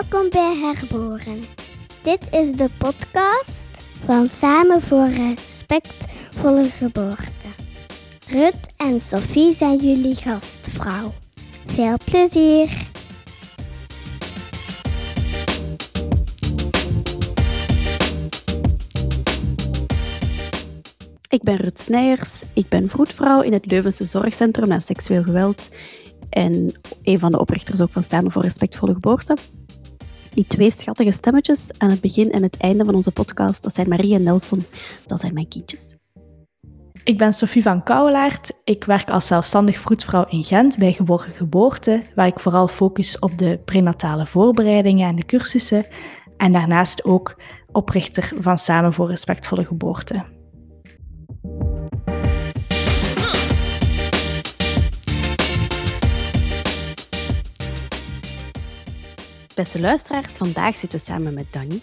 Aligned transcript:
Welkom 0.00 0.30
bij 0.30 0.56
Herboren. 0.56 1.40
Dit 2.02 2.28
is 2.30 2.52
de 2.52 2.68
podcast 2.78 3.64
van 4.04 4.28
Samen 4.28 4.80
voor 4.80 5.08
Respectvolle 5.08 6.64
Geboorte. 6.64 7.46
Rut 8.28 8.74
en 8.76 9.00
Sophie 9.00 9.54
zijn 9.54 9.78
jullie 9.78 10.14
gastvrouw. 10.14 11.12
Veel 11.66 11.96
plezier! 12.04 12.90
Ik 21.28 21.42
ben 21.42 21.56
Rut 21.56 21.80
Snijers. 21.80 22.42
Ik 22.54 22.68
ben 22.68 22.88
vroedvrouw 22.88 23.42
in 23.42 23.52
het 23.52 23.66
Leuvense 23.66 24.04
Zorgcentrum 24.04 24.68
naar 24.68 24.80
Seksueel 24.80 25.22
Geweld. 25.22 25.68
En 26.30 26.80
een 27.02 27.18
van 27.18 27.30
de 27.30 27.38
oprichters 27.38 27.80
ook 27.80 27.90
van 27.90 28.04
Samen 28.04 28.32
voor 28.32 28.42
Respectvolle 28.42 28.92
Geboorte. 28.92 29.36
Die 30.34 30.46
twee 30.46 30.70
schattige 30.70 31.10
stemmetjes 31.10 31.70
aan 31.78 31.90
het 31.90 32.00
begin 32.00 32.32
en 32.32 32.42
het 32.42 32.56
einde 32.56 32.84
van 32.84 32.94
onze 32.94 33.10
podcast, 33.10 33.62
dat 33.62 33.74
zijn 33.74 33.88
Marie 33.88 34.14
en 34.14 34.22
Nelson. 34.22 34.64
Dat 35.06 35.20
zijn 35.20 35.34
mijn 35.34 35.48
kindjes. 35.48 35.96
Ik 37.04 37.18
ben 37.18 37.32
Sophie 37.32 37.62
van 37.62 37.82
Kouwelaert. 37.82 38.52
Ik 38.64 38.84
werk 38.84 39.10
als 39.10 39.26
zelfstandig 39.26 39.78
vroedvrouw 39.78 40.24
in 40.28 40.44
Gent 40.44 40.78
bij 40.78 40.92
Geborgen 40.92 41.32
Geboorte, 41.32 42.02
waar 42.14 42.26
ik 42.26 42.40
vooral 42.40 42.68
focus 42.68 43.18
op 43.18 43.38
de 43.38 43.60
prenatale 43.64 44.26
voorbereidingen 44.26 45.08
en 45.08 45.16
de 45.16 45.24
cursussen. 45.24 45.86
En 46.36 46.52
daarnaast 46.52 47.04
ook 47.04 47.40
oprichter 47.72 48.32
van 48.40 48.58
Samen 48.58 48.92
voor 48.92 49.08
Respectvolle 49.08 49.64
Geboorte. 49.64 50.31
Beste 59.62 59.80
luisteraars, 59.80 60.32
vandaag 60.32 60.76
zitten 60.76 60.98
we 60.98 61.04
samen 61.04 61.34
met 61.34 61.52
Danny. 61.52 61.82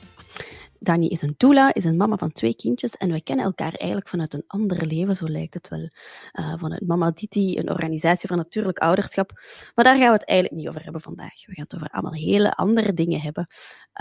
Danny 0.80 1.06
is 1.06 1.22
een 1.22 1.34
doula, 1.38 1.74
is 1.74 1.84
een 1.84 1.98
mama 1.98 2.18
van 2.18 2.32
twee 2.32 2.56
kindjes 2.56 2.96
en 2.96 3.12
we 3.12 3.22
kennen 3.22 3.46
elkaar 3.46 3.74
eigenlijk 3.74 4.10
vanuit 4.10 4.34
een 4.34 4.44
ander 4.48 4.86
leven, 4.86 5.16
zo 5.16 5.30
lijkt 5.30 5.54
het 5.54 5.68
wel. 5.68 5.90
Uh, 6.34 6.54
vanuit 6.58 6.88
Mama 6.88 7.12
Diti, 7.12 7.58
een 7.58 7.70
organisatie 7.70 8.28
van 8.28 8.38
natuurlijk 8.38 8.78
ouderschap. 8.78 9.32
Maar 9.76 9.86
daar 9.86 9.98
gaan 9.98 10.08
we 10.08 10.14
het 10.14 10.26
eigenlijk 10.26 10.62
niet 10.62 10.70
over 10.70 10.84
hebben 10.84 11.02
vandaag. 11.02 11.46
We 11.46 11.54
gaan 11.54 11.64
het 11.64 11.76
over 11.76 11.90
allemaal 11.90 12.14
hele 12.14 12.56
andere 12.56 12.94
dingen 12.94 13.22
hebben. 13.22 13.48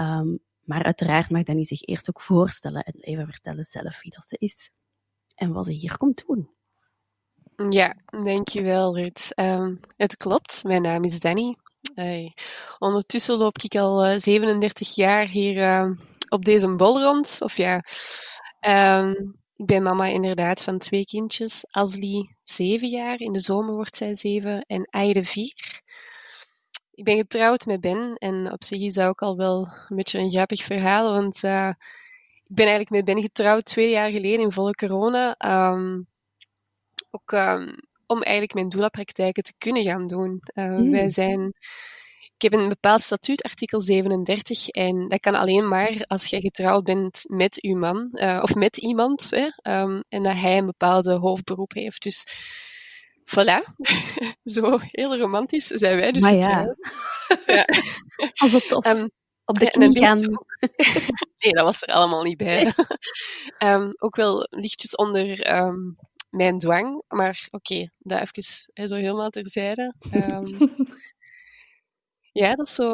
Um, 0.00 0.38
maar 0.64 0.82
uiteraard 0.82 1.30
mag 1.30 1.42
Danny 1.42 1.64
zich 1.64 1.82
eerst 1.82 2.08
ook 2.08 2.20
voorstellen 2.20 2.82
en 2.82 2.94
even 3.00 3.26
vertellen 3.26 3.64
zelf 3.64 4.02
wie 4.02 4.12
dat 4.14 4.24
ze 4.24 4.36
is 4.38 4.70
en 5.34 5.52
wat 5.52 5.64
ze 5.64 5.72
hier 5.72 5.96
komt 5.96 6.24
doen. 6.26 6.50
Ja, 7.68 7.96
dankjewel 8.06 8.96
Ruud. 8.96 9.30
Um, 9.34 9.80
het 9.96 10.16
klopt, 10.16 10.64
mijn 10.64 10.82
naam 10.82 11.04
is 11.04 11.20
Danny. 11.20 11.56
Hey. 11.94 12.34
Ondertussen 12.78 13.36
loop 13.36 13.58
ik 13.58 13.74
al 13.74 14.06
uh, 14.06 14.16
37 14.16 14.94
jaar 14.94 15.26
hier 15.26 15.56
uh, 15.56 15.90
op 16.28 16.44
deze 16.44 16.74
bol 16.76 17.02
rond. 17.02 17.38
Of 17.42 17.56
ja, 17.56 17.82
um, 19.00 19.38
ik 19.56 19.66
ben 19.66 19.82
mama 19.82 20.06
inderdaad 20.06 20.62
van 20.62 20.78
twee 20.78 21.04
kindjes. 21.04 21.64
Asli, 21.70 22.34
zeven 22.42 22.88
jaar. 22.88 23.20
In 23.20 23.32
de 23.32 23.40
zomer 23.40 23.74
wordt 23.74 23.96
zij 23.96 24.14
zeven. 24.14 24.60
En 24.60 24.88
Aide, 24.90 25.24
vier. 25.24 25.80
Ik 26.90 27.04
ben 27.04 27.16
getrouwd 27.16 27.66
met 27.66 27.80
Ben. 27.80 28.14
En 28.14 28.52
op 28.52 28.64
zich 28.64 28.80
is 28.80 28.94
dat 28.94 29.06
ook 29.06 29.22
al 29.22 29.36
wel 29.36 29.68
een 29.88 29.96
beetje 29.96 30.18
een 30.18 30.30
grappig 30.30 30.62
verhaal. 30.62 31.12
Want 31.12 31.42
uh, 31.44 31.68
ik 32.44 32.54
ben 32.54 32.66
eigenlijk 32.66 32.90
met 32.90 33.04
Ben 33.04 33.22
getrouwd 33.22 33.64
twee 33.64 33.90
jaar 33.90 34.10
geleden 34.10 34.40
in 34.40 34.52
volle 34.52 34.74
corona. 34.74 35.36
Um, 35.72 36.06
ook 37.10 37.32
um, 37.32 37.74
om 38.08 38.22
eigenlijk 38.22 38.54
mijn 38.54 38.68
doula-praktijken 38.68 39.42
te 39.42 39.52
kunnen 39.58 39.82
gaan 39.82 40.06
doen. 40.06 40.40
Uh, 40.54 40.76
mm. 40.76 40.90
Wij 40.90 41.10
zijn... 41.10 41.54
Ik 42.36 42.50
heb 42.50 42.60
een 42.60 42.68
bepaald 42.68 43.02
statuut, 43.02 43.42
artikel 43.42 43.80
37, 43.80 44.68
en 44.68 45.08
dat 45.08 45.20
kan 45.20 45.34
alleen 45.34 45.68
maar 45.68 46.04
als 46.06 46.26
jij 46.26 46.40
getrouwd 46.40 46.84
bent 46.84 47.24
met 47.26 47.62
uw 47.62 47.76
man, 47.76 48.08
uh, 48.12 48.38
of 48.42 48.54
met 48.54 48.76
iemand, 48.76 49.30
hè, 49.30 49.72
um, 49.82 50.00
en 50.08 50.22
dat 50.22 50.36
hij 50.36 50.58
een 50.58 50.66
bepaalde 50.66 51.12
hoofdberoep 51.12 51.72
heeft. 51.72 52.02
Dus 52.02 52.26
voilà, 53.24 53.62
zo 54.54 54.78
heel 54.80 55.16
romantisch 55.16 55.66
zijn 55.66 55.96
wij 55.96 56.12
dus 56.12 56.22
maar 56.22 56.34
getrouwd. 56.34 56.76
Ja. 57.46 57.46
ja. 57.56 57.64
Als 58.34 58.52
het 58.52 58.72
op, 58.72 58.86
um, 58.86 59.10
op 59.44 59.58
de 59.58 59.70
knie 59.70 59.98
gaan... 59.98 60.20
nee, 61.42 61.52
dat 61.52 61.64
was 61.64 61.82
er 61.82 61.94
allemaal 61.94 62.22
niet 62.22 62.36
bij. 62.36 62.72
um, 63.64 63.90
ook 63.98 64.16
wel 64.16 64.46
lichtjes 64.50 64.94
onder 64.94 65.56
um, 65.56 65.96
mijn 66.38 66.58
dwang. 66.58 67.02
Maar 67.08 67.48
oké, 67.50 67.72
okay, 67.72 67.90
dat 67.98 68.20
even 68.20 68.70
hè, 68.72 68.86
zo 68.86 68.94
helemaal 68.94 69.30
terzijde. 69.30 69.94
Um, 70.12 70.56
ja, 72.40 72.54
dat 72.54 72.66
is 72.66 72.74
zo 72.74 72.90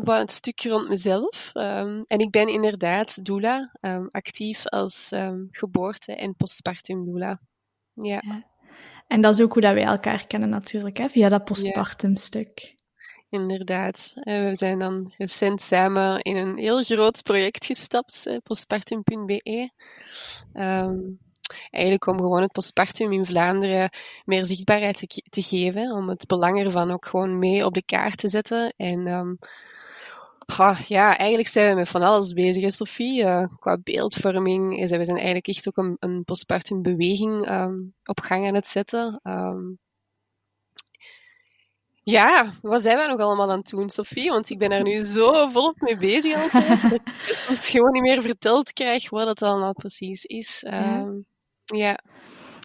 wat 0.00 0.20
een 0.20 0.28
stukje 0.28 0.70
rond 0.70 0.88
mezelf. 0.88 1.50
Um, 1.54 2.02
en 2.06 2.18
ik 2.18 2.30
ben 2.30 2.48
inderdaad 2.48 3.24
doula, 3.24 3.72
um, 3.80 4.06
actief 4.08 4.66
als 4.66 5.10
geboorte- 5.50 6.16
en 6.16 6.36
postpartum 6.36 7.04
doula. 7.04 7.40
Ja. 7.92 8.22
ja. 8.24 8.50
En 9.06 9.20
dat 9.20 9.34
is 9.34 9.40
ook 9.40 9.52
hoe 9.52 9.62
dat 9.62 9.74
wij 9.74 9.84
elkaar 9.84 10.26
kennen 10.26 10.48
natuurlijk, 10.48 10.96
hè? 10.96 11.08
via 11.08 11.28
dat 11.28 11.44
postpartum 11.44 12.16
stuk. 12.16 12.80
Inderdaad. 13.28 14.12
We 14.14 14.50
zijn 14.52 14.78
dan 14.78 15.14
recent 15.16 15.60
samen 15.60 16.20
in 16.20 16.36
een 16.36 16.58
heel 16.58 16.82
groot 16.82 17.22
project 17.22 17.64
gestapt, 17.64 18.38
postpartum.be. 18.42 19.70
Um, 20.54 21.18
eigenlijk 21.70 22.06
om 22.06 22.16
gewoon 22.16 22.42
het 22.42 22.52
postpartum 22.52 23.12
in 23.12 23.26
Vlaanderen 23.26 23.90
meer 24.24 24.44
zichtbaarheid 24.44 24.96
te, 24.96 25.22
te 25.30 25.42
geven, 25.42 25.92
om 25.92 26.08
het 26.08 26.26
belang 26.26 26.64
ervan 26.64 26.90
ook 26.90 27.06
gewoon 27.06 27.38
mee 27.38 27.64
op 27.64 27.74
de 27.74 27.84
kaart 27.84 28.16
te 28.16 28.28
zetten. 28.28 28.74
En 28.76 29.06
um, 29.06 29.38
goh, 30.46 30.78
ja, 30.78 31.18
eigenlijk 31.18 31.48
zijn 31.48 31.68
we 31.68 31.74
met 31.74 31.88
van 31.88 32.02
alles 32.02 32.32
bezig, 32.32 32.62
hè, 32.62 32.70
Sophie, 32.70 33.22
uh, 33.22 33.44
qua 33.58 33.78
beeldvorming. 33.82 34.80
We 34.80 34.86
zijn 34.86 35.16
eigenlijk 35.16 35.46
echt 35.46 35.68
ook 35.68 35.76
een, 35.76 35.96
een 35.98 36.24
postpartum 36.24 36.82
beweging 36.82 37.50
um, 37.50 37.94
op 38.04 38.20
gang 38.20 38.46
aan 38.46 38.54
het 38.54 38.66
zetten. 38.66 39.20
Um, 39.22 39.78
ja, 42.04 42.52
wat 42.62 42.82
zijn 42.82 42.96
wij 42.96 43.06
nog 43.06 43.20
allemaal 43.20 43.50
aan 43.50 43.58
het 43.58 43.68
doen, 43.68 43.90
Sophie? 43.90 44.30
Want 44.30 44.50
ik 44.50 44.58
ben 44.58 44.70
er 44.70 44.82
nu 44.82 45.00
zo 45.00 45.48
volop 45.48 45.80
mee 45.80 45.98
bezig 45.98 46.42
altijd. 46.42 46.82
dat 46.82 46.92
ik 47.38 47.46
het 47.48 47.66
gewoon 47.66 47.92
niet 47.92 48.02
meer 48.02 48.22
verteld 48.22 48.72
krijg 48.72 49.10
wat 49.10 49.26
het 49.26 49.42
allemaal 49.42 49.72
precies 49.72 50.24
is. 50.24 50.64
Um, 50.66 51.26
ja. 51.76 51.98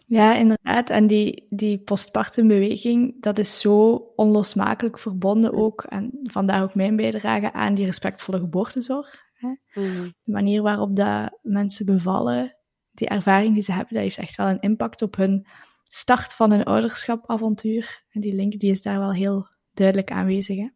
Ja, 0.06 0.36
inderdaad. 0.36 0.90
En 0.90 1.08
die, 1.08 1.46
die 1.50 1.78
postpartumbeweging, 1.78 3.22
dat 3.22 3.38
is 3.38 3.60
zo 3.60 3.94
onlosmakelijk 4.16 5.00
verbonden 5.00 5.54
ook, 5.54 5.84
en 5.84 6.20
vandaar 6.24 6.64
ook 6.64 6.76
mijn 6.76 6.96
bijdrage 6.96 7.54
aan 7.54 7.76
die 7.76 7.86
respectvolle 7.86 8.40
geboortezorg. 8.40 9.22
Hè. 9.34 9.48
Mm. 9.74 10.14
De 10.24 10.32
manier 10.32 10.62
waarop 10.62 10.96
dat 10.96 11.40
mensen 11.42 11.86
bevallen, 11.86 12.58
die 12.92 13.08
ervaring 13.08 13.54
die 13.54 13.64
ze 13.64 13.72
hebben, 13.72 13.94
dat 13.94 14.04
heeft 14.04 14.18
echt 14.18 14.36
wel 14.36 14.48
een 14.48 14.60
impact 14.60 15.02
op 15.02 15.16
hun 15.16 15.48
start 15.84 16.34
van 16.34 16.52
hun 16.52 16.64
ouderschapavontuur. 16.64 18.04
En 18.10 18.22
die 18.22 18.36
link 18.36 18.60
die 18.60 18.72
is 18.72 18.82
daar 18.82 19.00
wel 19.00 19.14
heel 19.14 19.48
duidelijk 19.74 20.12
aanwezig. 20.12 20.58
Hè. 20.58 20.70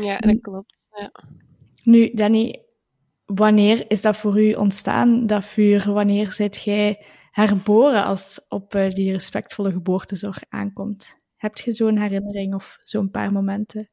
Ja, 0.00 0.18
dat 0.18 0.40
klopt. 0.40 0.88
Ja. 0.90 1.12
Nu, 1.82 2.10
Danny, 2.14 2.64
wanneer 3.24 3.90
is 3.90 4.02
dat 4.02 4.16
voor 4.16 4.40
u 4.40 4.52
ontstaan, 4.52 5.26
dat 5.26 5.44
vuur? 5.44 5.92
Wanneer 5.92 6.32
zit 6.32 6.62
jij 6.62 7.04
herboren 7.30 8.04
als 8.04 8.40
op 8.48 8.74
uh, 8.74 8.90
die 8.90 9.12
respectvolle 9.12 9.72
geboortezorg 9.72 10.42
aankomt? 10.48 11.18
Heb 11.36 11.56
je 11.56 11.72
zo'n 11.72 11.98
herinnering 11.98 12.54
of 12.54 12.78
zo'n 12.82 13.10
paar 13.10 13.32
momenten? 13.32 13.90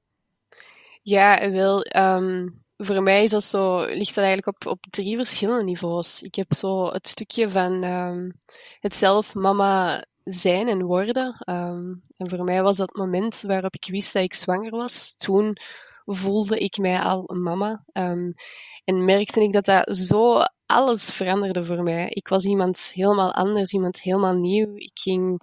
Ja, 1.01 1.51
wel. 1.51 1.85
Um, 1.97 2.65
voor 2.77 3.03
mij 3.03 3.23
is 3.23 3.31
dat 3.31 3.43
zo, 3.43 3.85
ligt 3.85 4.15
dat 4.15 4.23
eigenlijk 4.23 4.47
op, 4.47 4.71
op 4.71 4.85
drie 4.89 5.15
verschillende 5.15 5.63
niveaus. 5.63 6.21
Ik 6.21 6.35
heb 6.35 6.53
zo 6.53 6.91
het 6.91 7.07
stukje 7.07 7.49
van 7.49 7.83
um, 7.83 8.37
het 8.79 8.95
zelf 8.95 9.35
mama 9.35 10.05
zijn 10.23 10.67
en 10.67 10.83
worden. 10.83 11.43
Um, 11.49 12.01
en 12.17 12.29
voor 12.29 12.43
mij 12.43 12.63
was 12.63 12.77
dat 12.77 12.95
moment 12.95 13.41
waarop 13.41 13.75
ik 13.75 13.87
wist 13.91 14.13
dat 14.13 14.23
ik 14.23 14.33
zwanger 14.33 14.71
was. 14.71 15.15
Toen 15.15 15.57
voelde 16.05 16.57
ik 16.57 16.77
mij 16.77 16.99
al 16.99 17.29
mama. 17.33 17.83
En 17.91 19.05
merkte 19.05 19.41
ik 19.41 19.53
dat 19.53 19.65
dat 19.65 19.97
zo 19.97 20.41
alles 20.67 21.11
veranderde 21.11 21.63
voor 21.63 21.83
mij. 21.83 22.09
Ik 22.09 22.27
was 22.27 22.45
iemand 22.45 22.91
helemaal 22.93 23.33
anders, 23.33 23.71
iemand 23.71 24.01
helemaal 24.01 24.35
nieuw. 24.35 24.75
Ik 24.75 24.91
ging 24.93 25.41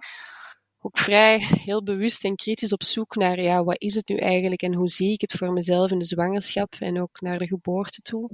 ook 0.79 0.97
vrij 0.97 1.37
heel 1.39 1.83
bewust 1.83 2.23
en 2.23 2.35
kritisch 2.35 2.73
op 2.73 2.83
zoek 2.83 3.15
naar, 3.15 3.41
ja, 3.41 3.63
wat 3.63 3.81
is 3.81 3.95
het 3.95 4.07
nu 4.07 4.17
eigenlijk 4.17 4.61
en 4.61 4.73
hoe 4.73 4.89
zie 4.89 5.11
ik 5.11 5.21
het 5.21 5.31
voor 5.31 5.53
mezelf 5.53 5.91
in 5.91 5.99
de 5.99 6.05
zwangerschap 6.05 6.75
en 6.79 7.01
ook 7.01 7.21
naar 7.21 7.37
de 7.37 7.47
geboorte 7.47 8.01
toe. 8.01 8.29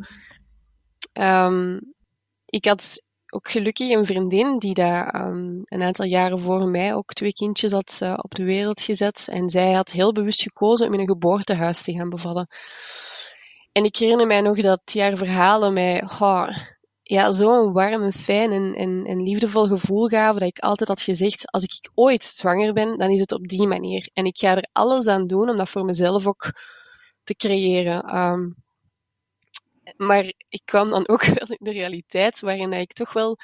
Um, 1.13 1.93
ik 2.45 2.65
had 2.65 3.05
ook 3.33 3.51
gelukkig 3.51 3.89
een 3.89 4.05
vriendin 4.05 4.59
die 4.59 4.73
daar 4.73 5.27
um, 5.27 5.59
een 5.63 5.81
aantal 5.81 6.05
jaren 6.05 6.39
voor 6.39 6.69
mij 6.69 6.95
ook 6.95 7.13
twee 7.13 7.33
kindjes 7.33 7.71
had 7.71 7.99
uh, 8.03 8.13
op 8.17 8.35
de 8.35 8.43
wereld 8.43 8.81
gezet. 8.81 9.27
En 9.31 9.49
zij 9.49 9.73
had 9.73 9.91
heel 9.91 10.11
bewust 10.11 10.41
gekozen 10.41 10.87
om 10.87 10.93
in 10.93 10.99
een 10.99 11.07
geboortehuis 11.07 11.81
te 11.81 11.93
gaan 11.93 12.09
bevallen. 12.09 12.47
En 13.71 13.83
ik 13.83 13.95
herinner 13.95 14.27
mij 14.27 14.41
nog 14.41 14.57
dat 14.57 14.81
die 14.83 15.01
haar 15.01 15.17
verhalen 15.17 15.73
mij 15.73 16.03
oh, 16.03 16.47
ja, 17.11 17.31
zo'n 17.31 17.73
warm 17.73 18.11
fijn 18.11 18.51
en, 18.51 19.05
en, 19.05 19.23
liefdevol 19.23 19.67
gevoel 19.67 20.07
gaven, 20.07 20.39
dat 20.39 20.47
ik 20.47 20.59
altijd 20.59 20.89
had 20.89 21.01
gezegd, 21.01 21.51
als 21.51 21.63
ik 21.63 21.89
ooit 21.93 22.23
zwanger 22.23 22.73
ben, 22.73 22.97
dan 22.97 23.09
is 23.09 23.19
het 23.19 23.31
op 23.31 23.47
die 23.47 23.67
manier. 23.67 24.09
En 24.13 24.25
ik 24.25 24.37
ga 24.37 24.55
er 24.55 24.67
alles 24.71 25.07
aan 25.07 25.27
doen 25.27 25.49
om 25.49 25.55
dat 25.55 25.69
voor 25.69 25.85
mezelf 25.85 26.27
ook 26.27 26.51
te 27.23 27.35
creëren. 27.35 28.17
Um, 28.17 28.55
maar 29.97 30.33
ik 30.49 30.61
kwam 30.65 30.89
dan 30.89 31.07
ook 31.07 31.23
wel 31.37 31.47
in 31.47 31.57
de 31.59 31.71
realiteit 31.71 32.39
waarin 32.39 32.73
ik 32.73 32.93
toch 32.93 33.13
wel 33.13 33.37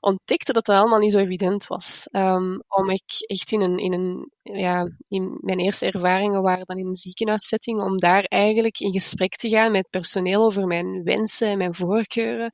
ontdekte 0.00 0.52
dat 0.52 0.64
dat 0.64 0.76
allemaal 0.76 0.98
niet 0.98 1.12
zo 1.12 1.18
evident 1.18 1.66
was. 1.66 2.08
Um, 2.12 2.62
om 2.68 2.90
ik 2.90 3.02
echt 3.26 3.52
in 3.52 3.60
een, 3.60 3.78
in 3.78 3.92
een, 3.92 4.30
ja, 4.42 4.88
in 5.08 5.38
mijn 5.40 5.58
eerste 5.58 5.86
ervaringen 5.86 6.42
waren 6.42 6.66
dan 6.66 6.78
in 6.78 6.86
een 6.86 6.94
ziekenhuissetting, 6.94 7.82
om 7.82 7.98
daar 7.98 8.22
eigenlijk 8.22 8.78
in 8.78 8.92
gesprek 8.92 9.36
te 9.36 9.48
gaan 9.48 9.72
met 9.72 9.90
personeel 9.90 10.44
over 10.44 10.66
mijn 10.66 11.02
wensen 11.02 11.48
en 11.48 11.58
mijn 11.58 11.74
voorkeuren. 11.74 12.50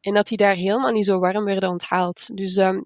En 0.00 0.14
dat 0.14 0.26
die 0.26 0.36
daar 0.36 0.54
helemaal 0.54 0.92
niet 0.92 1.06
zo 1.06 1.18
warm 1.18 1.44
werden 1.44 1.70
onthaald. 1.70 2.36
Dus 2.36 2.56
um, 2.56 2.84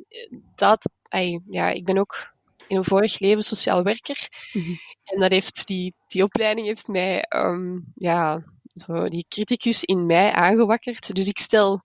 dat, 0.55 0.89
ay, 1.03 1.41
ja, 1.51 1.69
ik 1.69 1.85
ben 1.85 1.99
ook 1.99 2.37
in 2.67 2.77
een 2.77 2.85
vorig 2.85 3.19
leven 3.19 3.43
sociaal 3.43 3.83
werker. 3.83 4.29
Mm 4.53 4.63
-hmm. 4.63 4.79
En 5.05 5.21
dat 5.21 5.31
heeft 5.31 5.67
die, 5.67 5.95
die 6.07 6.23
opleiding 6.23 6.67
heeft 6.67 6.89
mij, 6.89 7.25
um, 7.37 7.91
ja, 7.95 8.45
zo 8.73 9.09
die 9.09 9.27
criticus 9.29 9.85
in 9.85 10.07
mij 10.07 10.33
aangewakkerd. 10.33 11.15
Dus 11.15 11.29
ik 11.29 11.39
stel 11.39 11.83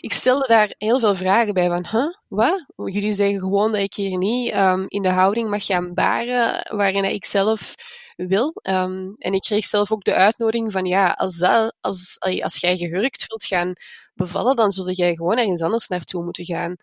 ik 0.00 0.12
stelde 0.12 0.46
daar 0.46 0.74
heel 0.78 0.98
veel 0.98 1.14
vragen 1.14 1.54
bij 1.54 1.68
van, 1.68 2.16
wat? 2.28 2.64
Jullie 2.76 3.12
zeggen 3.12 3.40
gewoon 3.40 3.72
dat 3.72 3.80
ik 3.80 3.94
hier 3.94 4.18
niet 4.18 4.54
um, 4.54 4.84
in 4.88 5.02
de 5.02 5.08
houding 5.10 5.50
mag 5.50 5.64
gaan 5.64 5.94
baren 5.94 6.76
waarin 6.76 7.04
ik 7.04 7.24
zelf 7.24 7.74
wil. 8.16 8.60
Um, 8.62 9.14
en 9.18 9.32
ik 9.32 9.40
kreeg 9.40 9.64
zelf 9.64 9.92
ook 9.92 10.04
de 10.04 10.14
uitnodiging 10.14 10.72
van, 10.72 10.84
ja, 10.84 11.10
als, 11.10 11.38
dat, 11.38 11.76
als, 11.80 12.18
als 12.40 12.60
jij 12.60 12.76
gehurkt 12.76 13.24
wilt 13.28 13.44
gaan 13.44 13.72
bevallen, 14.14 14.56
dan 14.56 14.72
zul 14.72 14.90
jij 14.90 15.14
gewoon 15.14 15.38
ergens 15.38 15.62
anders 15.62 15.88
naartoe 15.88 16.24
moeten 16.24 16.44
gaan. 16.44 16.76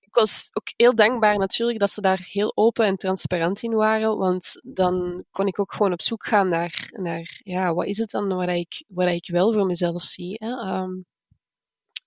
Ik 0.00 0.14
was 0.18 0.50
ook 0.52 0.72
heel 0.76 0.94
dankbaar 0.94 1.38
natuurlijk 1.38 1.78
dat 1.78 1.90
ze 1.90 2.00
daar 2.00 2.20
heel 2.30 2.52
open 2.54 2.86
en 2.86 2.96
transparant 2.96 3.62
in 3.62 3.74
waren, 3.74 4.18
want 4.18 4.60
dan 4.62 5.24
kon 5.30 5.46
ik 5.46 5.58
ook 5.58 5.72
gewoon 5.72 5.92
op 5.92 6.02
zoek 6.02 6.24
gaan 6.24 6.48
naar, 6.48 6.88
naar 6.90 7.40
ja, 7.42 7.74
wat 7.74 7.86
is 7.86 7.98
het 7.98 8.10
dan 8.10 8.28
wat 8.34 8.48
ik, 8.48 8.84
wat 8.88 9.06
ik 9.06 9.28
wel 9.30 9.52
voor 9.52 9.66
mezelf 9.66 10.02
zie. 10.02 10.36
Hè? 10.38 10.80
Um, 10.80 11.06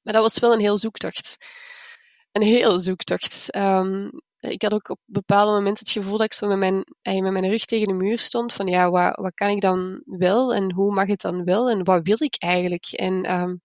maar 0.05 0.13
dat 0.13 0.23
was 0.23 0.39
wel 0.39 0.53
een 0.53 0.59
heel 0.59 0.77
zoektocht. 0.77 1.37
Een 2.31 2.41
heel 2.41 2.79
zoektocht. 2.79 3.55
Um, 3.55 4.11
ik 4.39 4.61
had 4.61 4.73
ook 4.73 4.89
op 4.89 4.99
bepaalde 5.05 5.51
momenten 5.51 5.85
het 5.85 5.93
gevoel 5.93 6.17
dat 6.17 6.25
ik 6.25 6.33
zo 6.33 6.47
met 6.47 6.57
mijn, 6.57 6.85
met 7.01 7.31
mijn 7.31 7.49
rug 7.49 7.65
tegen 7.65 7.87
de 7.87 7.93
muur 7.93 8.19
stond. 8.19 8.53
Van 8.53 8.67
ja, 8.67 8.89
wat, 8.89 9.15
wat 9.15 9.33
kan 9.33 9.49
ik 9.49 9.61
dan 9.61 10.01
wel 10.05 10.53
en 10.53 10.71
hoe 10.73 10.93
mag 10.93 11.07
het 11.07 11.21
dan 11.21 11.43
wel 11.43 11.69
en 11.69 11.83
wat 11.83 11.99
wil 12.03 12.17
ik 12.19 12.35
eigenlijk? 12.37 12.85
En 12.85 13.33
um, 13.33 13.61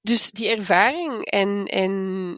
dus 0.00 0.30
die 0.30 0.48
ervaring 0.48 1.24
en, 1.24 1.64
en 1.64 2.36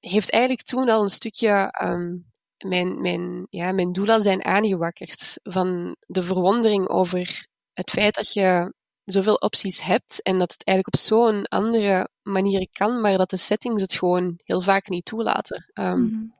heeft 0.00 0.30
eigenlijk 0.30 0.62
toen 0.62 0.88
al 0.88 1.02
een 1.02 1.08
stukje 1.08 1.74
um, 1.82 2.30
mijn, 2.64 3.00
mijn, 3.00 3.46
ja, 3.50 3.72
mijn 3.72 3.92
doula 3.92 4.20
zijn 4.20 4.44
aangewakkerd. 4.44 5.38
Van 5.42 5.96
de 6.06 6.22
verwondering 6.22 6.88
over 6.88 7.46
het 7.72 7.90
feit 7.90 8.14
dat 8.14 8.32
je 8.32 8.74
zoveel 9.06 9.34
opties 9.34 9.82
hebt 9.82 10.22
en 10.22 10.38
dat 10.38 10.52
het 10.52 10.64
eigenlijk 10.64 10.96
op 10.96 11.02
zo'n 11.02 11.44
andere 11.44 12.08
manier 12.22 12.68
kan, 12.72 13.00
maar 13.00 13.16
dat 13.16 13.30
de 13.30 13.36
settings 13.36 13.82
het 13.82 13.94
gewoon 13.94 14.40
heel 14.44 14.60
vaak 14.60 14.88
niet 14.88 15.04
toelaten. 15.04 15.70
Um, 15.74 15.84
mm 15.84 16.08
-hmm. 16.08 16.34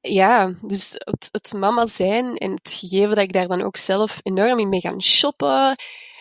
Ja, 0.00 0.54
dus 0.60 0.92
het, 0.92 1.28
het, 1.32 1.52
mama 1.52 1.86
zijn 1.86 2.36
en 2.36 2.50
het 2.50 2.72
gegeven 2.72 3.08
dat 3.08 3.24
ik 3.24 3.32
daar 3.32 3.48
dan 3.48 3.62
ook 3.62 3.76
zelf 3.76 4.20
enorm 4.22 4.58
in 4.58 4.68
mee 4.68 4.80
gaan 4.80 5.02
shoppen 5.02 5.76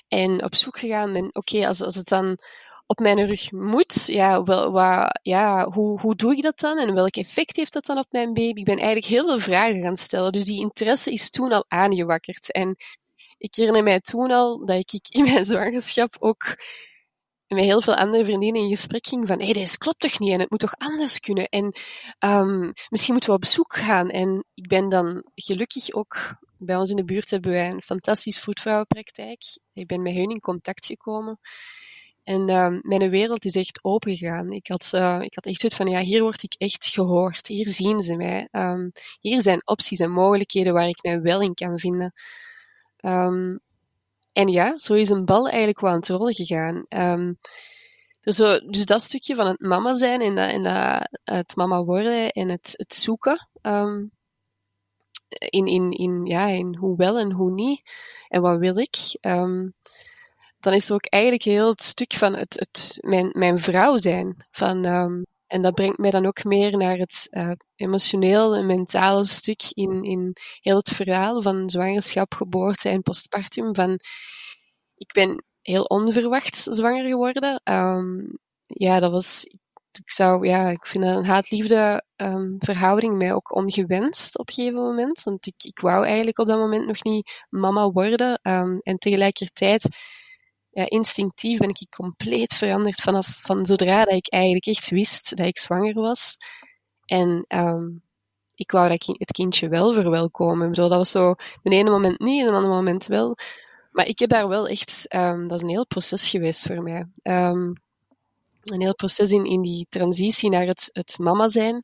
en 0.08 0.44
op 0.44 0.56
zoek 0.56 0.80
gegaan 0.80 1.14
ben, 1.14 1.26
oké, 1.26 1.38
okay, 1.38 1.68
als, 1.68 1.82
als 1.82 1.96
het 1.96 2.08
dan 2.08 2.38
op 2.86 3.00
mijn 3.00 3.26
rug 3.26 3.52
moet, 3.52 4.06
ja, 4.06 4.44
wel, 4.44 4.80
ja 5.22 5.70
hoe, 5.70 6.00
hoe 6.00 6.16
doe 6.16 6.36
ik 6.36 6.42
dat 6.42 6.60
dan 6.60 6.78
en 6.78 6.94
welk 6.94 7.16
effect 7.16 7.56
heeft 7.56 7.74
dat 7.74 7.86
dan 7.86 7.98
op 7.98 8.06
mijn 8.10 8.34
baby? 8.34 8.60
Ik 8.60 8.66
ben 8.66 8.78
eigenlijk 8.78 9.06
heel 9.06 9.26
veel 9.26 9.40
vragen 9.40 9.82
gaan 9.82 9.98
stellen, 9.98 10.32
dus 10.32 10.46
die 10.46 10.60
interesse 10.60 11.12
is 11.12 11.30
toen 11.30 11.52
al 11.52 11.66
aangewakkerd. 11.68 12.52
En 12.52 12.76
ik 13.42 13.56
herinner 13.56 13.84
mij 13.84 14.00
toen 14.00 14.32
al 14.32 14.66
dat 14.66 14.78
ik 14.94 15.06
in 15.10 15.24
mijn 15.34 15.46
zwangerschap 15.46 16.16
ook 16.20 16.56
met 17.48 17.64
heel 17.64 17.82
veel 17.82 17.96
andere 17.96 18.24
vriendinnen 18.24 18.62
in 18.62 18.70
gesprek 18.70 19.08
ging 19.08 19.28
van 19.28 19.40
hé, 19.40 19.52
hey, 19.52 19.68
klopt 19.78 20.00
toch 20.00 20.20
niet 20.20 20.34
en 20.34 20.40
het 20.40 20.50
moet 20.50 20.60
toch 20.60 20.76
anders 20.78 21.20
kunnen 21.20 21.50
en 21.50 21.76
um, 22.20 22.74
misschien 22.90 23.14
moeten 23.14 23.30
we 23.30 23.36
op 23.36 23.42
bezoek 23.42 23.76
gaan. 23.76 24.10
En 24.10 24.46
ik 24.54 24.68
ben 24.68 24.90
dan 24.90 25.24
gelukkig 25.36 25.92
ook, 25.92 26.36
bij 26.58 26.76
ons 26.76 26.90
in 26.90 26.96
de 26.96 27.06
buurt 27.06 27.30
hebben 27.30 27.52
wij 27.52 27.72
een 27.72 27.82
fantastisch 27.82 28.40
voetvrouwenpraktijk. 28.40 29.42
Ik 29.74 29.88
ben 29.88 30.02
met 30.02 30.14
hun 30.14 30.30
in 30.30 30.40
contact 30.40 30.86
gekomen. 30.86 31.40
En 32.24 32.50
um, 32.50 32.80
mijn 32.82 33.10
wereld 33.10 33.46
is 33.46 33.56
echt 33.56 33.80
opengegaan. 33.82 34.52
Ik 34.52 34.68
had, 34.68 34.92
uh, 34.96 35.20
ik 35.22 35.34
had 35.36 35.46
echt 35.46 35.64
uit 35.64 35.76
van, 35.76 35.88
ja, 35.88 36.00
hier 36.00 36.22
word 36.22 36.44
ik 36.44 36.56
echt 36.58 36.86
gehoord. 36.86 37.48
Hier 37.48 37.68
zien 37.68 38.02
ze 38.02 38.16
mij. 38.16 38.48
Um, 38.52 38.92
hier 39.20 39.42
zijn 39.42 39.62
opties 39.68 40.00
en 40.00 40.12
mogelijkheden 40.12 40.74
waar 40.74 40.88
ik 40.88 41.04
mij 41.04 41.22
wel 41.22 41.42
in 41.42 41.54
kan 41.54 41.80
vinden. 41.80 42.14
Um, 43.02 43.60
en 44.34 44.48
ja, 44.48 44.78
zo 44.78 44.94
is 44.94 45.10
een 45.10 45.26
bal 45.26 45.48
eigenlijk 45.48 45.80
wel 45.80 45.90
aan 45.90 45.98
het 45.98 46.10
rollen 46.10 46.34
gegaan. 46.34 46.86
Dus, 48.22 48.38
dus 48.70 48.86
dat 48.86 49.02
stukje 49.02 49.36
van 49.36 49.48
het 49.48 49.60
mama 49.60 49.94
zijn 49.94 50.22
en, 50.38 50.64
dat, 50.64 51.08
het 51.24 51.56
mama 51.56 51.84
worden 51.84 52.30
en 52.30 52.50
het, 52.50 52.74
het 52.78 52.96
zoeken 52.96 53.50
um, 53.62 54.12
in, 55.28 55.66
in, 55.66 55.92
in, 55.92 56.26
ja, 56.26 56.48
in 56.48 56.76
hoe 56.76 56.98
wel 56.98 57.18
en 57.18 57.32
hoe 57.32 57.52
niet 57.52 57.82
en 58.28 58.42
wat 58.42 58.60
wil 58.60 58.78
ik, 58.78 59.18
dan 60.60 60.74
is 60.74 60.90
er 60.90 60.96
ook 60.96 61.06
eigenlijk 61.06 61.44
heel 61.44 61.70
het 61.70 61.82
stuk 61.82 62.14
van 62.14 62.36
het, 62.36 62.54
het, 62.60 62.98
mijn, 63.02 63.30
mijn 63.34 63.58
vrouw 63.58 63.98
zijn. 63.98 64.46
Van, 64.52 64.86
en 65.52 65.62
dat 65.62 65.74
brengt 65.74 65.98
mij 65.98 66.10
dan 66.10 66.26
ook 66.26 66.44
meer 66.44 66.78
naar 66.78 66.98
het 66.98 67.28
uh, 67.32 67.52
emotioneel 67.76 68.56
en 68.56 68.66
mentale 68.66 69.26
stuk 69.26 69.62
in, 69.70 70.04
in 70.04 70.34
heel 70.60 70.76
het 70.76 70.90
verhaal 70.90 71.42
van 71.42 71.70
zwangerschap, 71.70 72.34
geboorte 72.34 72.90
en 72.90 73.02
postpartum. 73.02 73.76
Van, 73.76 74.00
ik 74.96 75.14
ben 75.14 75.44
heel 75.62 75.84
onverwacht 75.84 76.56
zwanger 76.56 77.06
geworden. 77.06 77.62
Um, 77.64 78.40
ja, 78.64 79.00
dat 79.00 79.12
was. 79.12 79.44
Ik 79.92 80.12
zou, 80.12 80.48
ja, 80.48 80.70
ik 80.70 80.88
vind 80.88 81.04
een 81.04 81.26
haat-liefde 81.26 82.04
um, 82.16 82.56
verhouding 82.60 83.18
mij 83.18 83.34
ook 83.34 83.56
ongewenst 83.56 84.38
op 84.38 84.48
een 84.48 84.54
gegeven 84.54 84.82
moment. 84.82 85.24
Want 85.24 85.48
ik, 85.48 85.64
ik 85.64 85.80
wou 85.80 86.06
eigenlijk 86.06 86.40
op 86.40 86.48
dat 86.48 86.60
moment 86.60 86.88
nog 86.88 87.04
niet 87.04 87.46
mama 87.50 87.90
worden. 87.90 88.40
Um, 88.44 88.78
en 88.80 88.98
tegelijkertijd 88.98 89.88
ja, 90.72 90.90
instinctief 90.90 91.60
ben 91.60 91.70
ik 91.70 91.86
compleet 91.90 92.54
veranderd 92.54 93.02
vanaf 93.02 93.42
van 93.42 93.66
zodra 93.66 94.04
dat 94.04 94.16
ik 94.16 94.30
eigenlijk 94.30 94.66
echt 94.66 94.90
wist 94.90 95.38
dat 95.38 95.48
ik 95.48 95.60
zwanger 95.60 95.94
was. 95.94 96.38
En 97.06 97.46
um, 97.48 98.04
ik 98.56 98.72
wou 98.72 98.90
dat 98.90 99.06
het 99.06 99.32
kindje 99.32 99.70
wel 99.70 99.94
verwelkomen. 99.94 100.76
Zo, 100.76 100.88
dat 100.88 100.98
was 100.98 101.12
zo, 101.12 101.36
de 101.64 101.76
ene 101.76 101.90
moment 101.90 102.20
niet 102.20 102.42
en 102.42 102.48
de 102.48 102.54
andere 102.54 102.74
moment 102.74 103.06
wel. 103.06 103.38
Maar 103.92 104.06
ik 104.08 104.20
heb 104.20 104.30
daar 104.30 104.48
wel 104.48 104.68
echt, 104.68 105.16
um, 105.16 105.48
dat 105.48 105.58
is 105.58 105.64
een 105.64 105.70
heel 105.70 105.88
proces 105.88 106.30
geweest 106.30 106.66
voor 106.66 106.84
mij. 106.84 107.10
Um, 107.24 107.74
een 108.64 108.82
heel 108.82 108.96
proces 108.96 109.32
in, 109.32 109.46
in 109.46 109.62
die 109.62 109.86
transitie 109.90 110.50
naar 110.50 110.66
het, 110.66 110.90
het 110.94 111.18
mama 111.18 111.50
zijn. 111.50 111.84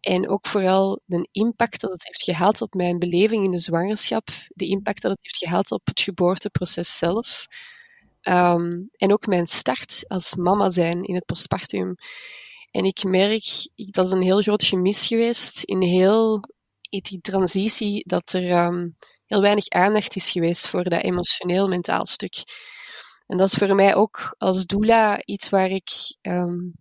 En 0.00 0.28
ook 0.28 0.46
vooral 0.46 1.00
de 1.04 1.28
impact 1.32 1.80
dat 1.80 1.90
het 1.90 2.04
heeft 2.06 2.22
gehad 2.22 2.60
op 2.60 2.74
mijn 2.74 2.98
beleving 2.98 3.44
in 3.44 3.50
de 3.50 3.58
zwangerschap. 3.58 4.28
De 4.48 4.66
impact 4.66 5.02
dat 5.02 5.10
het 5.10 5.20
heeft 5.22 5.36
gehad 5.36 5.70
op 5.70 5.86
het 5.86 6.00
geboorteproces 6.00 6.98
zelf. 6.98 7.46
Um, 8.28 8.88
en 8.96 9.12
ook 9.12 9.26
mijn 9.26 9.46
start 9.46 10.04
als 10.06 10.34
mama 10.34 10.70
zijn 10.70 11.02
in 11.02 11.14
het 11.14 11.24
postpartum. 11.24 11.94
En 12.70 12.84
ik 12.84 13.04
merk, 13.04 13.68
dat 13.74 14.06
is 14.06 14.12
een 14.12 14.22
heel 14.22 14.42
groot 14.42 14.64
gemis 14.64 15.06
geweest 15.06 15.62
in 15.62 15.82
heel 15.82 16.40
die 16.88 17.20
transitie, 17.20 18.02
dat 18.06 18.32
er 18.32 18.66
um, 18.66 18.96
heel 19.26 19.40
weinig 19.40 19.68
aandacht 19.68 20.16
is 20.16 20.30
geweest 20.30 20.68
voor 20.68 20.84
dat 20.84 21.02
emotioneel-mentaal 21.02 22.06
stuk. 22.06 22.34
En 23.26 23.36
dat 23.36 23.52
is 23.52 23.54
voor 23.54 23.74
mij 23.74 23.94
ook 23.94 24.34
als 24.38 24.66
doula 24.66 25.22
iets 25.24 25.48
waar 25.48 25.70
ik, 25.70 25.90
um, 26.22 26.72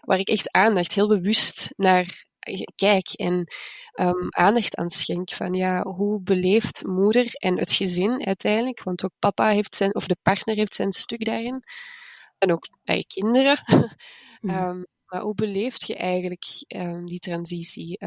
waar 0.00 0.18
ik 0.18 0.28
echt 0.28 0.50
aandacht, 0.50 0.94
heel 0.94 1.08
bewust 1.08 1.72
naar 1.76 2.24
kijk 2.74 3.08
en 3.12 3.46
um, 4.00 4.28
aandacht 4.28 4.76
aan 4.76 4.88
schenk. 4.88 5.30
Van 5.30 5.54
ja, 5.54 5.82
hoe 5.82 6.20
beleeft 6.20 6.86
moeder 6.86 7.26
en 7.32 7.58
het 7.58 7.72
gezin 7.72 8.26
uiteindelijk? 8.26 8.82
Want 8.82 9.04
ook 9.04 9.12
papa 9.18 9.48
heeft 9.48 9.76
zijn, 9.76 9.94
of 9.94 10.06
de 10.06 10.16
partner 10.22 10.56
heeft 10.56 10.74
zijn 10.74 10.92
stuk 10.92 11.24
daarin. 11.24 11.62
En 12.38 12.52
ook 12.52 12.68
bij 12.84 13.04
kinderen. 13.06 13.58
um, 14.40 14.86
maar 15.06 15.20
hoe 15.20 15.34
beleeft 15.34 15.86
je 15.86 15.96
eigenlijk 15.96 16.44
um, 16.68 17.06
die 17.06 17.18
transitie? 17.18 17.98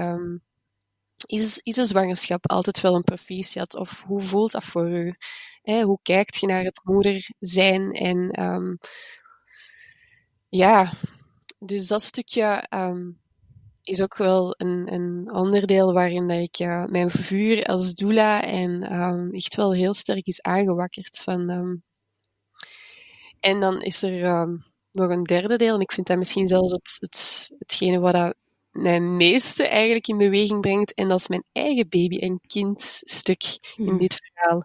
is, 1.26 1.58
is 1.58 1.78
een 1.78 1.86
zwangerschap 1.86 2.50
altijd 2.50 2.82
wel 2.82 2.96
een 2.96 3.04
proficiat? 3.04 3.76
Of 3.76 4.04
hoe 4.04 4.22
voelt 4.22 4.52
dat 4.52 4.64
voor 4.64 4.90
u? 4.90 5.14
Hoe 5.64 6.00
kijkt 6.02 6.38
je 6.38 6.48
naar 6.48 6.64
het 6.64 6.80
moeder 6.84 7.30
zijn? 7.40 7.92
En 7.92 8.32
ja, 10.50 10.92
dus 11.60 11.88
dat 11.88 12.02
stukje 12.02 12.68
is 13.86 14.02
ook 14.02 14.18
wel 14.18 14.54
een, 14.58 14.94
een 14.94 15.34
onderdeel 15.34 15.94
waarin 15.94 16.28
dat 16.28 16.38
ik 16.38 16.60
uh, 16.60 16.86
mijn 16.86 17.10
vuur 17.10 17.66
als 17.66 17.94
doula 17.94 18.44
en 18.44 18.94
um, 19.02 19.32
echt 19.32 19.56
wel 19.56 19.74
heel 19.74 19.94
sterk 19.94 20.26
is 20.26 20.42
aangewakkerd. 20.42 21.22
Van, 21.24 21.50
um, 21.50 21.84
en 23.40 23.60
dan 23.60 23.82
is 23.82 24.02
er 24.02 24.40
um, 24.40 24.64
nog 24.92 25.10
een 25.10 25.24
derde 25.24 25.56
deel, 25.56 25.76
en 25.76 25.82
ik 25.82 25.92
vind 25.92 26.08
dat 26.08 26.18
misschien 26.18 26.48
zelfs 26.48 26.72
het, 26.72 26.98
het, 27.00 27.52
hetgene 27.60 28.00
wat 28.00 28.14
dat 28.14 28.36
mij 28.72 29.00
meeste 29.00 29.68
eigenlijk 29.68 30.08
in 30.08 30.18
beweging 30.18 30.62
brengt, 30.62 30.94
en 30.94 31.08
dat 31.08 31.20
is 31.20 31.28
mijn 31.28 31.46
eigen 31.52 31.90
baby- 31.90 32.20
en 32.20 32.40
kindstuk 32.48 33.44
in 33.76 33.88
hmm. 33.88 33.98
dit 33.98 34.22
verhaal. 34.24 34.64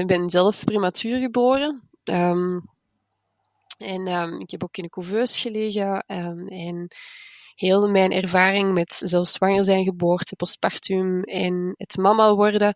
ik 0.00 0.06
ben 0.06 0.30
zelf 0.30 0.64
prematuur 0.64 1.18
geboren. 1.18 1.88
Ehm, 2.04 2.60
en 3.78 4.06
ehm, 4.06 4.40
ik 4.40 4.50
heb 4.50 4.62
ook 4.62 4.76
in 4.76 4.84
een 4.84 4.90
couveuse 4.90 5.40
gelegen. 5.40 6.00
En 6.06 6.88
heel 7.54 7.90
mijn 7.90 8.12
ervaring 8.12 8.72
met 8.72 9.02
zelfs 9.04 9.32
zwanger 9.32 9.64
zijn, 9.64 9.84
geboorte, 9.84 10.36
postpartum 10.36 11.22
en 11.22 11.74
het 11.76 11.96
mama 11.96 12.34
worden. 12.34 12.74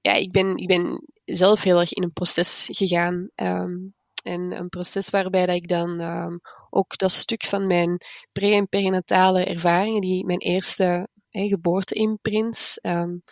Ja, 0.00 0.12
ik 0.12 0.30
ben, 0.32 0.56
ik 0.56 0.66
ben 0.66 1.06
zelf 1.24 1.62
heel 1.62 1.80
erg 1.80 1.92
in 1.92 2.02
een 2.02 2.12
proces 2.12 2.68
gegaan. 2.70 3.30
Um, 3.34 3.94
en 4.22 4.52
een 4.52 4.68
proces 4.68 5.10
waarbij 5.10 5.46
dat 5.46 5.56
ik 5.56 5.68
dan 5.68 6.00
um, 6.00 6.40
ook 6.70 6.98
dat 6.98 7.12
stuk 7.12 7.44
van 7.44 7.66
mijn 7.66 8.00
pre- 8.32 8.54
en 8.54 8.68
perinatale 8.68 9.44
ervaringen, 9.44 10.00
die 10.00 10.24
mijn 10.24 10.38
eerste 10.38 11.08
geboorte-imprints, 11.30 12.78
um, 12.82 13.22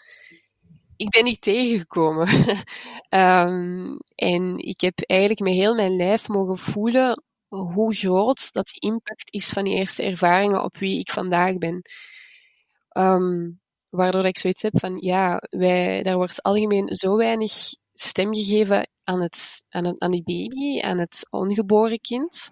ik 0.96 1.10
ben 1.10 1.24
niet 1.24 1.40
tegengekomen. 1.40 2.28
um, 3.10 3.98
en 4.14 4.58
ik 4.58 4.80
heb 4.80 5.00
eigenlijk 5.00 5.40
met 5.40 5.52
heel 5.52 5.74
mijn 5.74 5.96
lijf 5.96 6.28
mogen 6.28 6.56
voelen 6.56 7.22
hoe 7.58 7.94
groot 7.94 8.52
dat 8.52 8.66
die 8.66 8.90
impact 8.90 9.32
is 9.32 9.48
van 9.48 9.64
die 9.64 9.74
eerste 9.74 10.02
ervaringen 10.02 10.62
op 10.62 10.76
wie 10.76 10.98
ik 10.98 11.10
vandaag 11.10 11.58
ben. 11.58 11.82
Um, 12.92 13.60
waardoor 13.90 14.24
ik 14.24 14.38
zoiets 14.38 14.62
heb 14.62 14.78
van, 14.78 14.96
ja, 15.00 15.42
wij, 15.50 16.02
daar 16.02 16.16
wordt 16.16 16.42
algemeen 16.42 16.96
zo 16.96 17.16
weinig 17.16 17.52
stem 17.92 18.34
gegeven 18.34 18.88
aan, 19.04 19.20
het, 19.20 19.64
aan, 19.68 19.86
het, 19.86 20.00
aan 20.00 20.10
die 20.10 20.22
baby, 20.22 20.80
aan 20.80 20.98
het 20.98 21.26
ongeboren 21.30 22.00
kind, 22.00 22.50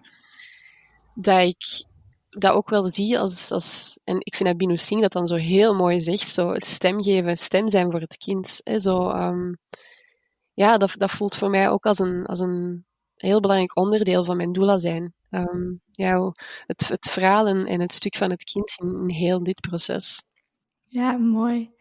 dat 1.15 1.47
ik 1.47 1.87
dat 2.29 2.53
ook 2.53 2.69
wel 2.69 2.87
zie 2.87 3.19
als, 3.19 3.51
als 3.51 3.99
en 4.03 4.15
ik 4.19 4.35
vind 4.35 4.49
dat 4.49 4.57
Bino 4.57 4.75
Singh 4.75 5.01
dat 5.01 5.11
dan 5.11 5.27
zo 5.27 5.35
heel 5.35 5.75
mooi 5.75 6.01
zegt, 6.01 6.29
zo 6.29 6.49
het 6.49 6.65
stem 6.65 7.03
geven, 7.03 7.37
stem 7.37 7.69
zijn 7.69 7.91
voor 7.91 7.99
het 7.99 8.17
kind. 8.17 8.61
Hè, 8.63 8.79
zo, 8.79 9.09
um, 9.09 9.57
ja, 10.53 10.77
dat, 10.77 10.95
dat 10.97 11.11
voelt 11.11 11.35
voor 11.35 11.49
mij 11.49 11.69
ook 11.69 11.85
als 11.85 11.99
een, 11.99 12.25
als 12.25 12.39
een 12.39 12.85
heel 13.21 13.39
belangrijk 13.39 13.77
onderdeel 13.77 14.23
van 14.23 14.37
mijn 14.37 14.51
doula 14.51 14.77
zijn. 14.77 15.13
Um, 15.29 15.81
ja, 15.91 16.33
het, 16.65 16.87
het 16.87 17.09
verhaal 17.09 17.47
en, 17.47 17.81
het 17.81 17.93
stuk 17.93 18.15
van 18.15 18.29
het 18.29 18.43
kind 18.43 18.75
in, 18.81 19.09
heel 19.09 19.43
dit 19.43 19.59
proces. 19.61 20.23
Ja, 20.85 21.17
mooi. 21.17 21.71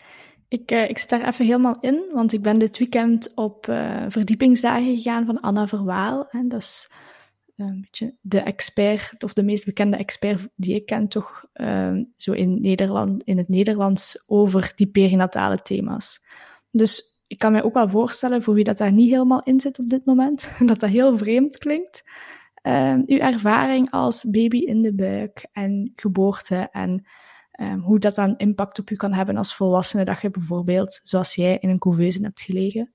Ik, 0.48 0.72
uh, 0.72 0.88
ik 0.88 0.98
zit 0.98 1.08
daar 1.08 1.26
even 1.26 1.44
helemaal 1.44 1.76
in, 1.80 2.04
want 2.12 2.32
ik 2.32 2.42
ben 2.42 2.58
dit 2.58 2.78
weekend 2.78 3.34
op 3.34 3.66
uh, 3.66 4.04
verdiepingsdagen 4.08 4.96
gegaan 4.96 5.26
van 5.26 5.40
Anna 5.40 5.66
Verwaal. 5.66 6.28
En 6.30 6.48
dat 6.48 6.60
is 6.60 6.90
uh, 7.56 7.66
een 7.66 7.80
beetje 7.80 8.16
de 8.20 8.40
expert, 8.40 9.22
of 9.22 9.32
de 9.32 9.42
meest 9.42 9.64
bekende 9.64 9.96
expert 9.96 10.48
die 10.56 10.74
ik 10.74 10.86
ken, 10.86 11.08
toch 11.08 11.44
ehm, 11.52 12.04
zo 12.16 12.32
in, 12.32 12.60
Nederland, 12.60 13.22
in 13.22 13.38
het 13.38 13.48
Nederlands 13.48 14.24
over 14.26 14.72
die 14.74 14.86
perinatale 14.86 15.62
thema's. 15.62 16.24
Dus 16.70 17.17
ik 17.28 17.38
kan 17.38 17.52
me 17.52 17.64
ook 17.64 17.74
wel 17.74 17.88
voorstellen, 17.88 18.42
voor 18.42 18.54
wie 18.54 18.64
dat 18.64 18.78
daar 18.78 18.92
niet 18.92 19.10
helemaal 19.10 19.42
in 19.42 19.60
zit 19.60 19.78
op 19.78 19.86
dit 19.86 20.04
moment, 20.04 20.50
dat 20.66 20.80
dat 20.80 20.90
heel 20.90 21.18
vreemd 21.18 21.58
klinkt. 21.58 22.04
Uh, 22.62 22.94
uw 23.06 23.18
ervaring 23.18 23.90
als 23.90 24.24
baby 24.30 24.58
in 24.58 24.82
de 24.82 24.94
buik 24.94 25.46
en 25.52 25.92
geboorte 25.96 26.68
en 26.72 27.06
um, 27.60 27.80
hoe 27.80 27.98
dat 27.98 28.14
dan 28.14 28.36
impact 28.36 28.78
op 28.78 28.90
u 28.90 28.96
kan 28.96 29.12
hebben 29.12 29.36
als 29.36 29.54
volwassene, 29.54 30.04
dat 30.04 30.20
je 30.20 30.30
bijvoorbeeld, 30.30 31.00
zoals 31.02 31.34
jij, 31.34 31.58
in 31.58 31.68
een 31.68 31.78
couveuse 31.78 32.22
hebt 32.22 32.40
gelegen. 32.40 32.92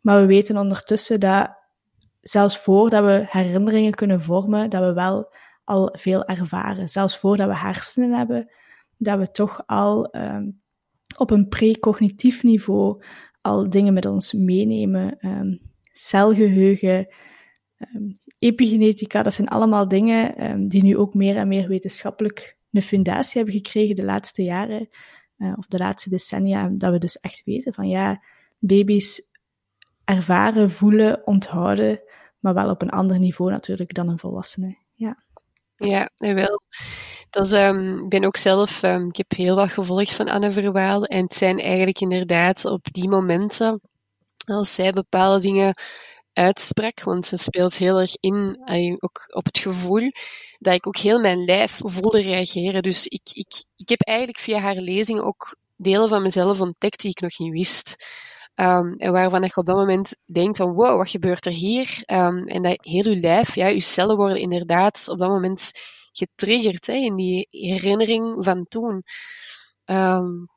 Maar 0.00 0.20
we 0.20 0.26
weten 0.26 0.56
ondertussen 0.56 1.20
dat 1.20 1.50
zelfs 2.20 2.58
voordat 2.58 3.04
we 3.04 3.24
herinneringen 3.28 3.94
kunnen 3.94 4.20
vormen, 4.20 4.70
dat 4.70 4.82
we 4.82 4.92
wel 4.92 5.34
al 5.64 5.94
veel 5.98 6.24
ervaren. 6.24 6.88
Zelfs 6.88 7.18
voordat 7.18 7.48
we 7.48 7.56
hersenen 7.56 8.12
hebben, 8.12 8.50
dat 8.96 9.18
we 9.18 9.30
toch 9.30 9.62
al 9.66 10.16
um, 10.16 10.60
op 11.16 11.30
een 11.30 11.48
precognitief 11.48 12.42
niveau 12.42 13.02
al 13.40 13.70
dingen 13.70 13.92
met 13.92 14.06
ons 14.06 14.32
meenemen. 14.32 15.26
Um, 15.26 15.68
celgeheugen, 15.92 17.08
um, 17.94 18.18
epigenetica, 18.38 19.22
dat 19.22 19.34
zijn 19.34 19.48
allemaal 19.48 19.88
dingen 19.88 20.50
um, 20.50 20.68
die 20.68 20.82
nu 20.82 20.96
ook 20.96 21.14
meer 21.14 21.36
en 21.36 21.48
meer 21.48 21.68
wetenschappelijk 21.68 22.56
een 22.72 22.82
fundatie 22.82 23.36
hebben 23.36 23.54
gekregen 23.54 23.96
de 23.96 24.04
laatste 24.04 24.42
jaren, 24.42 24.88
uh, 25.38 25.52
of 25.56 25.66
de 25.66 25.78
laatste 25.78 26.10
decennia, 26.10 26.68
dat 26.68 26.92
we 26.92 26.98
dus 26.98 27.20
echt 27.20 27.42
weten 27.44 27.74
van 27.74 27.88
ja, 27.88 28.22
baby's 28.58 29.28
ervaren, 30.04 30.70
voelen, 30.70 31.26
onthouden, 31.26 32.00
maar 32.38 32.54
wel 32.54 32.70
op 32.70 32.82
een 32.82 32.90
ander 32.90 33.18
niveau 33.18 33.50
natuurlijk 33.50 33.94
dan 33.94 34.08
een 34.08 34.18
volwassene. 34.18 34.76
Ja, 34.94 35.22
ja 35.74 36.10
wel. 36.18 36.60
Dat 37.30 37.44
is, 37.44 37.52
um, 37.52 37.98
ik 37.98 38.08
ben 38.08 38.24
ook 38.24 38.36
zelf, 38.36 38.82
um, 38.82 39.08
ik 39.08 39.16
heb 39.16 39.30
heel 39.30 39.54
wat 39.56 39.70
gevolgd 39.70 40.14
van 40.14 40.28
Anne 40.28 40.52
Verwaal. 40.52 41.04
En 41.04 41.22
het 41.22 41.34
zijn 41.34 41.58
eigenlijk 41.58 42.00
inderdaad 42.00 42.64
op 42.64 42.86
die 42.92 43.08
momenten, 43.08 43.80
als 44.44 44.74
zij 44.74 44.92
bepaalde 44.92 45.40
dingen 45.40 45.74
uitsprak, 46.32 47.02
want 47.02 47.26
ze 47.26 47.36
speelt 47.36 47.76
heel 47.76 48.00
erg 48.00 48.16
in, 48.20 48.56
ook 48.98 49.34
op 49.34 49.44
het 49.44 49.58
gevoel, 49.58 50.10
dat 50.58 50.74
ik 50.74 50.86
ook 50.86 50.96
heel 50.96 51.20
mijn 51.20 51.44
lijf 51.44 51.80
voelde 51.84 52.20
reageren. 52.20 52.82
Dus 52.82 53.06
ik, 53.06 53.28
ik, 53.32 53.64
ik 53.76 53.88
heb 53.88 54.00
eigenlijk 54.00 54.38
via 54.38 54.58
haar 54.58 54.76
lezing 54.76 55.20
ook 55.20 55.56
delen 55.76 56.08
van 56.08 56.22
mezelf 56.22 56.60
ontdekt 56.60 57.00
die 57.00 57.10
ik 57.10 57.20
nog 57.20 57.38
niet 57.38 57.52
wist. 57.52 58.06
Um, 58.54 58.94
en 58.96 59.12
waarvan 59.12 59.42
je 59.42 59.56
op 59.56 59.64
dat 59.64 59.76
moment 59.76 60.16
denkt 60.24 60.56
van 60.56 60.72
wow, 60.72 60.96
wat 60.96 61.10
gebeurt 61.10 61.46
er 61.46 61.52
hier? 61.52 62.02
En 62.04 62.62
dat 62.62 62.78
heel 62.80 63.08
je 63.08 63.16
lijf, 63.16 63.54
ja, 63.54 63.66
je 63.66 63.80
cellen 63.80 64.16
worden 64.16 64.38
inderdaad 64.38 65.08
op 65.08 65.18
dat 65.18 65.28
moment 65.28 65.70
getriggerd 66.12 66.86
hè, 66.86 66.92
in 66.92 67.16
die 67.16 67.46
herinnering 67.50 68.44
van 68.44 68.66
toen. 68.68 69.02
Um, 69.84 70.48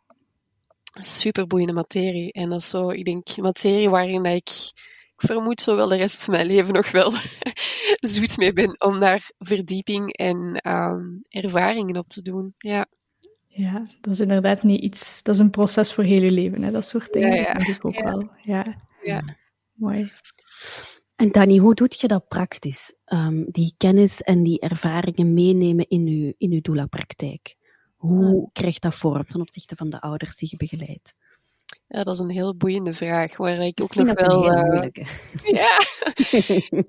super 0.93 1.47
boeiende 1.47 1.73
materie. 1.73 2.31
En 2.31 2.49
dat 2.49 2.59
is 2.59 2.69
zo, 2.69 2.89
ik 2.89 3.05
denk, 3.05 3.37
materie 3.37 3.89
waarin 3.89 4.25
ik, 4.25 4.49
ik 4.49 5.13
vermoed 5.15 5.61
zo 5.61 5.75
wel 5.75 5.87
de 5.87 5.95
rest 5.95 6.23
van 6.23 6.33
mijn 6.33 6.47
leven 6.47 6.73
nog 6.73 6.91
wel 6.91 7.13
zoet 8.13 8.37
mee 8.37 8.53
ben 8.53 8.81
om 8.81 8.99
daar 8.99 9.31
verdieping 9.37 10.13
en 10.13 10.69
um, 10.69 11.21
ervaringen 11.29 11.97
op 11.97 12.07
te 12.07 12.21
doen. 12.21 12.53
Ja. 12.57 12.85
Ja, 13.55 13.87
dat 14.01 14.13
is 14.13 14.19
inderdaad 14.19 14.63
niet 14.63 14.81
iets, 14.81 15.23
dat 15.23 15.35
is 15.35 15.41
een 15.41 15.49
proces 15.49 15.93
voor 15.93 16.03
heel 16.03 16.21
je 16.21 16.31
leven, 16.31 16.63
hè? 16.63 16.71
dat 16.71 16.87
soort 16.87 17.13
dingen. 17.13 17.35
Ja, 17.35 17.41
ja. 17.41 17.53
Dat 17.53 17.67
ik 17.67 17.85
ook 17.85 17.93
ja. 17.93 18.03
wel. 18.03 18.29
Ja. 18.41 18.77
ja. 19.03 19.23
Mooi. 19.73 20.11
En 21.23 21.31
Dani, 21.31 21.59
hoe 21.59 21.75
doe 21.75 21.87
je 21.89 22.07
dat 22.07 22.27
praktisch? 22.27 22.93
Um, 23.05 23.45
die 23.51 23.73
kennis 23.77 24.21
en 24.21 24.43
die 24.43 24.59
ervaringen 24.59 25.33
meenemen 25.33 25.87
in 25.87 26.07
uw, 26.07 26.33
in 26.37 26.51
uw 26.51 26.61
doula-praktijk. 26.61 27.55
Hoe 27.95 28.49
krijgt 28.53 28.81
dat 28.81 28.95
vorm 28.95 29.25
ten 29.27 29.41
opzichte 29.41 29.75
van 29.75 29.89
de 29.89 30.01
ouders 30.01 30.37
die 30.37 30.47
je 30.51 30.57
begeleidt? 30.57 31.13
Ja, 31.87 32.03
dat 32.03 32.13
is 32.13 32.19
een 32.19 32.29
heel 32.29 32.55
boeiende 32.55 32.93
vraag, 32.93 33.37
waar 33.37 33.61
ik 33.61 33.81
ook 33.81 33.95
nog 33.95 34.13
wel... 34.13 34.51
Uh, 34.51 34.87
ja, 35.61 35.77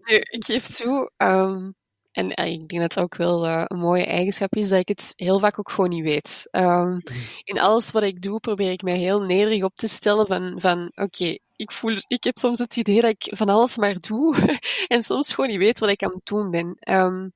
ik 0.36 0.44
geef 0.44 0.66
toe. 0.66 1.10
Um, 1.16 1.74
en 2.14 2.40
uh, 2.40 2.52
ik 2.52 2.68
denk 2.68 2.82
dat 2.82 2.94
het 2.94 3.04
ook 3.04 3.16
wel 3.16 3.46
uh, 3.46 3.62
een 3.66 3.78
mooie 3.78 4.04
eigenschap 4.04 4.56
is, 4.56 4.68
dat 4.68 4.78
ik 4.78 4.88
het 4.88 5.12
heel 5.16 5.38
vaak 5.38 5.58
ook 5.58 5.70
gewoon 5.70 5.90
niet 5.90 6.02
weet. 6.02 6.48
Um, 6.50 7.02
in 7.44 7.60
alles 7.60 7.90
wat 7.90 8.02
ik 8.02 8.22
doe, 8.22 8.40
probeer 8.40 8.70
ik 8.70 8.82
mij 8.82 8.96
heel 8.96 9.20
nederig 9.20 9.62
op 9.62 9.76
te 9.76 9.88
stellen 9.88 10.26
van, 10.26 10.60
van 10.60 10.86
oké, 10.86 11.02
okay, 11.02 11.40
ik 11.56 11.72
voel, 11.72 11.96
ik 12.06 12.24
heb 12.24 12.38
soms 12.38 12.58
het 12.58 12.76
idee 12.76 13.00
dat 13.00 13.10
ik 13.10 13.36
van 13.36 13.48
alles 13.48 13.76
maar 13.76 14.00
doe 14.00 14.36
en 14.88 15.02
soms 15.02 15.32
gewoon 15.32 15.50
niet 15.50 15.58
weet 15.58 15.78
wat 15.78 15.88
ik 15.88 16.02
aan 16.02 16.12
het 16.12 16.26
doen 16.26 16.50
ben. 16.50 16.76
Um, 16.88 17.32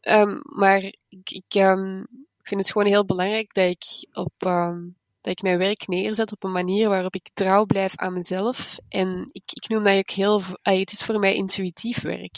um, 0.00 0.40
maar 0.42 0.82
ik, 1.08 1.30
ik 1.30 1.52
vind 2.42 2.60
het 2.60 2.72
gewoon 2.72 2.88
heel 2.88 3.04
belangrijk 3.04 3.54
dat 3.54 3.68
ik 3.68 4.08
op, 4.12 4.32
dat 5.20 5.32
ik 5.32 5.42
mijn 5.42 5.58
werk 5.58 5.86
neerzet 5.86 6.32
op 6.32 6.44
een 6.44 6.52
manier 6.52 6.88
waarop 6.88 7.14
ik 7.14 7.28
trouw 7.34 7.64
blijf 7.64 7.96
aan 7.96 8.12
mezelf. 8.12 8.78
En 8.88 9.28
ik, 9.32 9.52
ik 9.52 9.68
noem 9.68 9.84
dat 9.84 9.96
ook 9.96 10.10
heel, 10.10 10.42
het 10.62 10.92
is 10.92 11.02
voor 11.02 11.18
mij 11.18 11.34
intuïtief 11.34 12.02
werk 12.02 12.36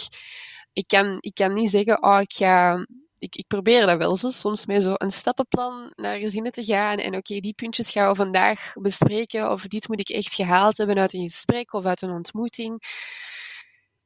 ik 0.73 0.87
kan, 0.87 1.17
ik 1.21 1.35
kan 1.35 1.55
niet 1.55 1.71
zeggen, 1.71 2.03
oh, 2.03 2.21
ik 2.21 2.33
ga... 2.33 2.87
Ik, 3.19 3.37
ik 3.37 3.47
probeer 3.47 3.87
dat 3.87 3.99
wel 3.99 4.17
zo, 4.17 4.31
soms 4.31 4.67
met 4.67 4.83
zo 4.83 4.95
een 4.97 5.11
stappenplan 5.11 5.93
naar 5.97 6.19
gezinnen 6.19 6.53
te 6.53 6.65
gaan 6.65 6.99
en 6.99 7.17
oké, 7.17 7.41
die 7.41 7.55
puntjes 7.55 7.91
gaan 7.91 8.09
we 8.09 8.15
vandaag 8.15 8.73
bespreken 8.75 9.50
of 9.50 9.67
dit 9.67 9.89
moet 9.89 10.00
ik 10.00 10.09
echt 10.09 10.35
gehaald 10.35 10.77
hebben 10.77 10.99
uit 10.99 11.12
een 11.12 11.23
gesprek 11.23 11.73
of 11.73 11.85
uit 11.85 12.03
een 12.03 12.11
ontmoeting. 12.11 12.83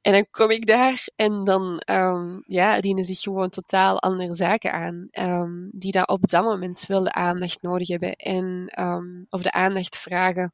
En 0.00 0.12
dan 0.12 0.26
kom 0.30 0.50
ik 0.50 0.66
daar 0.66 1.08
en 1.16 1.44
dan 1.44 1.82
um, 1.90 2.42
ja, 2.46 2.80
dienen 2.80 3.04
zich 3.04 3.20
gewoon 3.20 3.50
totaal 3.50 4.00
andere 4.00 4.34
zaken 4.34 4.72
aan, 4.72 5.08
um, 5.10 5.68
die 5.72 5.92
daar 5.92 6.06
op 6.06 6.26
dat 6.26 6.44
moment 6.44 6.84
wel 6.86 7.04
de 7.04 7.12
aandacht 7.12 7.62
nodig 7.62 7.88
hebben 7.88 8.12
en, 8.12 8.72
um, 8.80 9.26
of 9.28 9.42
de 9.42 9.52
aandacht 9.52 9.96
vragen. 9.96 10.52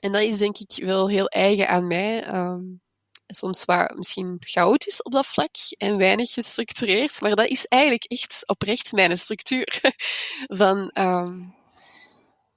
En 0.00 0.12
dat 0.12 0.22
is 0.22 0.38
denk 0.38 0.58
ik 0.58 0.84
wel 0.84 1.08
heel 1.08 1.28
eigen 1.28 1.68
aan 1.68 1.86
mij 1.86 2.28
soms 3.34 3.64
wat 3.64 3.96
misschien 3.96 4.36
chaotisch 4.40 5.02
op 5.02 5.12
dat 5.12 5.26
vlak 5.26 5.56
en 5.78 5.96
weinig 5.96 6.32
gestructureerd. 6.32 7.20
Maar 7.20 7.36
dat 7.36 7.48
is 7.48 7.66
eigenlijk 7.66 8.04
echt 8.04 8.48
oprecht 8.48 8.92
mijn 8.92 9.18
structuur. 9.18 9.80
Van 10.60 10.90
um, 10.94 11.54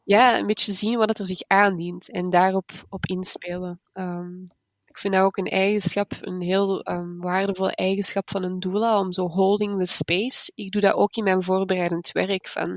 ja, 0.04 0.38
een 0.38 0.48
beetje 0.48 0.72
zien 0.72 0.98
wat 0.98 1.20
er 1.20 1.26
zich 1.26 1.42
aandient 1.48 2.10
en 2.10 2.30
daarop 2.30 2.72
op 2.90 3.06
inspelen. 3.06 3.82
Um, 3.94 4.48
ik 4.86 5.00
vind 5.00 5.14
dat 5.14 5.24
ook 5.24 5.38
een 5.38 5.48
eigenschap, 5.48 6.12
een 6.22 6.42
heel 6.42 6.90
um, 6.90 7.20
waardevolle 7.20 7.76
eigenschap 7.76 8.30
van 8.30 8.44
een 8.44 8.60
doula, 8.60 9.00
om 9.00 9.14
zo 9.14 9.28
holding 9.28 9.80
the 9.80 9.86
space. 9.86 10.52
Ik 10.56 10.72
doe 10.72 10.82
dat 10.82 10.94
ook 10.94 11.16
in 11.16 11.24
mijn 11.24 11.44
voorbereidend 11.44 12.12
werk. 12.12 12.48
Van, 12.48 12.74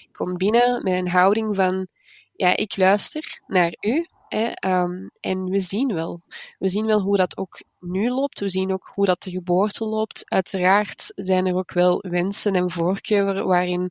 ik 0.00 0.08
kom 0.12 0.36
binnen 0.36 0.82
met 0.82 0.98
een 0.98 1.08
houding 1.08 1.54
van, 1.54 1.86
ja, 2.32 2.56
ik 2.56 2.76
luister 2.76 3.40
naar 3.46 3.76
u 3.80 4.06
Ehm, 4.28 5.08
en 5.20 5.44
we 5.44 5.60
zien 5.60 5.94
wel. 5.94 6.20
We 6.58 6.68
zien 6.68 6.86
wel 6.86 7.00
hoe 7.00 7.16
dat 7.16 7.36
ook 7.36 7.62
nu 7.80 8.10
loopt. 8.10 8.40
We 8.40 8.50
zien 8.50 8.72
ook 8.72 8.90
hoe 8.94 9.04
dat 9.04 9.22
de 9.22 9.30
geboorte 9.30 9.84
loopt. 9.84 10.30
Uiteraard 10.30 11.12
zijn 11.14 11.46
er 11.46 11.54
ook 11.54 11.72
wel 11.72 12.04
wensen 12.08 12.52
en 12.52 12.70
voorkeuren 12.70 13.46
waarin 13.46 13.90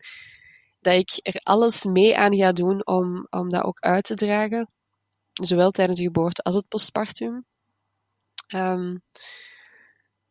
dat 0.79 0.93
ik 0.93 1.19
er 1.21 1.35
alles 1.43 1.85
mee 1.85 2.17
aan 2.17 2.35
ga 2.35 2.51
doen 2.51 2.85
om, 2.85 3.27
om 3.29 3.49
dat 3.49 3.63
ook 3.63 3.79
uit 3.79 4.03
te 4.03 4.15
dragen. 4.15 4.69
Zowel 5.33 5.71
tijdens 5.71 5.97
de 5.97 6.03
geboorte 6.03 6.43
als 6.43 6.55
het 6.55 6.67
postpartum. 6.67 7.45
Um, 8.55 9.01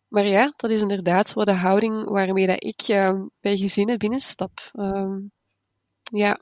maar 0.08 0.26
ja, 0.26 0.52
dat 0.56 0.70
is 0.70 0.80
inderdaad 0.80 1.34
de 1.34 1.52
houding 1.52 2.08
waarmee 2.08 2.46
dat 2.46 2.64
ik 2.64 2.88
uh, 2.88 3.20
bij 3.40 3.56
gezinnen 3.56 3.98
binnenstap. 3.98 4.70
Um, 4.72 5.30
ja, 6.12 6.40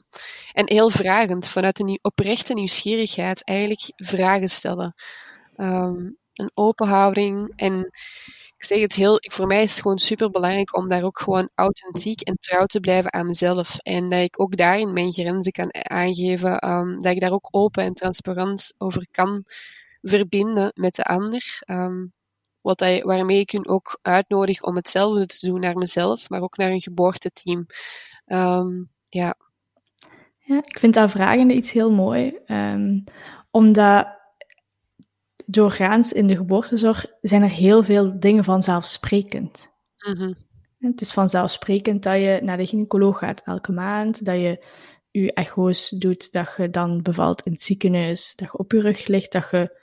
en 0.52 0.70
heel 0.70 0.90
vragend, 0.90 1.48
vanuit 1.48 1.80
een 1.80 1.98
oprechte 2.02 2.54
nieuwsgierigheid, 2.54 3.44
eigenlijk 3.44 3.92
vragen 3.96 4.48
stellen. 4.48 4.94
Um, 5.56 6.18
een 6.34 6.50
open 6.54 6.86
houding. 6.86 7.52
En 7.56 7.78
ik 8.56 8.64
zeg 8.64 8.80
het 8.80 8.94
heel, 8.94 9.18
voor 9.20 9.46
mij 9.46 9.62
is 9.62 9.70
het 9.70 9.82
gewoon 9.82 9.98
super 9.98 10.30
belangrijk 10.30 10.76
om 10.76 10.88
daar 10.88 11.02
ook 11.02 11.18
gewoon 11.18 11.50
authentiek 11.54 12.20
en 12.20 12.36
trouw 12.40 12.66
te 12.66 12.80
blijven 12.80 13.12
aan 13.12 13.26
mezelf. 13.26 13.78
En 13.78 14.08
dat 14.08 14.20
ik 14.20 14.40
ook 14.40 14.56
daarin 14.56 14.92
mijn 14.92 15.12
grenzen 15.12 15.52
kan 15.52 15.68
aangeven, 15.90 16.68
um, 16.68 16.98
dat 17.00 17.12
ik 17.12 17.20
daar 17.20 17.32
ook 17.32 17.48
open 17.50 17.84
en 17.84 17.94
transparant 17.94 18.74
over 18.78 19.06
kan 19.10 19.42
verbinden 20.02 20.70
met 20.74 20.94
de 20.94 21.04
ander. 21.04 21.62
Um, 21.66 22.12
wat 22.60 22.80
hij, 22.80 23.02
waarmee 23.02 23.40
ik 23.40 23.50
hun 23.50 23.68
ook 23.68 23.98
uitnodig 24.02 24.62
om 24.62 24.76
hetzelfde 24.76 25.26
te 25.26 25.46
doen 25.46 25.60
naar 25.60 25.76
mezelf, 25.76 26.28
maar 26.28 26.40
ook 26.40 26.56
naar 26.56 26.70
een 26.70 26.80
geboorteteam. 26.80 27.66
Um, 28.26 28.90
ja. 29.08 29.34
Ja. 30.44 30.56
Ik 30.56 30.78
vind 30.78 30.94
dat 30.94 31.10
vragende 31.10 31.54
iets 31.54 31.72
heel 31.72 31.92
mooi. 31.92 32.38
Um, 32.46 33.04
omdat 33.50 34.06
doorgaans 35.46 36.12
in 36.12 36.26
de 36.26 36.36
geboortezorg 36.36 37.06
zijn 37.20 37.42
er 37.42 37.50
heel 37.50 37.82
veel 37.82 38.18
dingen 38.18 38.44
vanzelfsprekend. 38.44 39.72
Mm 40.06 40.16
-hmm. 40.16 40.34
Het 40.78 41.00
is 41.00 41.12
vanzelfsprekend 41.12 42.02
dat 42.02 42.16
je 42.16 42.40
naar 42.42 42.56
de 42.56 42.66
gynaecoloog 42.66 43.18
gaat 43.18 43.42
elke 43.44 43.72
maand, 43.72 44.24
dat 44.24 44.34
je 44.34 44.64
je 45.10 45.32
echo's 45.32 45.88
doet, 45.88 46.32
dat 46.32 46.54
je 46.56 46.70
dan 46.70 47.02
bevalt 47.02 47.46
in 47.46 47.52
het 47.52 47.62
ziekenhuis, 47.62 48.34
dat 48.36 48.48
je 48.52 48.58
op 48.58 48.72
je 48.72 48.80
rug 48.80 49.06
ligt, 49.06 49.32
dat 49.32 49.48
je 49.50 49.80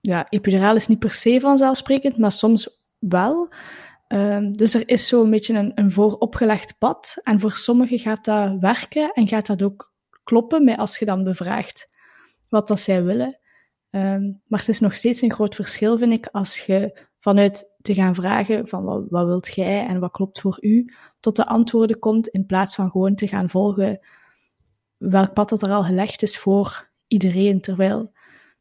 ja, 0.00 0.26
epiduraal 0.28 0.76
is 0.76 0.86
niet 0.86 0.98
per 0.98 1.10
se 1.10 1.40
vanzelfsprekend, 1.40 2.18
maar 2.18 2.32
soms 2.32 2.82
wel. 2.98 3.48
Um, 4.12 4.52
dus 4.52 4.74
er 4.74 4.88
is 4.88 5.06
zo 5.06 5.22
een 5.22 5.30
beetje 5.30 5.54
een, 5.54 5.72
een 5.74 5.90
vooropgelegd 5.90 6.78
pad. 6.78 7.16
En 7.22 7.40
voor 7.40 7.52
sommigen 7.52 7.98
gaat 7.98 8.24
dat 8.24 8.58
werken 8.58 9.12
en 9.12 9.28
gaat 9.28 9.46
dat 9.46 9.62
ook 9.62 9.92
kloppen 10.24 10.64
met 10.64 10.78
als 10.78 10.98
je 10.98 11.04
dan 11.04 11.24
bevraagt 11.24 11.88
wat 12.48 12.68
dat 12.68 12.80
zij 12.80 13.04
willen. 13.04 13.38
Um, 13.90 14.42
maar 14.46 14.58
het 14.58 14.68
is 14.68 14.80
nog 14.80 14.94
steeds 14.94 15.22
een 15.22 15.32
groot 15.32 15.54
verschil, 15.54 15.98
vind 15.98 16.12
ik, 16.12 16.26
als 16.26 16.60
je 16.60 17.06
vanuit 17.18 17.74
te 17.82 17.94
gaan 17.94 18.14
vragen 18.14 18.68
van 18.68 18.84
wat, 18.84 19.04
wat 19.08 19.26
wilt 19.26 19.54
jij 19.54 19.86
en 19.86 20.00
wat 20.00 20.12
klopt 20.12 20.40
voor 20.40 20.58
u, 20.60 20.92
tot 21.20 21.36
de 21.36 21.46
antwoorden 21.46 21.98
komt, 21.98 22.28
in 22.28 22.46
plaats 22.46 22.74
van 22.74 22.90
gewoon 22.90 23.14
te 23.14 23.28
gaan 23.28 23.50
volgen 23.50 24.00
welk 24.96 25.32
pad 25.32 25.48
dat 25.48 25.62
er 25.62 25.70
al 25.70 25.82
gelegd 25.82 26.22
is 26.22 26.38
voor 26.38 26.90
iedereen. 27.06 27.60
Terwijl 27.60 28.12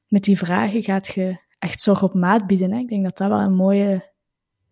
met 0.07 0.23
die 0.23 0.37
vragen 0.37 0.83
gaat 0.83 1.07
je 1.07 1.39
echt 1.59 1.81
zorg 1.81 2.03
op 2.03 2.13
maat 2.13 2.47
bieden. 2.47 2.71
Hè? 2.71 2.79
Ik 2.79 2.87
denk 2.87 3.03
dat 3.03 3.17
dat 3.17 3.29
wel 3.29 3.39
een 3.39 3.55
mooie 3.55 4.08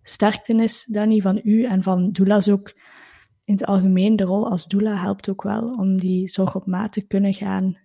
sterkte 0.09 0.53
is, 0.53 0.85
Danny, 0.89 1.21
van 1.21 1.39
u 1.43 1.63
en 1.63 1.83
van 1.83 2.11
doula's 2.11 2.49
ook. 2.49 2.73
In 3.45 3.53
het 3.53 3.65
algemeen, 3.65 4.15
de 4.15 4.23
rol 4.23 4.49
als 4.49 4.67
doula 4.67 4.95
helpt 4.95 5.29
ook 5.29 5.43
wel 5.43 5.73
om 5.73 5.99
die 5.99 6.27
zorg 6.27 6.55
op 6.55 6.65
maat 6.65 6.91
te 6.91 7.01
kunnen 7.01 7.33
gaan, 7.33 7.77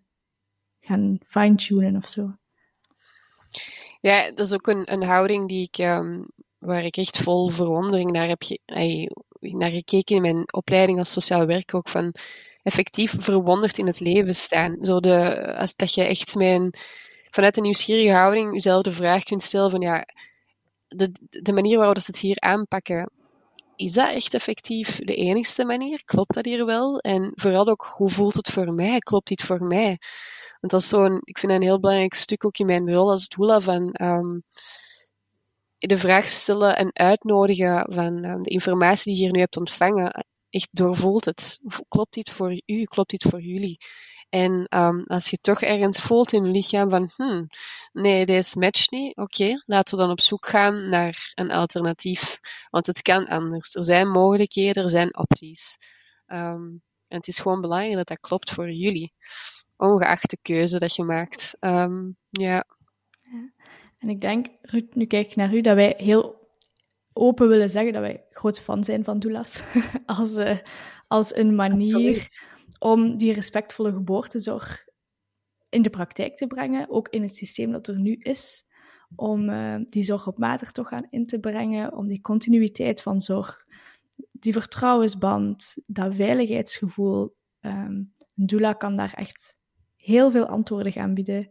gaan 0.80 1.18
fine-tunen 1.26 1.96
of 1.96 2.08
zo. 2.08 2.36
Ja, 4.00 4.30
dat 4.30 4.46
is 4.46 4.52
ook 4.52 4.66
een, 4.66 4.92
een 4.92 5.02
houding 5.02 5.48
die 5.48 5.68
ik, 5.70 5.78
um, 5.78 6.26
waar 6.58 6.84
ik 6.84 6.96
echt 6.96 7.18
vol 7.18 7.48
verwondering 7.48 8.10
naar 8.10 8.28
heb 8.28 8.42
naar 9.40 9.70
gekeken 9.70 10.16
in 10.16 10.22
mijn 10.22 10.52
opleiding 10.52 10.98
als 10.98 11.12
sociaal 11.12 11.46
werk 11.46 11.74
ook 11.74 11.88
van 11.88 12.14
effectief 12.62 13.14
verwonderd 13.18 13.78
in 13.78 13.86
het 13.86 14.00
leven 14.00 14.34
staan. 14.34 14.76
Zo 14.80 15.00
de, 15.00 15.46
als, 15.56 15.76
dat 15.76 15.94
je 15.94 16.04
echt 16.04 16.34
mijn 16.34 16.74
vanuit 17.30 17.56
een 17.56 17.62
nieuwsgierige 17.62 18.12
houding 18.12 18.52
jezelf 18.52 18.82
de 18.82 18.90
vraag 18.90 19.22
kunt 19.22 19.42
stellen 19.42 19.70
van 19.70 19.80
ja, 19.80 20.06
de, 20.96 21.12
de 21.42 21.52
manier 21.52 21.78
waarop 21.78 22.00
ze 22.00 22.06
het 22.06 22.18
hier 22.18 22.40
aanpakken, 22.40 23.10
is 23.76 23.92
dat 23.92 24.10
echt 24.10 24.34
effectief 24.34 24.96
de 24.98 25.14
enigste 25.14 25.64
manier? 25.64 26.04
Klopt 26.04 26.34
dat 26.34 26.44
hier 26.44 26.66
wel? 26.66 26.98
En 26.98 27.32
vooral 27.34 27.66
ook, 27.66 27.92
hoe 27.96 28.10
voelt 28.10 28.34
het 28.34 28.50
voor 28.50 28.72
mij? 28.72 28.98
Klopt 28.98 29.28
dit 29.28 29.42
voor 29.42 29.64
mij? 29.64 29.98
Want 30.60 30.72
dat 30.72 30.80
is 30.80 30.88
zo'n, 30.88 31.20
ik 31.24 31.38
vind 31.38 31.52
dat 31.52 31.60
een 31.60 31.66
heel 31.66 31.80
belangrijk 31.80 32.14
stuk 32.14 32.44
ook 32.44 32.58
in 32.58 32.66
mijn 32.66 32.92
rol 32.92 33.10
als 33.10 33.28
doula 33.28 33.60
van 33.60 33.94
um, 34.02 34.42
de 35.78 35.96
vraag 35.96 36.26
stellen 36.26 36.76
en 36.76 36.90
uitnodigen 36.92 37.86
van 37.92 38.24
um, 38.24 38.40
de 38.40 38.50
informatie 38.50 39.04
die 39.04 39.14
je 39.14 39.22
hier 39.22 39.32
nu 39.32 39.40
hebt 39.40 39.56
ontvangen. 39.56 40.26
Echt 40.50 40.68
doorvoelt 40.70 41.24
het? 41.24 41.58
Klopt 41.88 42.14
dit 42.14 42.30
voor 42.30 42.60
u? 42.66 42.84
Klopt 42.84 43.10
dit 43.10 43.22
voor 43.22 43.40
jullie? 43.40 43.78
En 44.32 44.66
um, 44.76 45.04
als 45.06 45.30
je 45.30 45.36
toch 45.36 45.60
ergens 45.60 46.00
voelt 46.00 46.32
in 46.32 46.44
je 46.44 46.50
lichaam 46.50 46.90
van, 46.90 47.10
hmm, 47.16 47.46
nee, 47.92 48.26
deze 48.26 48.58
matcht 48.58 48.90
niet, 48.90 49.16
oké, 49.16 49.62
laten 49.66 49.96
we 49.96 50.02
dan 50.02 50.10
op 50.10 50.20
zoek 50.20 50.46
gaan 50.46 50.88
naar 50.88 51.32
een 51.34 51.50
alternatief. 51.50 52.38
Want 52.70 52.86
het 52.86 53.02
kan 53.02 53.26
anders. 53.26 53.74
Er 53.74 53.84
zijn 53.84 54.08
mogelijkheden, 54.08 54.82
er 54.82 54.88
zijn 54.88 55.16
opties. 55.16 55.76
Um, 56.26 56.82
en 57.08 57.16
het 57.16 57.26
is 57.26 57.38
gewoon 57.38 57.60
belangrijk 57.60 57.94
dat 57.94 58.08
dat 58.08 58.20
klopt 58.20 58.50
voor 58.50 58.70
jullie, 58.70 59.12
ongeacht 59.76 60.30
de 60.30 60.38
keuze 60.42 60.78
dat 60.78 60.94
je 60.96 61.02
maakt. 61.02 61.56
Um, 61.60 62.16
ja. 62.30 62.64
ja. 63.20 63.52
En 63.98 64.08
ik 64.08 64.20
denk, 64.20 64.46
Ruud, 64.62 64.94
nu 64.94 65.06
kijk 65.06 65.26
ik 65.30 65.36
naar 65.36 65.54
u, 65.54 65.60
dat 65.60 65.74
wij 65.74 65.94
heel 65.96 66.48
open 67.12 67.48
willen 67.48 67.70
zeggen 67.70 67.92
dat 67.92 68.02
wij 68.02 68.24
groot 68.30 68.60
fan 68.60 68.84
zijn 68.84 69.04
van 69.04 69.18
doulas. 69.18 69.62
als, 70.06 70.36
uh, 70.36 70.58
als 71.08 71.34
een 71.36 71.54
manier... 71.54 71.94
Absoluut 71.94 72.50
om 72.82 73.16
die 73.16 73.32
respectvolle 73.32 73.92
geboortezorg 73.92 74.84
in 75.68 75.82
de 75.82 75.90
praktijk 75.90 76.36
te 76.36 76.46
brengen, 76.46 76.90
ook 76.90 77.08
in 77.08 77.22
het 77.22 77.36
systeem 77.36 77.72
dat 77.72 77.86
er 77.86 77.98
nu 77.98 78.14
is, 78.14 78.64
om 79.14 79.48
uh, 79.48 79.80
die 79.84 80.02
zorg 80.02 80.26
op 80.26 80.38
maat 80.38 80.74
toch 80.74 80.90
aan 80.90 81.06
in 81.10 81.26
te 81.26 81.38
brengen, 81.38 81.92
om 81.92 82.06
die 82.06 82.20
continuïteit 82.20 83.02
van 83.02 83.20
zorg, 83.20 83.66
die 84.32 84.52
vertrouwensband, 84.52 85.76
dat 85.86 86.14
veiligheidsgevoel. 86.14 87.36
Um, 87.60 88.12
een 88.34 88.46
doula 88.46 88.72
kan 88.72 88.96
daar 88.96 89.14
echt 89.14 89.58
heel 89.96 90.30
veel 90.30 90.46
antwoorden 90.46 90.96
aan 90.96 91.14
bieden. 91.14 91.50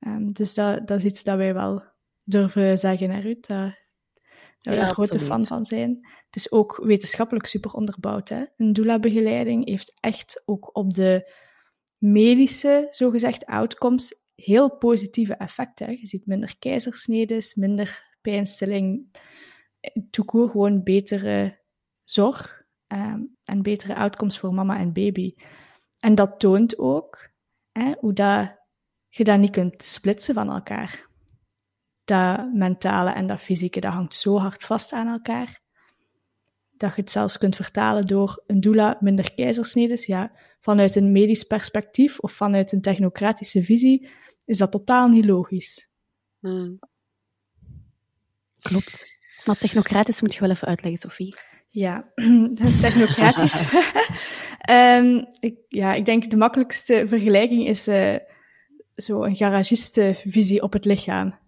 Um, 0.00 0.32
dus 0.32 0.54
dat, 0.54 0.86
dat 0.86 0.98
is 0.98 1.04
iets 1.04 1.22
dat 1.22 1.36
wij 1.36 1.54
wel 1.54 1.82
durven 2.24 2.78
zeggen 2.78 3.08
naar 3.08 3.26
u, 3.26 3.34
dat, 3.34 3.74
dat 4.60 4.74
we 4.74 4.76
daar 4.76 4.92
grote 4.92 5.20
fan 5.20 5.44
van 5.44 5.66
zijn. 5.66 6.08
Het 6.36 6.44
is 6.44 6.52
ook 6.52 6.80
wetenschappelijk 6.82 7.46
super 7.46 7.72
onderbouwd. 7.72 8.28
Hè? 8.28 8.44
Een 8.56 8.72
doula-begeleiding 8.72 9.68
heeft 9.68 9.94
echt 10.00 10.42
ook 10.44 10.76
op 10.76 10.94
de 10.94 11.32
medische, 11.98 12.88
zogezegd, 12.90 13.46
outcomes 13.46 14.24
heel 14.34 14.76
positieve 14.76 15.34
effecten. 15.34 15.90
Je 15.90 16.06
ziet 16.06 16.26
minder 16.26 16.58
keizersnedes, 16.58 17.54
minder 17.54 18.16
pijnstilling, 18.20 19.10
toekoor 20.10 20.50
gewoon 20.50 20.82
betere 20.82 21.58
zorg 22.04 22.64
ehm, 22.86 23.20
en 23.44 23.62
betere 23.62 23.94
outcomes 23.94 24.38
voor 24.38 24.54
mama 24.54 24.78
en 24.78 24.92
baby. 24.92 25.34
En 26.00 26.14
dat 26.14 26.40
toont 26.40 26.78
ook 26.78 27.30
hè, 27.72 27.94
hoe 27.98 28.12
dat, 28.12 28.58
je 29.08 29.24
dat 29.24 29.38
niet 29.38 29.50
kunt 29.50 29.82
splitsen 29.82 30.34
van 30.34 30.50
elkaar 30.50 31.08
dat 32.04 32.52
mentale 32.52 33.10
en 33.10 33.26
dat 33.26 33.40
fysieke, 33.40 33.80
dat 33.80 33.92
hangt 33.92 34.14
zo 34.14 34.38
hard 34.38 34.64
vast 34.64 34.92
aan 34.92 35.08
elkaar, 35.08 35.64
dat 36.76 36.94
je 36.94 37.00
het 37.00 37.10
zelfs 37.10 37.38
kunt 37.38 37.56
vertalen 37.56 38.06
door 38.06 38.42
een 38.46 38.60
doula 38.60 38.96
minder 39.00 39.34
keizersnedes. 39.34 40.06
Ja, 40.06 40.32
vanuit 40.60 40.96
een 40.96 41.12
medisch 41.12 41.42
perspectief 41.42 42.18
of 42.18 42.32
vanuit 42.32 42.72
een 42.72 42.80
technocratische 42.80 43.62
visie 43.62 44.08
is 44.44 44.58
dat 44.58 44.70
totaal 44.70 45.08
niet 45.08 45.24
logisch. 45.24 45.88
Hmm. 46.40 46.78
Klopt. 48.62 49.18
Maar 49.44 49.58
technocratisch 49.58 50.20
moet 50.20 50.34
je 50.34 50.40
wel 50.40 50.50
even 50.50 50.68
uitleggen, 50.68 51.00
Sophie. 51.00 51.36
Ja, 51.68 52.12
technocratisch. 52.80 53.72
um, 54.70 55.26
ik, 55.48 55.58
ja, 55.68 55.94
ik 55.94 56.04
denk 56.04 56.30
de 56.30 56.36
makkelijkste 56.36 57.04
vergelijking 57.06 57.66
is 57.66 57.88
uh, 57.88 58.16
zo 58.94 59.22
een 59.22 59.36
garagistenvisie 59.36 60.62
op 60.62 60.72
het 60.72 60.84
lichaam. 60.84 61.38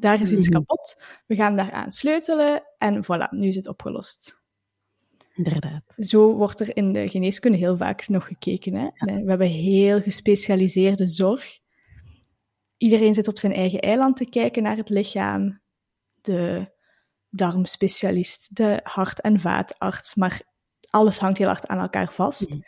Daar 0.00 0.20
is 0.20 0.30
iets 0.30 0.48
mhm. 0.48 0.58
kapot. 0.58 1.02
We 1.26 1.34
gaan 1.34 1.56
daaraan 1.56 1.92
sleutelen 1.92 2.62
en 2.78 3.04
voilà, 3.04 3.28
nu 3.30 3.46
is 3.46 3.56
het 3.56 3.68
opgelost. 3.68 4.42
Inderdaad. 5.38 5.94
Zo 5.96 6.36
wordt 6.36 6.60
er 6.60 6.76
in 6.76 6.92
de 6.92 7.08
geneeskunde 7.08 7.58
heel 7.58 7.76
vaak 7.76 8.08
nog 8.08 8.26
gekeken. 8.26 8.74
Hè? 8.74 8.88
We 9.22 9.28
hebben 9.28 9.46
heel 9.46 10.00
gespecialiseerde 10.00 11.06
zorg. 11.06 11.58
Iedereen 12.76 13.14
zit 13.14 13.28
op 13.28 13.38
zijn 13.38 13.52
eigen 13.52 13.80
eiland 13.80 14.16
te 14.16 14.24
kijken 14.24 14.62
naar 14.62 14.76
het 14.76 14.88
lichaam. 14.88 15.60
De 16.20 16.70
darmspecialist, 17.30 18.56
de 18.56 18.80
hart- 18.82 19.20
en 19.20 19.40
vaatarts, 19.40 20.14
maar 20.14 20.40
alles 20.90 21.18
hangt 21.18 21.38
heel 21.38 21.46
hard 21.46 21.66
aan 21.66 21.78
elkaar 21.78 22.12
vast. 22.12 22.48
Mhm. 22.48 22.60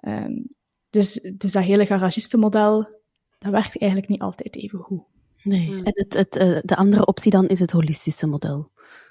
Ehm, 0.00 0.42
dus, 0.90 1.12
dus 1.36 1.52
dat 1.52 1.64
hele 1.64 1.86
garagistenmodel, 1.86 2.82
dat 3.38 3.52
werkt 3.52 3.80
eigenlijk 3.80 4.10
niet 4.10 4.20
altijd 4.20 4.56
even 4.56 4.78
goed. 4.78 5.02
Nee, 5.42 5.66
hmm. 5.66 5.84
en 5.84 5.92
het, 5.94 6.14
het, 6.14 6.36
uh, 6.36 6.58
de 6.62 6.76
andere 6.76 7.06
optie 7.06 7.30
dan 7.30 7.46
is 7.46 7.60
het 7.60 7.70
holistische 7.70 8.26
model. 8.26 8.70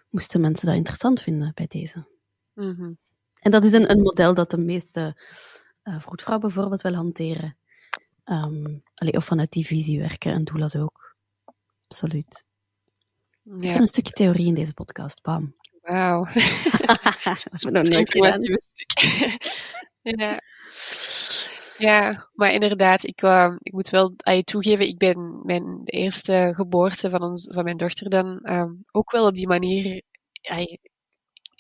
Moesten 0.10 0.42
mensen 0.42 0.68
dat 0.68 0.76
interessant 0.76 1.22
vinden 1.22 1.52
bij 1.54 1.68
deze? 1.68 2.12
Mm 2.54 2.98
En 3.40 3.52
dat 3.52 3.64
is 3.64 3.72
een, 3.72 3.92
een 3.92 4.02
model 4.02 4.34
dat 4.34 4.52
de 4.52 4.58
meeste 4.58 5.16
uh, 5.84 6.00
vroedvrouwen 6.00 6.48
bijvoorbeeld 6.48 6.82
wel 6.82 6.94
hanteren. 6.94 7.58
Um, 8.26 8.84
allee, 8.96 9.14
of 9.14 9.26
vanuit 9.26 9.52
die 9.52 9.66
visie 9.66 10.00
werken 10.00 10.34
en 10.34 10.44
doe 10.44 10.60
ook. 10.78 11.16
Absoluut. 11.88 12.46
Ja. 13.58 13.76
een 13.76 13.88
stukje 13.88 14.14
theorie 14.14 14.48
in 14.48 14.54
deze 14.54 14.74
podcast. 14.74 15.22
Bam. 15.22 15.56
Wauw. 15.82 16.26
dat 17.52 17.62
ja. 20.02 20.42
Ja, 21.78 22.30
maar 22.34 22.52
inderdaad, 22.52 23.04
ik, 23.04 23.22
uh, 23.22 23.56
ik 23.60 23.74
moet 23.74 23.90
wel 23.90 24.14
je 24.24 24.44
toegeven, 24.44 24.88
ik 24.88 24.98
ben 24.98 25.42
mijn 25.44 25.82
eerste 25.84 26.52
geboorte 26.56 27.10
van, 27.10 27.22
ons, 27.22 27.48
van 27.52 27.64
mijn 27.64 27.78
dochter 27.78 28.10
dan 28.10 28.40
uh, 28.44 28.72
ook 28.92 29.12
wel 29.12 29.28
op 29.28 29.36
die 29.36 29.48
manier 29.48 30.02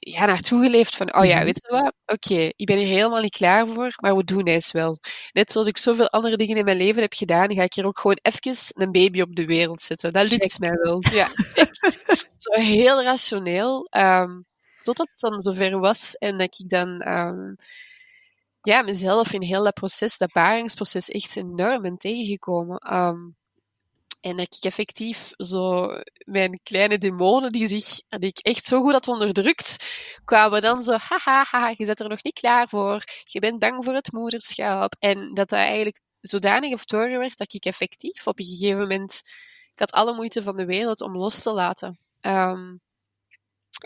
ja, 0.10 0.26
naartoe 0.26 0.64
geleefd 0.64 0.96
van, 0.96 1.16
oh 1.16 1.26
ja, 1.26 1.36
mhm. 1.36 1.46
weet 1.46 1.60
je 1.62 1.82
wat, 1.82 1.94
oké, 2.06 2.50
ik 2.56 2.66
ben 2.66 2.78
hier 2.78 2.88
helemaal 2.88 3.22
niet 3.22 3.38
klaar 3.38 3.68
voor, 3.68 3.94
maar 3.96 4.16
we 4.16 4.24
doen 4.24 4.50
het 4.50 4.72
wel. 4.72 4.98
Net 5.32 5.52
zoals 5.52 5.68
ik 5.68 5.78
zoveel 5.78 6.10
andere 6.10 6.38
dingen 6.38 6.58
in 6.58 6.66
mijn 6.66 6.78
leven 6.78 7.02
heb 7.02 7.14
gedaan, 7.14 7.54
ga 7.54 7.64
ik 7.64 7.74
hier 7.74 7.86
ook 7.86 8.00
gewoon 8.00 8.20
even 8.22 8.58
een 8.76 8.92
baby 8.92 9.22
op 9.22 9.36
de 9.36 9.46
wereld 9.46 9.82
zetten. 9.82 10.14
Dat 10.14 10.30
lukt 10.30 10.60
mij 10.60 10.78
wel. 10.82 11.04
Ja, 11.12 11.30
zo 12.38 12.52
heel 12.62 13.04
rationeel, 13.04 13.88
um, 13.98 14.46
totdat 14.84 15.08
het 15.12 15.20
dan 15.20 15.42
zover 15.42 15.80
was 15.80 16.16
en 16.16 16.38
dat 16.38 16.60
ik 16.60 16.70
dan 16.70 17.08
um, 17.08 17.56
ja, 18.62 18.82
mezelf 18.82 19.34
in 19.34 19.42
heel 19.42 19.64
dat 19.64 19.74
proces, 19.74 20.18
dat 20.18 20.32
baringsproces, 20.32 21.10
echt 21.10 21.36
enorm 21.36 21.82
ben 21.82 21.98
tegengekomen. 21.98 22.96
Um, 22.96 23.36
en 24.24 24.38
dat 24.38 24.56
ik 24.56 24.64
effectief 24.64 25.32
zo 25.38 25.88
mijn 26.26 26.60
kleine 26.64 26.98
demonen, 26.98 27.52
die, 27.52 27.68
zich, 27.68 28.02
die 28.08 28.30
ik 28.30 28.38
echt 28.38 28.66
zo 28.66 28.82
goed 28.82 28.92
had 28.92 29.08
onderdrukt, 29.08 29.86
kwamen 30.26 30.62
dan 30.62 30.82
zo, 30.82 30.98
haha, 30.98 31.74
je 31.78 31.86
bent 31.86 32.00
er 32.00 32.10
nog 32.10 32.24
niet 32.24 32.40
klaar 32.40 32.70
voor, 32.70 33.04
je 33.24 33.40
bent 33.40 33.60
bang 33.60 33.84
voor 33.84 33.94
het 33.94 34.12
moederschap. 34.12 34.96
En 35.00 35.34
dat 35.34 35.50
dat 35.50 35.60
eigenlijk 35.60 36.00
zodanig 36.22 36.70
heeft 36.70 36.90
doorgewerkt 36.90 37.38
dat 37.38 37.54
ik 37.54 37.66
effectief 37.66 38.28
op 38.28 38.40
een 38.40 38.46
gegeven 38.46 38.80
moment, 38.80 39.22
ik 39.72 39.80
had 39.80 39.92
alle 39.92 40.16
moeite 40.16 40.42
van 40.42 40.56
de 40.56 40.66
wereld 40.66 41.02
om 41.02 41.18
los 41.18 41.42
te 41.42 41.54
laten. 41.54 42.00
Um, 42.22 42.82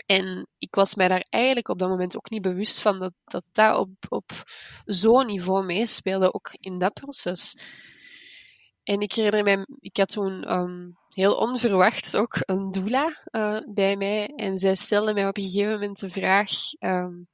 en 0.06 0.46
ik 0.58 0.74
was 0.74 0.94
mij 0.94 1.08
daar 1.08 1.26
eigenlijk 1.30 1.68
op 1.68 1.78
dat 1.78 1.88
moment 1.88 2.16
ook 2.16 2.30
niet 2.30 2.42
bewust 2.42 2.80
van 2.80 2.98
dat 2.98 3.12
dat, 3.24 3.44
dat 3.52 3.78
op, 3.78 3.90
op 4.08 4.30
zo'n 4.84 5.26
niveau 5.26 5.64
meespeelde, 5.64 6.34
ook 6.34 6.50
in 6.52 6.78
dat 6.78 6.92
proces. 6.92 7.54
En 8.88 9.00
ik 9.00 9.12
herinner 9.12 9.42
mij, 9.42 9.66
ik 9.80 9.96
had 9.96 10.08
toen 10.08 10.52
um, 10.52 10.98
heel 11.08 11.34
onverwacht 11.34 12.16
ook 12.16 12.36
een 12.40 12.70
doula 12.70 13.16
uh, 13.30 13.58
bij 13.74 13.96
mij. 13.96 14.26
En 14.26 14.56
zij 14.56 14.74
stelde 14.74 15.14
mij 15.14 15.28
op 15.28 15.36
een 15.36 15.42
gegeven 15.42 15.72
moment 15.72 16.00
de 16.00 16.10
vraag: 16.10 16.50
um, 16.78 17.28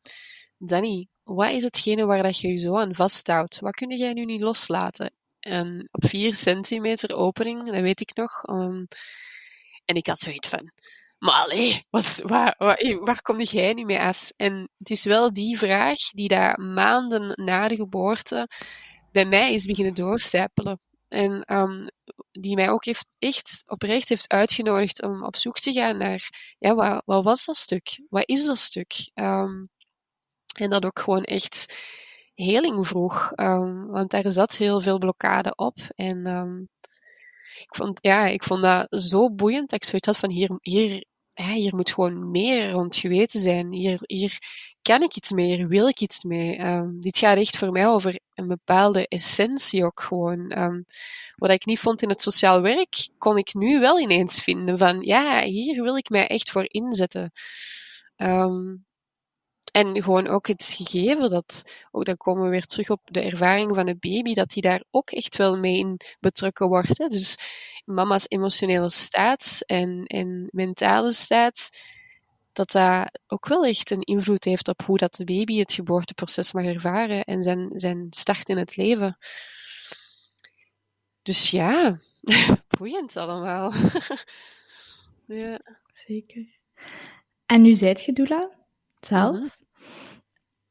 Danny, 0.58 1.08
wat 1.22 1.50
is 1.50 1.62
hetgene 1.62 2.04
waar 2.04 2.22
dat 2.22 2.38
je 2.38 2.48
je 2.48 2.58
zo 2.58 2.76
aan 2.76 2.94
vasthoudt? 2.94 3.60
Wat 3.60 3.74
kun 3.74 3.96
jij 3.96 4.12
nu 4.12 4.24
niet 4.24 4.40
loslaten? 4.40 5.12
En 5.40 5.88
op 5.90 6.04
vier 6.06 6.34
centimeter 6.34 7.14
opening, 7.14 7.64
dat 7.64 7.80
weet 7.80 8.00
ik 8.00 8.14
nog. 8.14 8.48
Um, 8.48 8.86
en 9.84 9.94
ik 9.94 10.06
had 10.06 10.18
zoiets 10.18 10.48
van: 10.48 10.72
maar 11.18 11.82
wat, 11.90 12.22
waar, 12.26 12.54
waar, 12.58 12.98
waar 13.00 13.22
kom 13.22 13.40
jij 13.40 13.72
nu 13.72 13.84
mee 13.84 14.00
af? 14.00 14.30
En 14.36 14.70
het 14.78 14.90
is 14.90 15.04
wel 15.04 15.32
die 15.32 15.58
vraag 15.58 15.98
die 15.98 16.28
daar 16.28 16.60
maanden 16.60 17.44
na 17.44 17.68
de 17.68 17.76
geboorte 17.76 18.48
bij 19.12 19.24
mij 19.24 19.54
is 19.54 19.64
beginnen 19.64 19.94
doorcijpelen. 19.94 20.78
En 21.14 21.56
um, 21.56 21.88
die 22.30 22.54
mij 22.54 22.70
ook 22.70 22.84
heeft, 22.84 23.16
echt 23.18 23.62
oprecht 23.66 24.08
heeft 24.08 24.28
uitgenodigd 24.28 25.02
om 25.02 25.24
op 25.24 25.36
zoek 25.36 25.58
te 25.58 25.72
gaan 25.72 25.96
naar, 25.96 26.28
ja, 26.58 26.74
wat, 26.74 27.02
wat 27.04 27.24
was 27.24 27.44
dat 27.44 27.56
stuk? 27.56 28.00
Wat 28.08 28.28
is 28.28 28.46
dat 28.46 28.58
stuk? 28.58 29.10
Um, 29.14 29.68
en 30.58 30.70
dat 30.70 30.84
ook 30.84 30.98
gewoon 30.98 31.22
echt 31.22 31.82
heling 32.34 32.86
vroeg. 32.86 33.32
Um, 33.34 33.86
want 33.86 34.10
daar 34.10 34.32
zat 34.32 34.56
heel 34.56 34.80
veel 34.80 34.98
blokkade 34.98 35.54
op. 35.54 35.78
En 35.94 36.26
ik, 37.60 37.74
vond, 37.76 37.98
ja, 38.02 38.26
ik 38.26 38.42
vond 38.42 38.62
dat 38.62 38.86
zo 39.00 39.30
boeiend 39.30 39.70
dat 39.70 39.82
ik 39.82 39.88
zoiets 39.88 40.06
had 40.06 40.16
van 40.16 40.30
hier, 40.30 40.58
hier, 40.60 41.04
hier 41.34 41.74
moet 41.74 41.92
gewoon 41.92 42.30
meer 42.30 42.70
rond 42.70 42.96
geweten 42.96 43.40
zijn. 43.40 43.72
Hier, 43.72 43.98
hier 44.00 44.38
kan 44.84 45.02
ik 45.02 45.16
iets 45.16 45.32
mee, 45.32 45.66
wil 45.66 45.88
ik 45.88 46.00
iets 46.00 46.24
mee. 46.24 46.60
Um, 46.60 47.00
dit 47.00 47.18
gaat 47.18 47.36
echt 47.36 47.56
voor 47.56 47.70
mij 47.70 47.86
over 47.86 48.18
een 48.34 48.48
bepaalde 48.48 49.08
essentie 49.08 49.84
ook 49.84 50.00
gewoon. 50.00 50.58
Um, 50.58 50.84
wat 51.36 51.50
ik 51.50 51.64
niet 51.64 51.78
vond 51.78 52.02
in 52.02 52.08
het 52.08 52.20
sociaal 52.20 52.60
werk, 52.60 53.08
kon 53.18 53.36
ik 53.36 53.54
nu 53.54 53.80
wel 53.80 54.00
ineens 54.00 54.40
vinden 54.40 54.78
van, 54.78 55.00
ja, 55.00 55.42
hier 55.42 55.82
wil 55.82 55.96
ik 55.96 56.08
mij 56.08 56.26
echt 56.26 56.50
voor 56.50 56.64
inzetten. 56.68 57.32
Um, 58.16 58.84
en 59.72 60.02
gewoon 60.02 60.28
ook 60.28 60.46
het 60.46 60.74
gegeven 60.76 61.30
dat, 61.30 61.80
ook 61.90 62.04
dan 62.04 62.16
komen 62.16 62.44
we 62.44 62.50
weer 62.50 62.64
terug 62.64 62.90
op 62.90 63.00
de 63.04 63.20
ervaring 63.20 63.74
van 63.74 63.88
een 63.88 63.98
baby, 64.00 64.34
dat 64.34 64.50
die 64.50 64.62
daar 64.62 64.84
ook 64.90 65.10
echt 65.10 65.36
wel 65.36 65.58
mee 65.58 65.78
in 65.78 66.00
betrokken 66.20 66.68
wordt. 66.68 66.98
Hè. 66.98 67.08
Dus 67.08 67.36
mama's 67.84 68.24
emotionele 68.28 68.90
staat 68.90 69.62
en, 69.66 70.04
en 70.04 70.48
mentale 70.50 71.12
staat, 71.12 71.68
dat 72.54 72.70
dat 72.70 73.20
ook 73.26 73.48
wel 73.48 73.64
echt 73.64 73.90
een 73.90 74.02
invloed 74.02 74.44
heeft 74.44 74.68
op 74.68 74.82
hoe 74.82 74.98
dat 74.98 75.14
de 75.14 75.24
baby 75.24 75.58
het 75.58 75.72
geboorteproces 75.72 76.52
mag 76.52 76.64
ervaren 76.64 77.24
en 77.24 77.42
zijn, 77.42 77.72
zijn 77.74 78.06
start 78.10 78.48
in 78.48 78.58
het 78.58 78.76
leven. 78.76 79.16
Dus 81.22 81.50
ja, 81.50 81.98
boeiend 82.78 83.16
allemaal. 83.16 83.72
ja. 85.26 85.60
Zeker. 86.06 86.58
En 87.46 87.62
nu 87.62 87.74
zijt 87.74 88.04
je 88.04 88.12
doula 88.12 88.50
zelf. 89.00 89.36
Mhm. 89.36 89.46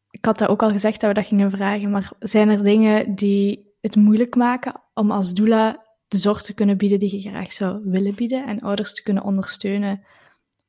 Ik 0.10 0.26
had 0.26 0.38
dat 0.38 0.50
ook 0.50 0.62
al 0.62 0.72
gezegd 0.72 1.00
dat 1.00 1.10
we 1.10 1.16
dat 1.16 1.28
gingen 1.28 1.52
vragen, 1.52 1.92
maar 1.92 2.12
zijn 2.20 2.50
er 2.50 2.64
dingen 2.64 3.16
die 3.16 3.76
het 3.82 3.96
moeilijk 3.96 4.36
maken 4.36 4.82
om 4.94 5.12
als 5.12 5.34
doula 5.34 5.86
de 6.08 6.18
zorg 6.18 6.42
te 6.42 6.54
kunnen 6.54 6.78
bieden 6.78 7.00
die 7.00 7.16
je 7.16 7.30
graag 7.30 7.54
zou 7.54 7.82
willen 7.84 8.16
bieden 8.16 8.46
en 8.46 8.62
ouders 8.62 8.94
te 8.94 9.04
kunnen 9.04 9.24
ondersteunen 9.24 10.04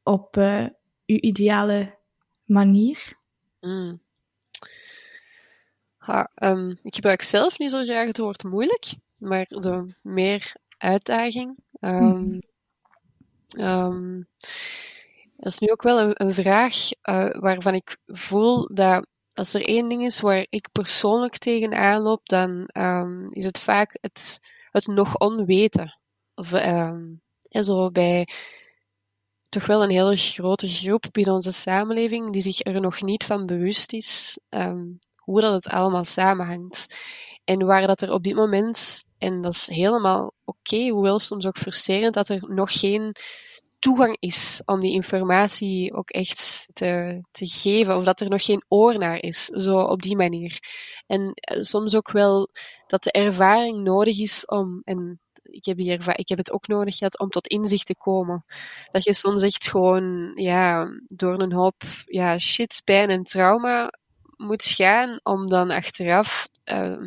op 0.03 0.37
uh, 0.37 0.67
uw 1.07 1.19
ideale 1.21 1.99
manier? 2.45 3.13
Mm. 3.61 4.03
um, 6.43 6.79
ik 6.83 6.95
gebruik 6.95 7.23
zelf 7.23 7.59
niet 7.59 7.71
zo 7.71 7.85
graag 7.85 8.07
het 8.07 8.19
woord 8.19 8.45
moeilijk, 8.45 8.95
maar 9.17 9.47
zo 9.49 9.87
meer 10.03 10.53
uitdaging. 10.79 11.57
Um, 11.81 12.39
um, 13.59 14.29
dat 15.37 15.53
is 15.53 15.59
nu 15.59 15.71
ook 15.71 15.83
wel 15.83 16.01
een, 16.01 16.13
een 16.15 16.35
vraag 16.35 16.75
uh, 17.03 17.31
waarvan 17.31 17.75
ik 17.75 17.97
voel 18.07 18.75
dat 18.75 19.07
als 19.33 19.55
er 19.55 19.65
één 19.65 19.89
ding 19.89 20.05
is 20.05 20.21
waar 20.21 20.47
ik 20.51 20.69
persoonlijk 20.73 21.39
tegenaan 21.39 22.01
loop, 22.01 22.29
dan 22.29 22.67
is 23.33 23.45
het 23.45 23.59
vaak 23.59 23.99
het, 24.01 24.41
het 24.71 24.87
nog 24.87 25.17
onweten. 25.17 25.99
Of, 26.35 26.53
en 26.53 27.65
zo 27.65 27.91
bij 27.91 28.29
toch 29.55 29.67
wel 29.67 29.83
een 29.83 29.91
hele 29.91 30.17
grote 30.17 30.69
groep 30.69 31.05
binnen 31.13 31.35
onze 31.35 31.53
samenleving 31.53 32.33
die 32.33 32.43
zich 32.43 32.61
er 32.65 32.81
nog 32.81 33.03
niet 33.03 33.25
van 33.25 33.47
bewust 33.47 33.93
is 33.93 34.39
um, 34.51 34.99
hoe 35.17 35.41
dat 35.41 35.53
het 35.53 35.73
allemaal 35.73 36.05
samenhangt. 36.05 36.97
En 37.45 37.67
waar 37.67 37.87
dat 37.87 38.03
er 38.03 38.13
op 38.13 38.23
dit 38.23 38.35
moment, 38.35 39.05
en 39.19 39.41
dat 39.41 39.53
is 39.53 39.67
helemaal 39.67 40.25
oké, 40.45 40.59
okay, 40.75 40.89
hoewel 40.89 41.19
soms 41.19 41.47
ook 41.47 41.57
frustrerend, 41.59 42.15
dat 42.15 42.29
er 42.29 42.45
nog 42.49 42.81
geen 42.81 43.15
toegang 43.79 44.17
is 44.21 44.63
om 44.65 44.81
die 44.81 44.93
informatie 44.93 45.95
ook 45.95 46.11
echt 46.11 46.69
te, 46.73 47.23
te 47.31 47.47
geven, 47.47 47.97
of 47.97 48.05
dat 48.05 48.21
er 48.21 48.29
nog 48.29 48.45
geen 48.45 48.65
oor 48.69 48.99
naar 48.99 49.23
is, 49.23 49.45
zo 49.45 49.79
op 49.79 50.03
die 50.03 50.17
manier. 50.17 50.59
En 51.07 51.21
uh, 51.21 51.63
soms 51.63 51.97
ook 51.97 52.11
wel 52.11 52.49
dat 52.87 53.03
de 53.03 53.13
ervaring 53.13 53.81
nodig 53.81 54.19
is 54.19 54.47
om, 54.47 54.81
en 54.85 55.21
ik 55.55 55.65
heb, 55.65 55.77
die 55.77 55.93
ik 55.93 56.29
heb 56.29 56.39
het 56.39 56.53
ook 56.53 56.67
nodig 56.67 56.97
gehad 56.97 57.19
om 57.19 57.29
tot 57.29 57.47
inzicht 57.47 57.87
te 57.87 57.97
komen. 57.97 58.45
Dat 58.91 59.05
je 59.05 59.15
soms 59.15 59.43
echt 59.43 59.69
gewoon 59.69 60.33
ja, 60.35 60.89
door 61.07 61.41
een 61.41 61.53
hoop 61.53 61.83
ja, 62.05 62.39
shit, 62.39 62.83
pijn 62.85 63.11
en 63.11 63.23
trauma 63.23 63.91
moet 64.37 64.65
gaan 64.65 65.21
om 65.23 65.47
dan 65.47 65.71
achteraf 65.71 66.49
uh, 66.73 67.03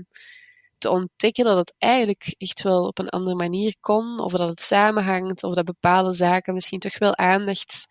te 0.77 0.89
ontdekken 0.89 1.43
dat 1.43 1.57
het 1.57 1.73
eigenlijk 1.77 2.35
echt 2.37 2.61
wel 2.61 2.87
op 2.87 2.99
een 2.99 3.09
andere 3.09 3.35
manier 3.35 3.75
kon, 3.79 4.19
of 4.19 4.31
dat 4.31 4.49
het 4.49 4.61
samenhangt, 4.61 5.43
of 5.43 5.53
dat 5.53 5.65
bepaalde 5.65 6.11
zaken 6.11 6.53
misschien 6.53 6.79
toch 6.79 6.97
wel 6.97 7.15
aandacht 7.15 7.87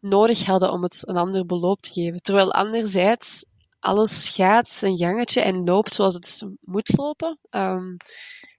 nodig 0.00 0.44
hadden 0.44 0.72
om 0.72 0.82
het 0.82 1.08
een 1.08 1.16
ander 1.16 1.46
beloop 1.46 1.80
te 1.80 1.92
geven. 1.92 2.22
Terwijl 2.22 2.52
anderzijds 2.52 3.44
alles 3.80 4.28
gaat 4.28 4.68
zijn 4.68 4.96
gangetje 4.96 5.40
en 5.40 5.64
loopt 5.64 5.94
zoals 5.94 6.14
het 6.14 6.46
moet 6.60 6.96
lopen. 6.96 7.38
Um, 7.50 7.96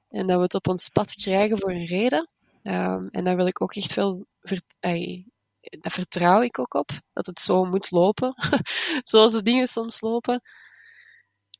en 0.09 0.27
dat 0.27 0.37
we 0.37 0.43
het 0.43 0.53
op 0.53 0.67
ons 0.67 0.89
pad 0.89 1.13
krijgen 1.13 1.57
voor 1.57 1.71
een 1.71 1.85
reden. 1.85 2.29
Um, 2.63 3.07
en 3.09 3.23
daar 3.23 3.35
wil 3.35 3.47
ik 3.47 3.61
ook 3.61 3.75
echt 3.75 3.93
veel. 3.93 4.25
Vert 4.41 4.77
daar 5.69 5.91
vertrouw 5.91 6.41
ik 6.41 6.59
ook 6.59 6.73
op, 6.73 6.89
dat 7.13 7.25
het 7.25 7.39
zo 7.39 7.65
moet 7.65 7.91
lopen, 7.91 8.33
zoals 9.03 9.31
de 9.31 9.41
dingen 9.41 9.67
soms 9.67 10.01
lopen. 10.01 10.41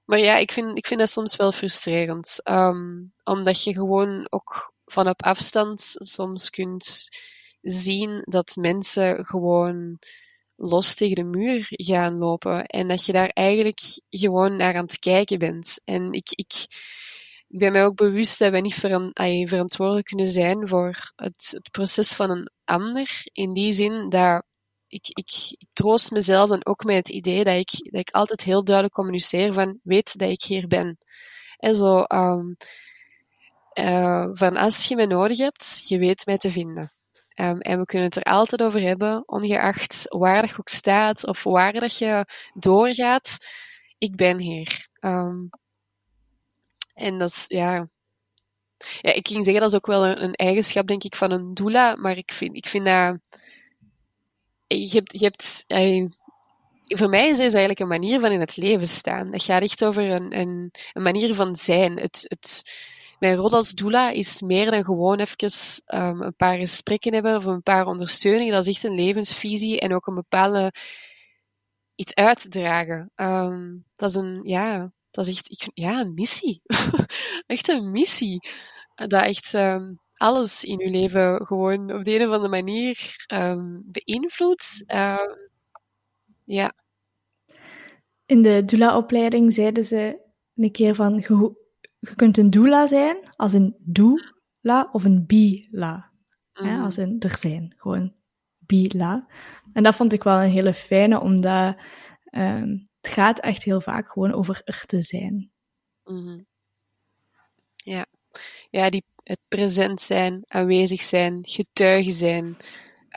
maar 0.06 0.20
ja, 0.20 0.38
ik 0.38 0.52
vind, 0.52 0.78
ik 0.78 0.88
vind 0.88 1.00
dat 1.00 1.10
soms 1.10 1.36
wel 1.36 1.52
frustrerend. 1.52 2.40
Ehm, 2.44 3.04
omdat 3.24 3.64
je 3.64 3.74
gewoon 3.74 4.28
ook 4.30 4.74
van 4.86 5.08
op 5.08 5.24
afstand 5.24 5.82
soms 5.98 6.50
kunt 6.50 7.08
zien 7.62 8.22
dat 8.26 8.56
mensen 8.56 9.26
gewoon 9.26 10.00
los 10.56 10.96
tegen 10.96 11.16
de 11.16 11.24
muur 11.24 11.66
gaan 11.70 12.18
lopen. 12.18 12.66
En 12.66 12.88
dat 12.88 13.06
je 13.06 13.12
daar 13.12 13.30
eigenlijk 13.30 13.80
gewoon 14.10 14.56
naar 14.56 14.76
aan 14.76 14.86
het 14.86 15.00
kijken 15.00 15.40
bent. 15.40 15.82
En 15.84 16.12
ik, 16.12 16.32
ik, 16.32 16.66
ik 17.48 17.60
ben 17.60 17.72
mij 17.72 17.86
ook 17.86 17.96
bewust 17.96 18.40
dat 18.40 18.52
wij 18.52 18.62
niet 18.62 18.74
verantwoordelijk 19.50 20.06
kunnen 20.06 20.28
zijn 20.28 20.68
voor 20.68 21.12
het, 21.16 21.50
het, 21.52 21.72
proces 21.72 22.14
van 22.14 22.30
een 22.30 22.50
ander. 22.64 23.22
In 23.32 23.54
die 23.54 23.74
zin 23.74 24.10
dat 24.10 24.44
ik, 24.88 25.08
ik, 25.08 25.54
ik, 25.58 25.68
troost 25.74 26.12
mezelf 26.12 26.50
dan 26.50 26.66
ook 26.66 26.84
met 26.84 26.96
het 26.96 27.10
idee 27.10 27.44
dat 27.44 27.56
ik, 27.56 27.92
dat 27.92 28.00
ik 28.00 28.10
altijd 28.10 28.44
heel 28.44 28.64
duidelijk 28.64 28.96
communiceer 28.96 29.54
van 29.54 29.80
weet 29.84 30.18
dat 30.18 30.30
ik 30.30 30.42
hier 30.42 30.68
ben. 30.68 30.98
En 31.58 31.76
zo, 31.76 32.04
um, 32.08 32.56
uh, 33.80 34.28
van 34.32 34.58
als 34.58 34.88
je 34.88 34.96
me 34.96 35.06
nodig 35.06 35.38
hebt, 35.38 35.88
je 35.88 35.98
weet 35.98 36.26
mij 36.26 36.38
te 36.38 36.52
vinden. 36.52 36.94
Um, 37.40 37.60
en 37.60 37.80
we 37.80 37.86
kunnen 37.86 38.08
het 38.08 38.16
er 38.16 38.24
altijd 38.24 38.64
over 38.64 38.82
hebben, 38.82 39.24
ongeacht 39.26 40.06
waar 40.08 40.42
dat 40.42 40.50
je 40.50 40.58
ook 40.60 40.70
staat 40.70 41.28
of 41.28 41.44
waar 41.44 41.74
dat 41.74 41.98
je 41.98 42.26
doorgaat. 42.54 43.38
Ik 43.98 44.16
ben 44.16 44.40
hier. 44.40 44.88
Um, 45.00 45.50
en 46.96 47.20
dat 47.20 47.30
is, 47.30 47.46
ja... 47.48 47.88
Ja, 49.02 49.14
ik 49.14 49.28
ging 49.28 49.44
zeggen, 49.44 49.62
dat 49.62 49.72
is 49.72 49.78
ook 49.78 49.88
wel 49.88 50.06
een, 50.06 50.34
eigenschap, 50.34 50.88
denk 50.88 51.04
ik, 51.04 51.16
van 51.16 51.32
een 51.32 51.54
doula, 51.54 51.96
maar 51.96 52.18
ik 52.18 52.32
vind, 52.32 52.56
ik 52.56 52.68
vind 52.68 52.86
dat... 52.86 53.18
Je 54.68 54.90
hebt... 54.94 55.20
Je 55.20 55.24
hebt 55.24 55.64
voor 56.88 57.10
mij 57.10 57.24
is 57.24 57.38
het 57.38 57.40
eigenlijk 57.40 57.80
een 57.80 57.88
manier 57.88 58.20
van 58.20 58.32
in 58.32 58.40
het 58.40 58.58
leven 58.58 58.88
staan. 58.88 59.32
Dat 59.32 59.44
gaat 59.44 59.62
echt 59.62 59.86
over 59.86 60.04
een, 60.04 60.40
een, 60.40 60.72
een 60.94 61.02
manier 61.02 61.36
van 61.36 61.56
zijn. 61.56 62.00
Het, 62.00 62.26
het, 62.28 62.64
mijn 63.20 63.36
rol 63.36 63.52
als 63.52 63.72
doula 63.72 64.10
is 64.10 64.42
meer 64.42 64.72
dan 64.72 64.84
gewoon 64.84 65.20
even 65.20 65.52
um, 65.94 66.22
een 66.22 66.36
paar 66.36 66.58
gesprekken 66.58 67.14
hebben 67.14 67.36
of 67.36 67.46
een 67.46 67.64
paar 67.64 67.86
ondersteuningen. 67.86 68.54
Dat 68.54 68.68
is 68.68 68.76
echt 68.76 68.84
een 68.84 68.96
levensvisie 68.96 69.80
en 69.80 69.94
ook 69.94 70.08
een 70.08 70.16
bepaalde 70.16 70.72
iets 71.96 72.14
uitdragen. 72.14 73.12
Um, 73.16 73.86
dat 73.96 74.10
is 74.10 74.16
een, 74.16 74.40
ja, 74.44 74.92
dat 75.16 75.28
is 75.28 75.38
echt, 75.38 75.52
ik, 75.52 75.72
ja, 75.74 76.00
een 76.00 76.14
missie. 76.14 76.62
echt 77.48 77.68
een 77.68 77.92
missie. 77.92 78.50
Dat 78.96 79.24
echt 79.24 79.54
um, 79.54 80.00
alles 80.14 80.64
in 80.64 80.82
uw 80.82 80.92
leven 80.92 81.46
gewoon 81.46 81.94
op 81.94 82.04
de 82.04 82.16
een 82.16 82.28
of 82.28 82.34
andere 82.34 82.50
manier 82.50 83.16
beïnvloedt. 83.84 84.84
ja. 86.44 86.74
In 88.26 88.42
de 88.42 88.64
doula-opleiding 88.66 89.54
zeiden 89.54 89.84
ze 89.84 90.20
een 90.56 90.72
keer 90.72 90.96
van, 90.96 91.16
je 92.00 92.16
kunt 92.16 92.38
een 92.38 92.50
doula 92.50 92.88
zijn 92.88 93.18
als 93.36 93.54
een 93.54 93.76
doula 93.80 94.90
of 94.92 95.04
een 95.04 95.26
bila. 95.26 96.14
Mm. 96.54 96.84
als 96.84 96.98
een 96.98 97.16
er 97.20 97.38
zijn, 97.38 97.74
gewoon 97.78 98.14
bila. 98.58 99.28
En 99.74 99.84
dat 99.84 99.96
vond 99.96 100.14
ik 100.14 100.24
wel 100.24 100.42
een 100.42 100.50
hele 100.50 100.74
fijne, 100.74 101.20
omdat 101.20 101.76
um, 102.32 102.88
het 103.06 103.14
gaat 103.14 103.40
echt 103.40 103.64
heel 103.64 103.82
vaak 103.82 104.08
gewoon 104.08 104.34
over 104.34 104.62
er 104.64 104.84
te 104.86 105.02
zijn. 105.02 105.52
Mm. 106.04 106.46
Ja, 107.76 108.06
ja 108.70 108.90
die, 108.90 109.04
het 109.24 109.40
present 109.48 110.02
zijn, 110.02 110.44
aanwezig 110.48 111.02
zijn, 111.02 111.40
getuige 111.42 112.12
zijn. 112.12 112.58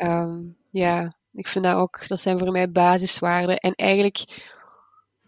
Um, 0.02 0.56
ja, 0.70 1.12
ik 1.32 1.46
vind 1.46 1.64
dat 1.64 1.76
ook, 1.76 2.08
dat 2.08 2.20
zijn 2.20 2.38
voor 2.38 2.52
mij 2.52 2.70
basiswaarden. 2.70 3.56
En 3.56 3.74
eigenlijk 3.74 4.46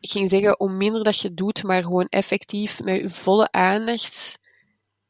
ik 0.00 0.10
ging 0.10 0.28
zeggen, 0.28 0.54
hoe 0.58 0.70
minder 0.70 1.04
dat 1.04 1.20
je 1.20 1.34
doet, 1.34 1.62
maar 1.62 1.82
gewoon 1.82 2.06
effectief 2.06 2.82
met 2.82 3.00
je 3.00 3.08
volle 3.08 3.50
aandacht 3.50 4.38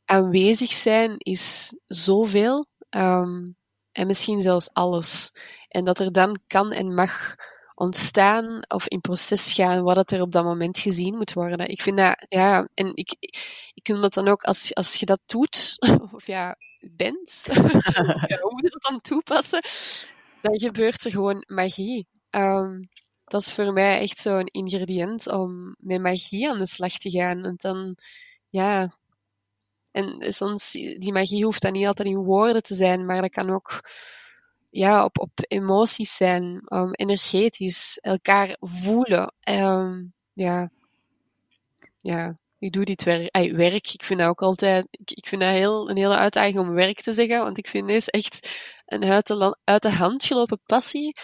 aanwezig 0.05 0.73
zijn, 0.73 1.15
is 1.19 1.75
zoveel. 1.87 2.67
Um, 2.91 3.57
en 3.93 4.07
misschien 4.07 4.41
zelfs 4.41 4.73
alles. 4.73 5.33
En 5.69 5.85
dat 5.85 5.99
er 5.99 6.13
dan 6.13 6.39
kan 6.47 6.73
en 6.73 6.95
mag 6.95 7.35
ontstaan 7.81 8.63
of 8.69 8.89
in 8.89 9.01
proces 9.01 9.53
gaan 9.53 9.83
wat 9.83 10.11
er 10.11 10.21
op 10.21 10.33
dat 10.33 10.45
moment 10.45 10.79
gezien 10.79 11.17
moet 11.17 11.33
worden. 11.33 11.69
Ik 11.69 11.83
vind 11.83 11.97
dat, 11.97 12.27
ja, 12.29 12.69
en 12.75 12.91
ik, 12.95 13.17
ik 13.75 13.89
noem 13.89 14.01
dat 14.01 14.15
dan 14.15 14.29
ook 14.29 14.43
als, 14.43 14.75
als 14.75 14.95
je 14.95 15.07
dat 15.07 15.21
doet, 15.27 15.77
of 16.15 16.27
ja, 16.27 16.57
bent, 16.81 17.47
ja, 18.27 18.39
hoe 18.41 18.53
moet 18.53 18.63
je 18.63 18.71
dat 18.71 18.87
dan 18.91 19.01
toepassen? 19.01 19.63
Dan 20.41 20.61
gebeurt 20.61 21.05
er 21.05 21.11
gewoon 21.11 21.45
magie. 21.47 22.07
Um, 22.31 22.89
dat 23.25 23.41
is 23.41 23.53
voor 23.53 23.73
mij 23.73 24.01
echt 24.01 24.19
zo'n 24.19 24.47
ingrediënt 24.47 25.29
om 25.29 25.75
met 25.79 26.01
magie 26.01 26.51
aan 26.51 26.59
de 26.59 26.67
slag 26.67 26.93
te 26.93 27.11
gaan. 27.11 27.45
En 27.45 27.55
dan, 27.57 27.97
ja. 28.49 28.93
En 29.91 30.33
soms, 30.33 30.73
die 30.73 31.13
magie 31.13 31.45
hoeft 31.45 31.63
dan 31.63 31.73
niet 31.73 31.87
altijd 31.87 32.09
in 32.09 32.17
woorden 32.17 32.63
te 32.63 32.75
zijn, 32.75 33.07
maar 33.07 33.21
dat 33.21 33.31
kan 33.31 33.51
ook 33.51 33.81
ja, 34.71 35.05
op, 35.05 35.19
op 35.19 35.31
emoties 35.49 36.17
zijn, 36.17 36.63
um, 36.69 36.93
energetisch, 36.93 37.99
elkaar 37.99 38.57
voelen. 38.61 39.35
Um, 39.49 40.13
ja. 40.31 40.71
Ja, 41.97 42.39
ik 42.59 42.73
doe 42.73 42.85
dit 42.85 43.03
werk. 43.05 43.37
Werk, 43.57 43.93
ik 43.93 44.05
vind 44.05 44.19
dat 44.21 44.29
ook 44.29 44.43
altijd, 44.43 44.87
ik, 44.91 45.11
ik 45.11 45.27
vind 45.27 45.41
dat 45.41 45.51
heel, 45.51 45.91
een 45.91 45.97
hele 45.97 46.17
uitdaging 46.17 46.59
om 46.59 46.71
werk 46.71 47.01
te 47.01 47.13
zeggen, 47.13 47.39
want 47.39 47.59
ik 47.59 47.69
vind 47.69 47.89
deze 47.89 48.11
echt 48.11 48.61
een 48.87 49.05
uit 49.05 49.27
de, 49.27 49.59
uit 49.65 49.83
de 49.83 49.91
hand 49.91 50.25
gelopen 50.25 50.61
passie 50.67 51.17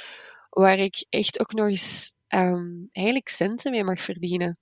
waar 0.51 0.79
ik 0.79 1.07
echt 1.11 1.41
ook 1.41 1.53
nog 1.53 1.69
eens 1.69 2.13
um, 2.29 2.89
eigenlijk 2.93 3.29
centen 3.29 3.71
mee 3.71 3.85
mag 3.85 4.01
verdienen. 4.01 4.57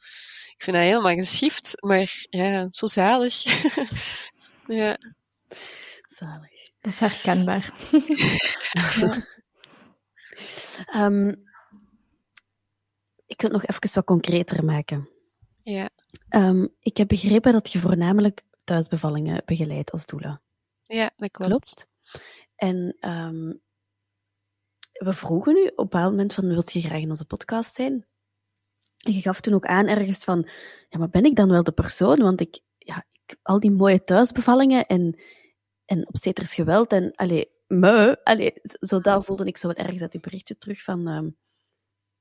Ik 0.57 0.63
vind 0.63 0.77
dat 0.77 0.87
helemaal 0.87 1.15
geschift, 1.15 1.83
maar 1.83 2.13
ja, 2.31 2.67
zo 2.71 2.87
zalig. 2.87 3.43
ja. 4.67 4.99
Zalig. 6.09 6.54
Dat 6.85 6.93
is 6.93 6.99
herkenbaar. 6.99 7.73
ja. 9.01 9.25
um, 11.07 11.29
ik 13.27 13.41
wil 13.41 13.51
het 13.51 13.53
nog 13.53 13.67
even 13.67 13.95
wat 13.95 14.05
concreter 14.05 14.65
maken. 14.65 15.09
Ja. 15.63 15.89
Um, 16.31 16.75
ik 16.81 16.97
heb 16.97 17.09
begrepen 17.09 17.53
dat 17.53 17.73
je 17.73 17.79
voornamelijk 17.79 18.43
thuisbevallingen 18.65 19.43
begeleidt 19.45 19.91
als 19.91 20.07
doula. 20.07 20.41
Ja, 20.83 21.11
dat 21.17 21.31
klopt. 21.31 21.51
klopt. 21.51 21.89
En 22.57 22.97
um, 23.01 23.61
we 24.93 25.13
vroegen 25.13 25.57
u 25.57 25.63
op 25.63 25.67
een 25.67 25.75
bepaald 25.75 26.11
moment 26.11 26.35
van, 26.35 26.49
wilt 26.49 26.73
je 26.73 26.81
graag 26.81 27.01
in 27.01 27.11
onze 27.11 27.25
podcast 27.25 27.75
zijn? 27.75 28.07
En 28.99 29.13
je 29.13 29.21
gaf 29.21 29.41
toen 29.41 29.55
ook 29.55 29.67
aan 29.67 29.87
ergens 29.87 30.25
van, 30.25 30.49
ja, 30.89 30.99
maar 30.99 31.11
ben 31.11 31.25
ik 31.25 31.37
dan 31.37 31.49
wel 31.49 31.63
de 31.63 31.73
persoon? 31.73 32.19
Want 32.19 32.41
ik, 32.41 32.61
ja, 32.79 33.05
ik, 33.13 33.37
al 33.43 33.61
die 33.61 33.71
mooie 33.71 34.05
thuisbevallingen 34.05 34.87
en, 34.87 35.19
en 35.85 36.09
obstetrisch 36.09 36.55
geweld 36.55 36.93
en, 36.93 37.15
allee, 37.15 37.53
me, 37.67 38.21
allee, 38.23 38.53
zo 38.63 39.01
dat 39.01 39.25
voelde 39.25 39.45
ik 39.45 39.57
zo 39.57 39.67
wat 39.67 39.77
ergens 39.77 40.03
uit 40.03 40.15
uw 40.15 40.21
berichtje 40.21 40.59
terug 40.59 40.83
van, 40.83 41.07
um, 41.09 41.37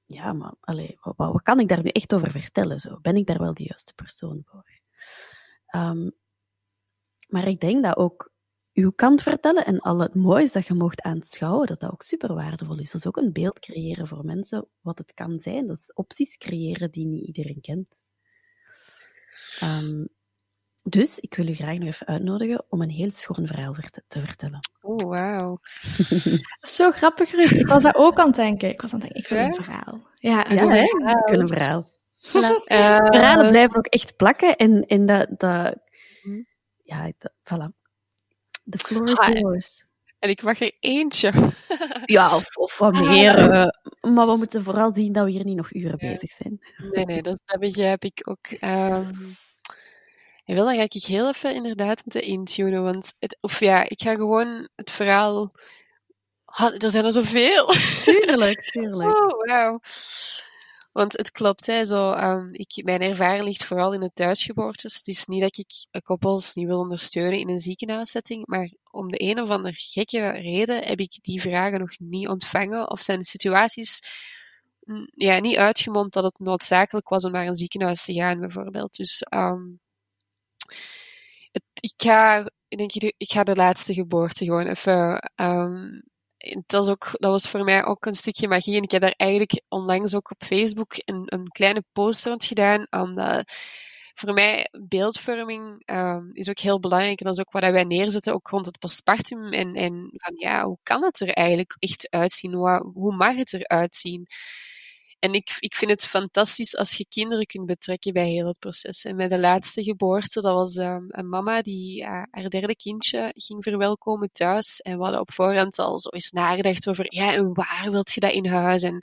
ja, 0.05 0.33
maar, 0.33 0.53
allee, 0.59 0.97
wat, 0.99 1.41
kan 1.41 1.59
ik 1.59 1.67
daar 1.67 1.83
nu 1.83 1.89
echt 1.89 2.13
over 2.13 2.31
vertellen? 2.31 2.79
Zo? 2.79 2.99
Ben 3.01 3.15
ik 3.15 3.27
daar 3.27 3.39
wel 3.39 3.53
de 3.53 3.63
juiste 3.63 3.93
persoon 3.93 4.41
voor? 4.45 4.81
Um, 5.75 6.11
maar 7.27 7.47
ik 7.47 7.59
denk 7.59 7.83
dat 7.83 7.97
ook 7.97 8.31
uw 8.73 8.91
kant 8.91 9.21
vertellen 9.21 9.65
en 9.65 9.79
al 9.79 9.99
het 9.99 10.15
moois 10.15 10.51
dat 10.51 10.67
je 10.67 10.73
mocht 10.73 11.01
aanschouwen, 11.01 11.67
dat 11.67 11.79
dat 11.79 11.91
ook 11.91 12.01
super 12.01 12.33
waardevol 12.33 12.79
is. 12.79 12.91
Dat 12.91 13.01
is 13.01 13.07
ook 13.07 13.17
een 13.17 13.33
beeld 13.33 13.59
creëren 13.59 14.07
voor 14.07 14.25
mensen 14.25 14.67
wat 14.81 14.97
het 14.97 15.13
kan 15.13 15.39
zijn. 15.39 15.67
Dat 15.67 15.77
is 15.77 15.93
opties 15.93 16.37
creëren 16.37 16.91
die 16.91 17.05
niet 17.05 17.25
iedereen 17.25 17.61
kent. 17.61 18.05
Um, 19.63 20.07
dus 20.83 21.19
ik 21.19 21.35
wil 21.35 21.47
u 21.47 21.53
graag 21.53 21.77
nog 21.77 21.87
even 21.87 22.07
uitnodigen 22.07 22.65
om 22.69 22.81
een 22.81 22.89
heel 22.89 23.11
schoon 23.11 23.47
verhaal 23.47 23.75
te 24.07 24.19
vertellen. 24.19 24.59
Oh, 24.81 25.09
wauw. 25.09 25.59
Zo 26.77 26.91
grappig, 26.91 27.31
Ruud. 27.31 27.51
Ik 27.51 27.67
was 27.67 27.83
daar 27.83 27.95
ook 27.95 28.17
aan 28.17 28.27
het 28.27 28.35
denken. 28.35 28.69
Ik 28.69 28.81
was 28.81 28.93
aan 28.93 29.01
het 29.01 29.13
denken, 29.13 29.37
ik 29.37 29.37
wil 29.37 29.57
een 29.57 29.63
verhaal. 29.63 30.07
Ja, 30.15 30.45
ja 30.49 30.67
hè? 30.67 30.83
ik 30.83 31.29
wil 31.29 31.39
een 31.39 31.47
verhaal. 31.47 31.83
Voilà. 32.27 32.31
Uh, 32.73 32.97
Verhalen 32.97 33.49
blijven 33.49 33.75
ook 33.75 33.85
echt 33.85 34.15
plakken 34.15 34.55
en, 34.55 34.85
en 34.85 35.05
dat, 35.05 35.27
dat 35.37 35.77
hm. 36.21 36.41
ja, 36.83 37.11
dat, 37.17 37.31
voilà. 37.43 37.81
The 38.69 38.77
floor 38.77 39.03
is 39.03 39.39
yours. 39.39 39.85
En 40.19 40.29
ik 40.29 40.43
mag 40.43 40.61
er 40.61 40.71
eentje. 40.79 41.31
ja, 42.05 42.35
of, 42.35 42.55
of 42.55 42.77
wat 42.77 43.01
meer. 43.01 43.39
Uh, 43.39 43.67
maar 44.13 44.27
we 44.27 44.35
moeten 44.35 44.63
vooral 44.63 44.93
zien 44.93 45.13
dat 45.13 45.25
we 45.25 45.31
hier 45.31 45.45
niet 45.45 45.55
nog 45.55 45.73
uren 45.73 45.97
bezig 45.97 46.31
zijn. 46.31 46.65
Nee, 46.91 47.05
nee, 47.05 47.21
dat, 47.21 47.41
dat 47.45 47.59
begrijp 47.59 48.03
ik 48.03 48.19
ook. 48.29 48.61
Um, 48.61 49.35
en 50.43 50.55
wel, 50.55 50.65
dan 50.65 50.75
ga 50.75 50.81
ik 50.81 51.03
heel 51.03 51.27
even 51.27 51.55
inderdaad 51.55 52.01
moeten 52.03 52.23
intunen. 52.23 52.83
Want 52.83 53.13
het, 53.19 53.37
of 53.41 53.59
ja, 53.59 53.83
ik 53.89 54.01
ga 54.01 54.15
gewoon 54.15 54.69
het 54.75 54.91
verhaal. 54.91 55.51
Oh, 56.45 56.83
er 56.83 56.91
zijn 56.91 57.05
er 57.05 57.11
zoveel. 57.11 57.65
Tuurlijk, 58.03 58.63
tuurlijk. 58.71 59.17
Oh, 59.17 59.47
wauw. 59.47 59.79
Want 60.91 61.17
het 61.17 61.31
klopt, 61.31 61.65
hè, 61.65 61.85
zo, 61.85 62.13
um, 62.13 62.49
ik, 62.51 62.83
mijn 62.83 63.01
ervaring 63.01 63.43
ligt 63.43 63.65
vooral 63.65 63.93
in 63.93 63.99
de 63.99 64.11
thuisgeboortes. 64.13 64.95
Het 64.97 65.07
is 65.07 65.25
niet 65.25 65.41
dat 65.41 65.57
ik 65.57 66.01
koppels 66.03 66.53
niet 66.53 66.67
wil 66.67 66.79
ondersteunen 66.79 67.39
in 67.39 67.49
een 67.49 67.59
ziekenhuissetting, 67.59 68.47
maar 68.47 68.71
om 68.91 69.11
de 69.11 69.21
een 69.21 69.41
of 69.41 69.49
andere 69.49 69.75
gekke 69.77 70.29
reden 70.29 70.83
heb 70.83 70.99
ik 70.99 71.17
die 71.21 71.41
vragen 71.41 71.79
nog 71.79 71.99
niet 71.99 72.27
ontvangen. 72.27 72.91
Of 72.91 73.01
zijn 73.01 73.23
situaties 73.23 73.99
ja, 75.15 75.39
niet 75.39 75.57
uitgemond 75.57 76.13
dat 76.13 76.23
het 76.23 76.39
noodzakelijk 76.39 77.09
was 77.09 77.23
om 77.23 77.31
naar 77.31 77.47
een 77.47 77.55
ziekenhuis 77.55 78.05
te 78.05 78.13
gaan, 78.13 78.39
bijvoorbeeld. 78.39 78.95
Dus 78.95 79.25
um, 79.29 79.79
ik 81.79 81.93
ga, 81.97 82.49
denk, 82.67 82.93
ik 82.93 83.31
ga 83.31 83.43
de 83.43 83.55
laatste 83.55 83.93
geboorte 83.93 84.45
gewoon 84.45 84.67
even 84.67 85.19
dat, 86.65 86.83
is 86.83 86.89
ook, 86.89 87.09
dat 87.11 87.31
was 87.31 87.49
voor 87.49 87.63
mij 87.63 87.85
ook 87.85 88.05
een 88.05 88.15
stukje 88.15 88.47
magie. 88.47 88.75
En 88.75 88.83
ik 88.83 88.91
heb 88.91 89.01
daar 89.01 89.13
eigenlijk 89.17 89.61
onlangs 89.69 90.15
ook 90.15 90.31
op 90.31 90.43
Facebook 90.43 90.93
een, 90.95 91.23
een 91.25 91.47
kleine 91.47 91.83
post 91.91 92.25
rond 92.25 92.45
gedaan. 92.45 92.87
Omdat 92.89 93.53
voor 94.13 94.33
mij 94.33 94.69
beeldvorming 94.87 95.83
um, 95.85 96.29
is 96.33 96.49
ook 96.49 96.59
heel 96.59 96.79
belangrijk. 96.79 97.19
En 97.19 97.25
dat 97.25 97.37
is 97.37 97.39
ook 97.39 97.51
wat 97.51 97.71
wij 97.71 97.83
neerzetten, 97.83 98.33
ook 98.33 98.47
rond 98.47 98.65
het 98.65 98.79
postpartum. 98.79 99.53
En, 99.53 99.75
en 99.75 100.09
van 100.13 100.33
ja, 100.37 100.63
hoe 100.65 100.77
kan 100.83 101.03
het 101.03 101.19
er 101.19 101.29
eigenlijk 101.29 101.75
echt 101.79 102.07
uitzien? 102.09 102.53
Hoe, 102.53 102.91
hoe 102.93 103.15
mag 103.15 103.35
het 103.35 103.53
eruit 103.53 103.95
zien? 103.95 104.27
En 105.23 105.33
ik, 105.33 105.55
ik 105.59 105.75
vind 105.75 105.91
het 105.91 106.05
fantastisch 106.05 106.77
als 106.77 106.97
je 106.97 107.05
kinderen 107.09 107.45
kunt 107.45 107.65
betrekken 107.65 108.13
bij 108.13 108.27
heel 108.27 108.47
het 108.47 108.59
proces. 108.59 109.03
En 109.03 109.15
bij 109.15 109.27
de 109.27 109.39
laatste 109.39 109.83
geboorte, 109.83 110.41
dat 110.41 110.53
was 110.53 110.75
um, 110.75 111.05
een 111.07 111.29
mama 111.29 111.61
die 111.61 112.01
uh, 112.01 112.23
haar 112.31 112.49
derde 112.49 112.75
kindje 112.75 113.31
ging 113.35 113.63
verwelkomen 113.63 114.31
thuis. 114.31 114.79
En 114.79 114.97
we 114.97 115.03
hadden 115.03 115.21
op 115.21 115.31
voorhand 115.31 115.79
al 115.79 115.99
zo 115.99 116.09
eens 116.09 116.31
nagedacht 116.31 116.87
over, 116.87 117.05
ja, 117.09 117.33
en 117.33 117.53
waar 117.53 117.87
wilt 117.91 118.11
je 118.11 118.19
dat 118.19 118.31
in 118.31 118.45
huis? 118.45 118.83
En, 118.83 118.97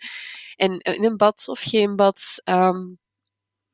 en 0.56 0.78
in 0.78 1.04
een 1.04 1.16
bad 1.16 1.48
of 1.48 1.60
geen 1.60 1.96
bad? 1.96 2.42
Um, 2.44 2.98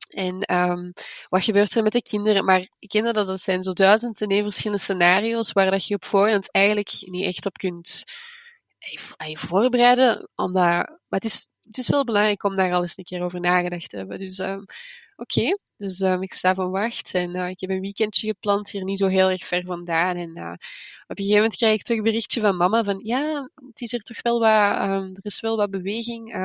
en 0.07 0.55
um, 0.55 0.93
wat 1.29 1.43
gebeurt 1.43 1.75
er 1.75 1.83
met 1.83 1.91
de 1.91 2.01
kinderen? 2.01 2.45
Maar 2.45 2.67
ken 2.79 3.13
dat 3.13 3.41
zijn 3.41 3.63
zo 3.63 3.73
duizend 3.73 4.21
en 4.21 4.27
één 4.27 4.43
verschillende 4.43 4.83
scenario's 4.83 5.51
waar 5.51 5.71
dat 5.71 5.87
je 5.87 5.95
op 5.95 6.05
voorhand 6.05 6.51
eigenlijk 6.51 6.91
niet 6.99 7.25
echt 7.25 7.45
op 7.45 7.57
kunt 7.57 8.03
je 9.27 9.37
voorbereiden. 9.37 10.29
Omdat, 10.35 10.63
maar 10.63 10.89
het 11.09 11.25
is, 11.25 11.47
het 11.67 11.77
is 11.77 11.87
wel 11.87 12.03
belangrijk 12.03 12.43
om 12.43 12.55
daar 12.55 12.73
al 12.73 12.81
eens 12.81 12.97
een 12.97 13.03
keer 13.03 13.21
over 13.21 13.39
nagedacht 13.39 13.89
te 13.89 13.97
hebben. 13.97 14.19
Dus 14.19 14.39
um, 14.39 14.65
oké, 15.15 15.57
dus 15.77 15.99
um, 15.99 16.21
ik 16.21 16.33
sta 16.33 16.53
van 16.53 16.71
wacht 16.71 17.13
en 17.13 17.35
uh, 17.35 17.49
ik 17.49 17.59
heb 17.59 17.69
een 17.69 17.81
weekendje 17.81 18.27
gepland 18.27 18.69
hier 18.69 18.83
niet 18.83 18.99
zo 18.99 19.07
heel 19.07 19.29
erg 19.29 19.45
ver 19.45 19.63
vandaan. 19.65 20.15
En 20.15 20.37
uh, 20.37 20.51
op 21.07 21.17
een 21.17 21.23
gegeven 21.23 21.35
moment 21.35 21.55
krijg 21.55 21.73
ik 21.73 21.83
toch 21.83 21.97
een 21.97 22.03
berichtje 22.03 22.41
van 22.41 22.57
mama 22.57 22.83
van 22.83 22.99
ja, 23.03 23.49
het 23.67 23.81
is 23.81 23.93
er 23.93 24.01
toch 24.01 24.21
wel 24.21 24.39
wat, 24.39 24.81
um, 24.81 25.09
er 25.13 25.25
is 25.25 25.39
wel 25.39 25.57
wat 25.57 25.69
beweging. 25.69 26.35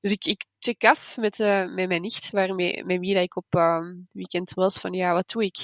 Dus 0.00 0.12
ik, 0.12 0.24
ik 0.24 0.44
check 0.58 0.84
af 0.84 1.16
met, 1.16 1.38
uh, 1.38 1.74
met 1.74 1.88
mijn 1.88 2.02
nicht, 2.02 2.30
waarmee, 2.30 2.84
met 2.84 2.98
wie 2.98 3.14
ik 3.14 3.36
op 3.36 3.54
um, 3.54 4.06
weekend 4.12 4.54
was, 4.54 4.78
van 4.78 4.92
ja, 4.92 5.12
wat 5.12 5.30
doe 5.30 5.44
ik? 5.44 5.58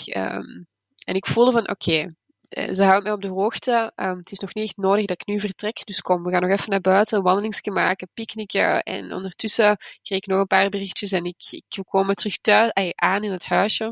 En 1.06 1.14
ik 1.14 1.26
voelde 1.26 1.50
van, 1.52 1.68
oké, 1.70 1.92
eh, 1.92 2.06
ze 2.48 2.84
houdt 2.84 3.02
mij 3.02 3.12
op 3.12 3.22
de 3.22 3.28
hoogte. 3.28 3.92
Um, 3.96 4.16
het 4.16 4.30
is 4.30 4.38
nog 4.38 4.54
niet 4.54 4.64
echt 4.64 4.76
nodig 4.76 5.04
dat 5.04 5.20
ik 5.20 5.26
nu 5.26 5.40
vertrek, 5.40 5.86
dus 5.86 6.00
kom, 6.00 6.22
we 6.22 6.30
gaan 6.30 6.42
nog 6.42 6.50
even 6.50 6.70
naar 6.70 6.80
buiten, 6.80 7.22
wandelingsje 7.22 7.70
maken, 7.70 8.08
picknicken. 8.14 8.82
En 8.82 9.12
ondertussen 9.12 9.76
kreeg 10.02 10.18
ik 10.18 10.26
nog 10.26 10.38
een 10.38 10.46
paar 10.46 10.68
berichtjes 10.68 11.12
en 11.12 11.24
ik, 11.24 11.36
ik 11.50 11.84
kwam 11.84 12.14
terug 12.14 12.36
thuis, 12.36 12.70
aan 12.94 13.24
in 13.24 13.32
het 13.32 13.46
huisje. 13.46 13.84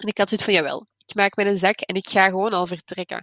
En 0.00 0.08
ik 0.08 0.18
had 0.18 0.28
zoiets 0.28 0.46
van, 0.46 0.54
jawel, 0.54 0.86
ik 1.06 1.14
maak 1.14 1.36
mijn 1.36 1.56
zak 1.56 1.80
en 1.80 1.94
ik 1.94 2.08
ga 2.08 2.28
gewoon 2.28 2.52
al 2.52 2.66
vertrekken. 2.66 3.22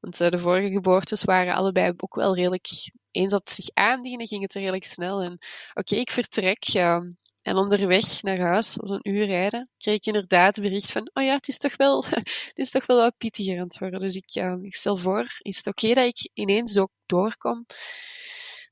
Want 0.00 0.20
uh, 0.20 0.28
de 0.28 0.38
vorige 0.38 0.70
geboortes 0.70 1.24
waren 1.24 1.54
allebei 1.54 1.92
ook 1.96 2.14
wel 2.14 2.34
redelijk 2.34 2.66
eens 3.10 3.30
dat 3.30 3.40
het 3.44 3.52
zich 3.52 3.70
aandiende, 3.74 4.26
ging 4.26 4.42
het 4.42 4.54
redelijk 4.54 4.84
snel. 4.84 5.20
En 5.20 5.38
oké, 5.74 5.96
ik 5.96 6.10
vertrek. 6.10 6.74
Uh, 6.74 7.00
en 7.46 7.56
onderweg 7.56 8.22
naar 8.22 8.38
huis, 8.38 8.76
was 8.76 8.90
een 8.90 9.08
uur 9.08 9.26
rijden, 9.26 9.68
kreeg 9.78 9.94
ik 9.94 10.06
inderdaad 10.06 10.60
bericht 10.60 10.92
van, 10.92 11.10
oh 11.12 11.24
ja, 11.24 11.34
het 11.34 11.48
is 11.48 11.58
toch 11.58 11.76
wel, 11.76 12.04
het 12.48 12.58
is 12.58 12.70
toch 12.70 12.86
wel 12.86 12.96
wat 12.96 13.16
pittiger 13.16 13.58
aan 13.58 13.64
het 13.64 13.78
worden. 13.78 14.00
Dus 14.00 14.16
ik, 14.16 14.34
uh, 14.34 14.54
ik 14.62 14.74
stel 14.74 14.96
voor, 14.96 15.26
is 15.38 15.56
het 15.56 15.66
oké 15.66 15.94
dat 15.94 16.06
ik 16.06 16.30
ineens 16.32 16.78
ook 16.78 16.90
doorkom? 17.06 17.64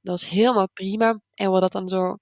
Dat 0.02 0.20
was 0.20 0.28
helemaal 0.28 0.68
prima. 0.72 1.20
En 1.34 1.50
wat 1.50 1.60
dat 1.60 1.72
dan 1.72 1.88
zo 1.88 2.16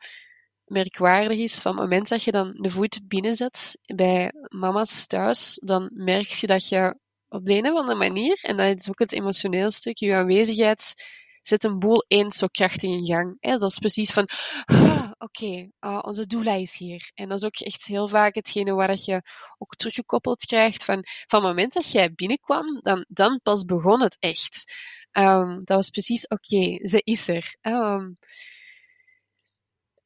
merkwaardig 0.65 1.39
is, 1.39 1.59
van 1.59 1.73
het 1.73 1.81
moment 1.81 2.09
dat 2.09 2.23
je 2.23 2.31
dan 2.31 2.53
de 2.61 2.71
voet 2.71 3.01
binnenzet 3.09 3.79
bij 3.95 4.33
mama's 4.49 5.07
thuis, 5.07 5.61
dan 5.65 5.91
merk 5.95 6.29
je 6.29 6.47
dat 6.47 6.69
je 6.69 6.99
op 7.29 7.47
de 7.47 7.55
een 7.55 7.71
of 7.71 7.79
andere 7.79 7.99
manier, 7.99 8.39
en 8.43 8.57
dat 8.57 8.81
is 8.81 8.89
ook 8.89 8.99
het 8.99 9.13
emotioneel 9.13 9.71
stuk, 9.71 9.99
je 9.99 10.15
aanwezigheid 10.15 10.95
zet 11.43 11.65
een 11.65 11.79
boel 11.79 12.05
eens 12.09 12.37
zo 12.37 12.47
krachtig 12.47 12.91
in 12.91 13.05
gang. 13.05 13.37
Hè? 13.41 13.57
Dat 13.57 13.71
is 13.71 13.79
precies 13.79 14.11
van, 14.11 14.29
ah, 14.65 15.11
oké, 15.19 15.71
uh, 15.81 15.99
onze 16.03 16.27
doula 16.27 16.55
is 16.55 16.77
hier. 16.79 17.11
En 17.15 17.29
dat 17.29 17.39
is 17.39 17.45
ook 17.45 17.57
echt 17.57 17.87
heel 17.87 18.09
vaak 18.09 18.35
hetgene 18.35 18.73
waar 18.73 18.99
je 19.05 19.23
ook 19.59 19.77
teruggekoppeld 19.77 20.45
krijgt 20.45 20.85
van, 20.85 21.05
van 21.27 21.41
het 21.41 21.49
moment 21.49 21.73
dat 21.73 21.93
jij 21.93 22.13
binnenkwam, 22.13 22.81
dan, 22.81 23.05
dan 23.09 23.41
pas 23.43 23.65
begon 23.65 24.01
het 24.03 24.17
echt. 24.19 24.75
Um, 25.19 25.55
dat 25.65 25.77
was 25.77 25.91
precies, 25.91 26.27
oké, 26.29 26.89
ze 26.89 27.01
is 27.05 27.29
er. 27.29 27.57
Um, 27.61 28.19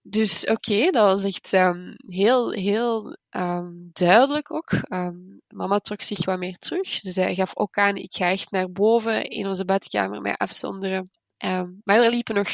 dus 0.02 0.46
oké, 0.46 0.90
dat 0.90 1.04
was 1.04 1.24
echt 1.24 1.52
um, 1.52 1.94
heel, 1.96 2.50
heel 2.50 3.16
duidelijk 3.92 4.52
ook. 4.52 4.70
Mama 5.48 5.78
trok 5.78 6.02
zich 6.02 6.24
wat 6.24 6.38
meer 6.38 6.56
terug. 6.56 7.00
Dus 7.00 7.14
zij 7.14 7.34
gaf 7.34 7.56
ook 7.56 7.76
aan, 7.76 7.96
ik 7.96 8.14
ga 8.14 8.30
echt 8.30 8.50
naar 8.50 8.70
boven 8.70 9.24
in 9.24 9.46
onze 9.46 9.64
badkamer 9.64 10.20
mij 10.20 10.34
afzonderen. 10.36 11.10
Um, 11.44 11.80
maar 11.84 12.02
er 12.02 12.10
liepen 12.10 12.34
nog 12.34 12.48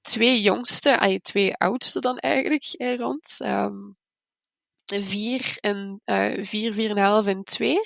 twee 0.00 0.40
jongste, 0.40 0.98
ay, 0.98 1.20
twee 1.20 1.56
oudste 1.56 2.00
dan 2.00 2.18
eigenlijk 2.18 2.64
eh, 2.64 2.96
rond. 2.96 3.38
Um, 3.42 3.96
vier 4.84 5.56
en 5.60 6.00
uh, 6.04 6.44
vier, 6.44 6.72
vier 6.72 6.90
en 6.90 6.96
een 6.96 7.02
half 7.02 7.26
en 7.26 7.44
twee. 7.44 7.80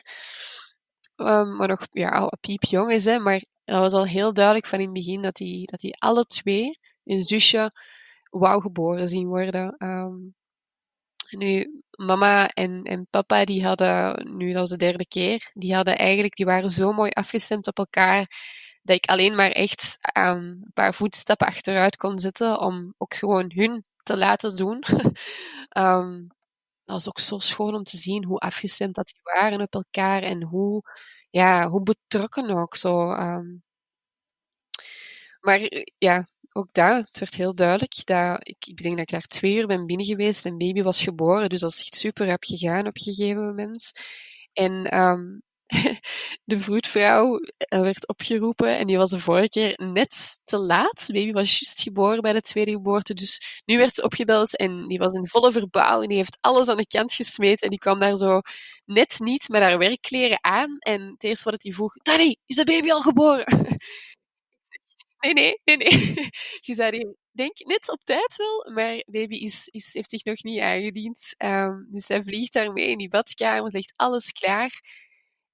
Maar 1.17 1.69
nog 1.69 1.87
ja, 1.93 2.33
piepjong 2.41 2.93
is, 2.93 3.05
hè, 3.05 3.19
maar 3.19 3.45
dat 3.65 3.81
was 3.81 3.93
al 3.93 4.07
heel 4.07 4.33
duidelijk 4.33 4.67
van 4.67 4.79
in 4.79 4.85
het 4.85 4.95
begin 4.95 5.23
dat 5.23 5.35
die, 5.35 5.67
dat 5.67 5.81
die 5.81 5.97
alle 5.99 6.25
twee, 6.25 6.79
een 7.05 7.23
zusje, 7.23 7.73
wou 8.31 8.61
geboren 8.61 9.09
zien 9.09 9.27
worden. 9.27 9.77
Nu, 11.31 11.83
mama 11.97 12.49
en, 12.49 12.83
en 12.83 13.07
papa, 13.11 13.45
die 13.45 13.67
hadden, 13.67 14.37
nu 14.37 14.47
dat 14.53 14.61
was 14.61 14.71
de 14.71 14.77
derde 14.77 15.07
keer, 15.07 15.51
die 15.55 15.75
hadden 15.75 15.99
eigenlijk, 15.99 16.35
die 16.35 16.47
waren 16.47 16.71
zo 16.71 16.93
mooi 16.93 17.11
afgestemd 17.11 17.67
op 17.67 17.79
elkaar 17.79 18.27
dat 18.87 18.97
ik 18.97 19.07
alleen 19.07 19.35
maar 19.35 19.51
echt 19.51 19.99
um, 20.19 20.23
een 20.25 20.71
paar 20.75 20.95
voetstappen 20.95 21.47
achteruit 21.47 21.97
kon 21.97 22.19
zetten 22.19 22.61
om 22.61 22.95
ook 22.99 23.15
gewoon 23.15 23.53
hun 23.55 23.85
te 24.03 24.17
laten 24.17 24.57
doen. 24.57 24.83
um, 25.79 26.27
dat 26.85 26.95
was 26.97 27.09
ook 27.09 27.19
zo 27.19 27.39
schoon 27.39 27.75
om 27.75 27.83
te 27.83 27.97
zien 27.97 28.25
hoe 28.25 28.39
afgestemd 28.39 28.95
dat 28.95 29.07
die 29.07 29.21
waren 29.23 29.61
op 29.61 29.75
elkaar 29.75 30.23
en 30.23 30.43
hoe, 30.43 30.83
ja, 31.31 31.69
hoe 31.69 31.83
betrokken 31.83 32.51
ook 32.51 32.77
zo. 32.77 33.13
Um. 33.13 33.65
Maar 35.41 35.61
ja, 35.99 36.27
ook 36.53 36.69
daar, 36.73 36.97
het 36.97 37.19
werd 37.19 37.35
heel 37.35 37.55
duidelijk 37.55 37.93
dat 38.05 38.49
ik, 38.49 38.67
ik 38.67 38.83
denk 38.83 38.91
dat 38.97 39.03
ik 39.03 39.11
daar 39.11 39.27
twee 39.27 39.57
uur 39.57 39.67
ben 39.67 39.87
binnen 39.87 40.07
geweest 40.07 40.45
en 40.45 40.59
baby 40.59 40.83
was 40.83 41.03
geboren, 41.03 41.49
dus 41.49 41.61
dat 41.61 41.71
is 41.71 41.81
echt 41.81 41.95
super 41.95 42.27
heb 42.27 42.45
gegaan 42.45 42.87
op 42.87 42.97
een 42.97 43.15
gegeven 43.15 43.47
moment. 43.47 43.93
En 44.53 44.87
de 46.45 46.61
vroedvrouw 46.61 47.41
eh, 47.59 47.81
werd 47.81 48.09
opgeroepen 48.09 48.79
en 48.79 48.87
die 48.87 48.97
was 48.97 49.11
de 49.11 49.21
vorige 49.21 49.49
keer 49.49 49.81
net 49.93 50.41
te 50.45 50.59
laat. 50.59 51.07
De 51.07 51.13
baby 51.13 51.33
was 51.33 51.59
juist 51.59 51.83
geboren 51.83 52.23
bij 52.23 52.33
de 52.33 52.41
tweede 52.41 52.71
geboorte, 52.71 53.15
dus 53.15 53.63
nu 53.65 53.77
werd 53.77 53.95
ze 53.95 54.03
opgebeld 54.03 54.57
en 54.57 54.89
die 54.89 54.99
was 54.99 55.13
in 55.13 55.27
volle 55.27 55.53
verbouw 55.53 56.03
en 56.03 56.09
die 56.09 56.17
heeft 56.17 56.39
alles 56.41 56.69
aan 56.69 56.77
de 56.77 56.87
kant 56.87 57.13
gesmeed 57.13 57.63
en 57.63 57.71
die 57.71 57.79
kwam 57.79 57.99
daar 57.99 58.17
zo 58.17 58.41
net 58.85 59.19
niet 59.19 59.49
met 59.49 59.63
haar 59.63 59.79
werkkleren 59.79 60.39
aan 60.45 60.79
en 60.79 61.03
het 61.03 61.25
eerste 61.25 61.51
wat 61.51 61.63
hij 61.63 61.73
vroeg, 61.73 61.93
Danny, 62.03 62.37
is 62.47 62.57
de 62.57 62.65
baby 62.65 62.91
al 62.91 63.01
geboren? 63.01 63.47
nee, 65.21 65.33
nee, 65.33 65.61
nee, 65.65 65.77
nee. 65.77 66.15
Je 66.67 66.75
zei 66.75 67.15
denk 67.37 67.59
net 67.59 67.91
op 67.91 68.05
tijd 68.05 68.37
wel, 68.37 68.73
maar 68.75 69.03
baby 69.07 69.37
is, 69.37 69.69
is, 69.69 69.93
heeft 69.93 70.11
zich 70.11 70.25
nog 70.25 70.43
niet 70.43 70.61
aangediend. 70.61 71.35
Um, 71.39 71.89
dus 71.91 72.09
hij 72.09 72.23
vliegt 72.23 72.53
daarmee 72.53 72.89
in 72.89 72.99
die 72.99 73.09
badkamer, 73.09 73.71
ligt 73.73 73.93
alles 73.97 74.33
klaar. 74.33 74.81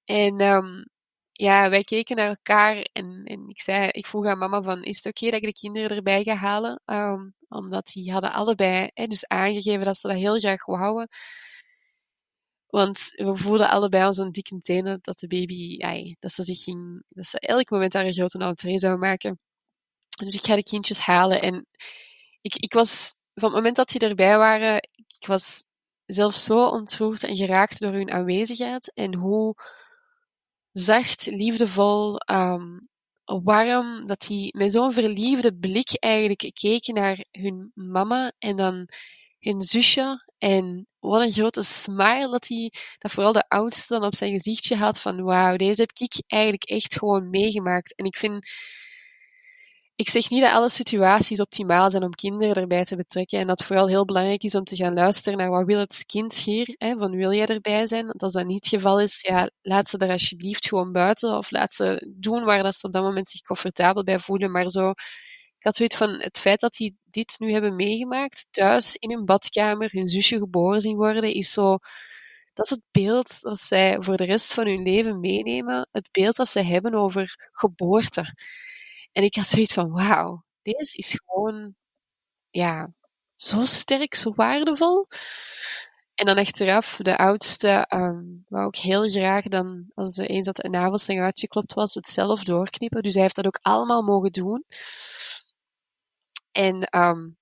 En 0.05 0.41
um, 0.41 0.85
ja, 1.31 1.69
wij 1.69 1.83
keken 1.83 2.15
naar 2.15 2.27
elkaar 2.27 2.75
en, 2.93 3.23
en 3.23 3.49
ik, 3.49 3.61
zei, 3.61 3.89
ik 3.89 4.05
vroeg 4.05 4.25
aan 4.25 4.37
mama 4.37 4.61
van, 4.61 4.83
is 4.83 4.97
het 4.97 5.05
oké 5.05 5.25
dat 5.25 5.41
ik 5.41 5.45
de 5.45 5.53
kinderen 5.53 5.97
erbij 5.97 6.23
ga 6.23 6.35
halen? 6.35 6.81
Um, 6.85 7.35
omdat 7.47 7.85
die 7.85 8.11
hadden 8.11 8.31
allebei 8.31 8.89
hè, 8.93 9.07
dus 9.07 9.27
aangegeven 9.27 9.85
dat 9.85 9.97
ze 9.97 10.07
dat 10.07 10.17
heel 10.17 10.39
graag 10.39 10.65
wouden. 10.65 11.07
Want 12.67 13.11
we 13.15 13.35
voelden 13.35 13.69
allebei 13.69 14.07
ons 14.07 14.17
een 14.17 14.31
dikke 14.31 14.59
tenen 14.59 14.99
dat 15.01 15.19
de 15.19 15.27
baby, 15.27 15.77
dat 16.19 16.31
ze 16.31 16.43
zich 16.43 16.63
ging, 16.63 17.03
dat 17.07 17.25
ze 17.25 17.39
elk 17.39 17.69
moment 17.69 17.93
haar 17.93 18.05
een 18.05 18.13
grote 18.13 18.37
entree 18.37 18.79
zou 18.79 18.97
maken. 18.97 19.39
Dus 20.17 20.35
ik 20.35 20.45
ga 20.45 20.55
de 20.55 20.63
kindjes 20.63 20.99
halen 20.99 21.41
en 21.41 21.67
ik, 22.41 22.55
ik 22.55 22.73
was, 22.73 23.15
van 23.33 23.49
het 23.49 23.57
moment 23.57 23.75
dat 23.75 23.89
die 23.89 24.01
erbij 24.01 24.37
waren, 24.37 24.75
ik 25.19 25.27
was 25.27 25.65
zelf 26.05 26.35
zo 26.35 26.67
ontroerd 26.67 27.23
en 27.23 27.35
geraakt 27.35 27.79
door 27.79 27.91
hun 27.91 28.11
aanwezigheid 28.11 28.93
en 28.93 29.15
hoe 29.15 29.55
zacht, 30.73 31.25
liefdevol, 31.25 32.21
um, 32.31 32.79
warm, 33.23 34.05
dat 34.05 34.21
die 34.21 34.57
met 34.57 34.71
zo'n 34.71 34.93
verliefde 34.93 35.55
blik 35.55 35.97
eigenlijk 35.99 36.51
keken 36.53 36.93
naar 36.93 37.25
hun 37.31 37.71
mama 37.73 38.31
en 38.39 38.55
dan 38.55 38.87
hun 39.39 39.61
zusje. 39.61 40.31
En 40.37 40.87
wat 40.99 41.21
een 41.21 41.31
grote 41.31 41.63
smile 41.63 42.29
dat 42.29 42.47
hij, 42.47 42.71
dat 42.97 43.11
vooral 43.11 43.31
de 43.31 43.47
oudste 43.47 43.93
dan 43.93 44.03
op 44.03 44.15
zijn 44.15 44.31
gezichtje 44.31 44.75
had 44.75 44.99
van 44.99 45.23
wauw, 45.23 45.55
deze 45.55 45.81
heb 45.81 45.91
ik 45.93 46.23
eigenlijk 46.27 46.63
echt 46.63 46.97
gewoon 46.97 47.29
meegemaakt. 47.29 47.95
En 47.95 48.05
ik 48.05 48.17
vind, 48.17 48.45
ik 49.95 50.09
zeg 50.09 50.29
niet 50.29 50.41
dat 50.41 50.51
alle 50.51 50.69
situaties 50.69 51.39
optimaal 51.39 51.91
zijn 51.91 52.03
om 52.03 52.11
kinderen 52.11 52.55
erbij 52.55 52.83
te 52.85 52.95
betrekken 52.95 53.39
en 53.39 53.47
dat 53.47 53.63
vooral 53.63 53.87
heel 53.87 54.05
belangrijk 54.05 54.43
is 54.43 54.55
om 54.55 54.63
te 54.63 54.75
gaan 54.75 54.93
luisteren 54.93 55.37
naar 55.37 55.49
wat 55.49 55.65
wil 55.65 55.79
het 55.79 56.03
kind 56.05 56.35
hier, 56.35 56.75
hè, 56.77 56.97
van 56.97 57.11
wil 57.11 57.33
jij 57.33 57.45
erbij 57.45 57.87
zijn? 57.87 58.05
Want 58.05 58.23
als 58.23 58.33
dat 58.33 58.45
niet 58.45 58.65
het 58.65 58.73
geval 58.73 59.01
is, 59.01 59.21
ja, 59.21 59.49
laat 59.61 59.89
ze 59.89 59.97
er 59.97 60.11
alsjeblieft 60.11 60.67
gewoon 60.67 60.91
buiten 60.91 61.37
of 61.37 61.51
laat 61.51 61.73
ze 61.73 62.13
doen 62.17 62.43
waar 62.43 62.63
dat 62.63 62.75
ze 62.75 62.87
op 62.87 62.93
dat 62.93 63.03
moment 63.03 63.29
zich 63.29 63.41
comfortabel 63.41 64.03
bij 64.03 64.19
voelen, 64.19 64.51
maar 64.51 64.69
zo 64.69 64.93
ik 65.63 65.69
had 65.69 65.77
zoiets 65.77 65.97
van 65.97 66.09
het 66.09 66.39
feit 66.39 66.59
dat 66.59 66.73
die 66.73 66.97
dit 67.03 67.35
nu 67.37 67.51
hebben 67.51 67.75
meegemaakt, 67.75 68.47
thuis 68.51 68.95
in 68.95 69.11
hun 69.11 69.25
badkamer, 69.25 69.89
hun 69.91 70.07
zusje 70.07 70.37
geboren 70.37 70.81
zien 70.81 70.95
worden, 70.95 71.33
is 71.33 71.51
zo. 71.51 71.77
Dat 72.53 72.65
is 72.65 72.71
het 72.71 72.81
beeld 72.91 73.41
dat 73.41 73.59
zij 73.59 74.01
voor 74.01 74.17
de 74.17 74.23
rest 74.23 74.53
van 74.53 74.67
hun 74.67 74.81
leven 74.81 75.19
meenemen. 75.19 75.87
Het 75.91 76.09
beeld 76.11 76.35
dat 76.35 76.49
ze 76.49 76.61
hebben 76.61 76.93
over 76.93 77.49
geboorte. 77.51 78.33
En 79.13 79.23
ik 79.23 79.35
had 79.35 79.47
zoiets 79.47 79.73
van: 79.73 79.91
wauw, 79.91 80.43
deze 80.61 80.97
is 80.97 81.19
gewoon. 81.25 81.75
Ja, 82.49 82.93
zo 83.35 83.65
sterk, 83.65 84.15
zo 84.15 84.33
waardevol. 84.35 85.07
En 86.15 86.25
dan 86.25 86.37
achteraf, 86.37 86.97
de 87.01 87.17
oudste 87.17 87.87
um, 87.89 88.45
wou 88.47 88.65
ook 88.65 88.75
heel 88.75 89.09
graag 89.09 89.43
dan, 89.43 89.91
als 89.93 90.13
ze 90.13 90.27
eens 90.27 90.45
dat 90.45 90.63
een 90.63 90.71
navelstreng 90.71 91.21
uitgeklopt 91.21 91.73
was, 91.73 91.93
het 91.93 92.07
zelf 92.07 92.43
doorknippen. 92.43 93.01
Dus 93.01 93.13
hij 93.13 93.21
heeft 93.21 93.35
dat 93.35 93.45
ook 93.45 93.59
allemaal 93.61 94.01
mogen 94.01 94.31
doen. 94.31 94.65
En 96.51 96.97
um, 96.97 97.37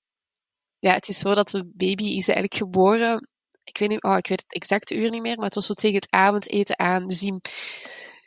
ja, 0.80 0.94
het 0.94 1.08
is 1.08 1.20
zo 1.20 1.34
dat 1.34 1.50
de 1.50 1.72
baby 1.74 2.04
is 2.04 2.28
eigenlijk 2.28 2.56
geboren. 2.56 3.28
Ik 3.64 3.78
weet, 3.78 3.90
niet, 3.90 4.04
oh, 4.04 4.18
ik 4.18 4.28
weet 4.28 4.42
het 4.42 4.54
exacte 4.54 4.96
uur 4.96 5.10
niet 5.10 5.22
meer, 5.22 5.36
maar 5.36 5.46
het 5.46 5.56
was 5.56 5.66
zo 5.66 5.74
tegen 5.74 5.96
het 5.96 6.12
avondeten 6.12 6.80
aan. 6.80 7.08
Dus 7.08 7.20
die 7.20 7.42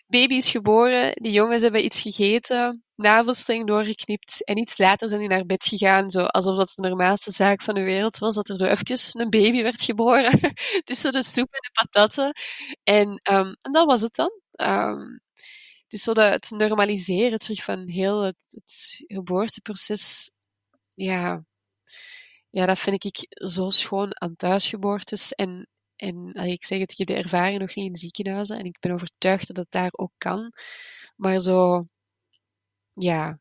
baby 0.07 0.35
is 0.35 0.51
geboren, 0.51 1.13
die 1.15 1.33
jongens 1.33 1.63
hebben 1.63 1.85
iets 1.85 2.01
gegeten, 2.01 2.85
navelstreng 2.95 3.67
doorgeknipt 3.67 4.45
en 4.45 4.59
iets 4.59 4.79
later 4.79 5.09
zijn 5.09 5.21
die 5.21 5.29
naar 5.29 5.47
bed 5.47 5.65
gegaan, 5.65 6.11
zo 6.11 6.25
alsof 6.25 6.57
dat 6.57 6.73
de 6.75 6.89
normaalste 6.89 7.33
zaak 7.33 7.63
van 7.63 7.75
de 7.75 7.83
wereld 7.83 8.19
was, 8.19 8.35
dat 8.35 8.49
er 8.49 8.57
zo 8.57 8.65
even 8.65 9.21
een 9.21 9.31
baby 9.31 9.63
werd 9.63 9.83
geboren 9.83 10.41
tussen 10.85 11.13
de 11.13 11.23
soep 11.23 11.53
en 11.53 11.61
de 11.61 11.71
patatten. 11.73 12.33
En, 12.83 13.09
um, 13.09 13.57
en 13.63 13.73
dat 13.73 13.87
was 13.87 14.01
het 14.01 14.15
dan. 14.15 14.41
Um, 14.63 15.21
dus 15.89 16.03
zo 16.03 16.13
dat 16.13 16.33
het 16.33 16.51
normaliseren 16.51 17.39
terug 17.39 17.63
van 17.65 17.89
heel 17.89 18.21
het, 18.21 19.05
geboorteproces 19.07 20.31
ja, 20.95 21.45
ja, 22.51 22.67
dat 22.67 22.79
vind 22.79 23.05
ik 23.05 23.27
zo 23.29 23.71
schoon 23.71 24.21
aan 24.21 24.37
thuisgeboortes. 24.37 25.33
En, 25.33 25.69
en 25.97 26.32
ik 26.34 26.64
zeg 26.64 26.78
het, 26.78 26.92
ik 26.92 26.99
heb 26.99 27.07
de 27.07 27.14
ervaring 27.14 27.59
nog 27.59 27.74
niet 27.74 27.88
in 27.88 27.97
ziekenhuizen 27.97 28.59
en 28.59 28.64
ik 28.64 28.76
ben 28.80 28.92
overtuigd 28.92 29.47
dat 29.47 29.57
het 29.57 29.70
daar 29.70 29.90
ook 29.92 30.12
kan. 30.18 30.53
Maar 31.16 31.40
zo, 31.40 31.86
ja, 32.92 33.38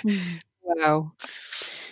hmm. 0.00 0.38
wauw. 0.74 1.14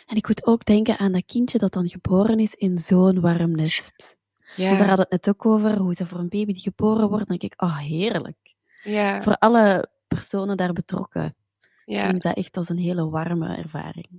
En 0.07 0.17
ik 0.17 0.27
moet 0.27 0.47
ook 0.47 0.65
denken 0.65 0.99
aan 0.99 1.13
dat 1.13 1.27
kindje 1.27 1.59
dat 1.59 1.73
dan 1.73 1.89
geboren 1.89 2.39
is 2.39 2.55
in 2.55 2.79
zo'n 2.79 3.21
warm 3.21 3.51
nest. 3.51 4.17
Ja. 4.57 4.67
Want 4.67 4.79
daar 4.79 4.89
hadden 4.89 5.07
het 5.09 5.25
net 5.25 5.35
ook 5.35 5.47
over, 5.47 5.79
hoe 5.79 5.95
ze 5.95 6.07
voor 6.07 6.19
een 6.19 6.29
baby 6.29 6.53
die 6.53 6.63
geboren 6.63 7.09
wordt, 7.09 7.29
dan 7.29 7.37
denk 7.37 7.53
ik, 7.53 7.63
oh 7.63 7.79
heerlijk. 7.79 8.55
Ja. 8.83 9.23
Voor 9.23 9.37
alle 9.37 9.89
personen 10.09 10.57
daar 10.57 10.73
betrokken. 10.73 11.37
Ja. 11.85 12.13
Ik 12.13 12.23
dat 12.23 12.37
echt 12.37 12.57
als 12.57 12.69
een 12.69 12.79
hele 12.79 13.09
warme 13.09 13.57
ervaring. 13.57 14.14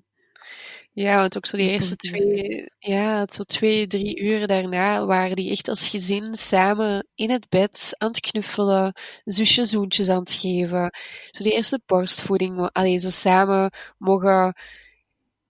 Ja, 0.95 1.19
want 1.19 1.37
ook 1.37 1.45
zo 1.45 1.57
die 1.57 1.69
eerste 1.69 1.95
twee, 1.95 2.65
ja, 2.79 3.25
zo 3.31 3.43
twee, 3.43 3.87
drie 3.87 4.19
uren 4.21 4.47
daarna 4.47 5.05
waren 5.05 5.35
die 5.35 5.51
echt 5.51 5.67
als 5.67 5.89
gezin 5.89 6.35
samen 6.35 7.07
in 7.15 7.29
het 7.29 7.49
bed 7.49 7.95
aan 7.97 8.07
het 8.07 8.19
knuffelen, 8.19 8.93
zusje 9.25 9.65
zoentjes 9.65 10.09
aan 10.09 10.19
het 10.19 10.31
geven. 10.31 10.91
Zo 11.31 11.43
die 11.43 11.53
eerste 11.53 11.81
borstvoeding, 11.85 12.69
alleen 12.71 12.99
zo 12.99 13.09
samen 13.09 13.71
mogen 13.97 14.55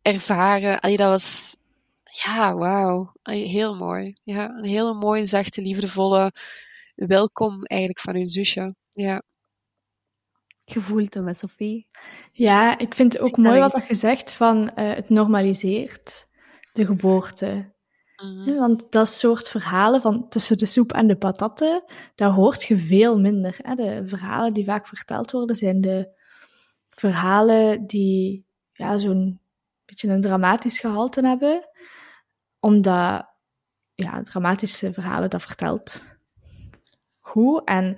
ervaren. 0.02 0.80
Allee, 0.80 0.98
dat 0.98 1.10
was, 1.10 1.58
ja, 2.04 2.56
wauw, 2.56 3.14
heel 3.24 3.76
mooi. 3.76 4.16
Ja, 4.24 4.50
een 4.50 4.66
hele 4.66 4.94
mooie, 4.94 5.26
zachte, 5.26 5.62
liefdevolle 5.62 6.32
welkom 6.96 7.64
eigenlijk 7.64 8.00
van 8.00 8.16
hun 8.16 8.28
zusje. 8.28 8.76
Ja 8.90 9.24
gevoeld 10.66 11.22
met 11.22 11.40
Sophie. 11.40 11.88
Ja, 12.32 12.78
ik 12.78 12.96
vind 12.96 13.14
het 13.14 13.22
ook 13.22 13.38
mooi 13.38 13.60
wat 13.60 13.88
je 13.88 13.96
zegt 13.96 14.32
van 14.32 14.58
uh, 14.64 14.94
het 14.94 15.10
normaliseert 15.10 16.28
de 16.72 16.86
geboorte. 16.86 17.74
Mm. 18.16 18.56
Want 18.56 18.92
dat 18.92 19.10
soort 19.10 19.50
verhalen 19.50 20.02
van 20.02 20.30
tussen 20.30 20.58
de 20.58 20.66
soep 20.66 20.94
en 20.94 21.08
de 21.08 21.18
patatten, 21.18 21.84
daar 22.16 22.32
hoort 22.32 22.64
je 22.64 22.78
veel 22.78 23.20
minder. 23.20 23.58
Hè? 23.62 23.76
De 23.76 24.04
verhalen 24.06 24.54
die 24.54 24.66
vaak 24.66 24.88
verteld 24.88 25.32
worden, 25.32 25.56
zijn 25.56 25.82
de 25.82 26.10
verhalen 26.90 27.86
die 27.86 28.46
ja, 28.74 28.98
zo'n 28.98 29.40
beetje 29.86 30.08
een 30.08 30.22
dramatisch 30.22 30.80
gehalte 30.80 31.28
hebben. 31.28 31.70
Omdat 32.60 33.34
ja, 33.94 34.22
dramatische 34.24 34.94
verhalen 34.94 35.30
dat 35.30 35.42
vertelt 35.42 36.16
goed. 37.20 37.62
En 37.66 37.98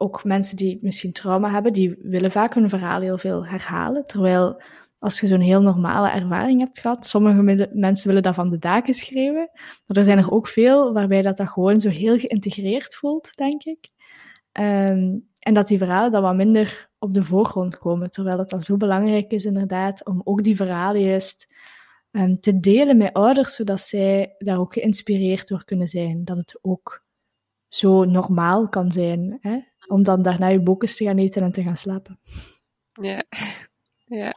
ook 0.00 0.24
mensen 0.24 0.56
die 0.56 0.78
misschien 0.82 1.12
trauma 1.12 1.50
hebben, 1.50 1.72
die 1.72 1.96
willen 2.02 2.30
vaak 2.30 2.54
hun 2.54 2.68
verhaal 2.68 3.00
heel 3.00 3.18
veel 3.18 3.46
herhalen. 3.46 4.06
Terwijl 4.06 4.62
als 4.98 5.20
je 5.20 5.26
zo'n 5.26 5.40
heel 5.40 5.60
normale 5.60 6.10
ervaring 6.10 6.60
hebt 6.60 6.80
gehad, 6.80 7.06
sommige 7.06 7.68
mensen 7.72 8.08
willen 8.08 8.22
dat 8.22 8.34
van 8.34 8.50
de 8.50 8.58
daken 8.58 8.94
schreeuwen. 8.94 9.50
Maar 9.86 9.96
er 9.96 10.04
zijn 10.04 10.18
er 10.18 10.30
ook 10.30 10.48
veel 10.48 10.92
waarbij 10.92 11.22
dat, 11.22 11.36
dat 11.36 11.48
gewoon 11.48 11.80
zo 11.80 11.88
heel 11.88 12.18
geïntegreerd 12.18 12.94
voelt, 12.94 13.36
denk 13.36 13.64
ik. 13.64 13.90
Um, 14.52 15.28
en 15.38 15.54
dat 15.54 15.68
die 15.68 15.78
verhalen 15.78 16.10
dan 16.10 16.22
wat 16.22 16.34
minder 16.34 16.90
op 16.98 17.14
de 17.14 17.22
voorgrond 17.22 17.78
komen. 17.78 18.10
Terwijl 18.10 18.38
het 18.38 18.48
dan 18.48 18.60
zo 18.60 18.76
belangrijk 18.76 19.30
is, 19.30 19.44
inderdaad, 19.44 20.06
om 20.06 20.20
ook 20.24 20.44
die 20.44 20.56
verhalen 20.56 21.00
juist 21.00 21.54
um, 22.10 22.40
te 22.40 22.60
delen 22.60 22.96
met 22.96 23.12
ouders, 23.12 23.54
zodat 23.54 23.80
zij 23.80 24.34
daar 24.38 24.58
ook 24.58 24.72
geïnspireerd 24.72 25.48
door 25.48 25.64
kunnen 25.64 25.88
zijn. 25.88 26.24
Dat 26.24 26.36
het 26.36 26.58
ook 26.62 27.04
zo 27.68 28.04
normaal 28.04 28.68
kan 28.68 28.90
zijn. 28.90 29.38
Hè? 29.40 29.58
Om 29.90 30.02
dan 30.02 30.22
daarna 30.22 30.48
je 30.48 30.60
bokens 30.60 30.96
te 30.96 31.04
gaan 31.04 31.18
eten 31.18 31.42
en 31.42 31.52
te 31.52 31.62
gaan 31.62 31.76
slapen. 31.76 32.18
Ja, 32.92 33.22
ja. 34.06 34.34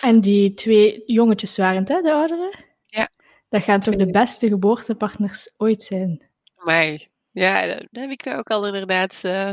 En 0.00 0.20
die 0.20 0.54
twee 0.54 1.02
jongetjes 1.06 1.56
waren 1.56 1.78
het, 1.78 1.88
hè, 1.88 2.02
de 2.02 2.12
ouderen? 2.12 2.64
Ja. 2.82 3.08
Dat 3.48 3.62
gaan 3.62 3.80
toch 3.80 3.96
de 3.96 4.10
beste 4.10 4.48
geboortepartners 4.48 5.54
ooit 5.56 5.82
zijn? 5.82 6.22
Maar 6.54 7.08
ja, 7.30 7.66
dat 7.66 7.86
heb 7.90 8.10
ik 8.10 8.24
mij 8.24 8.36
ook 8.36 8.50
al 8.50 8.66
inderdaad 8.66 9.22
uh, 9.26 9.48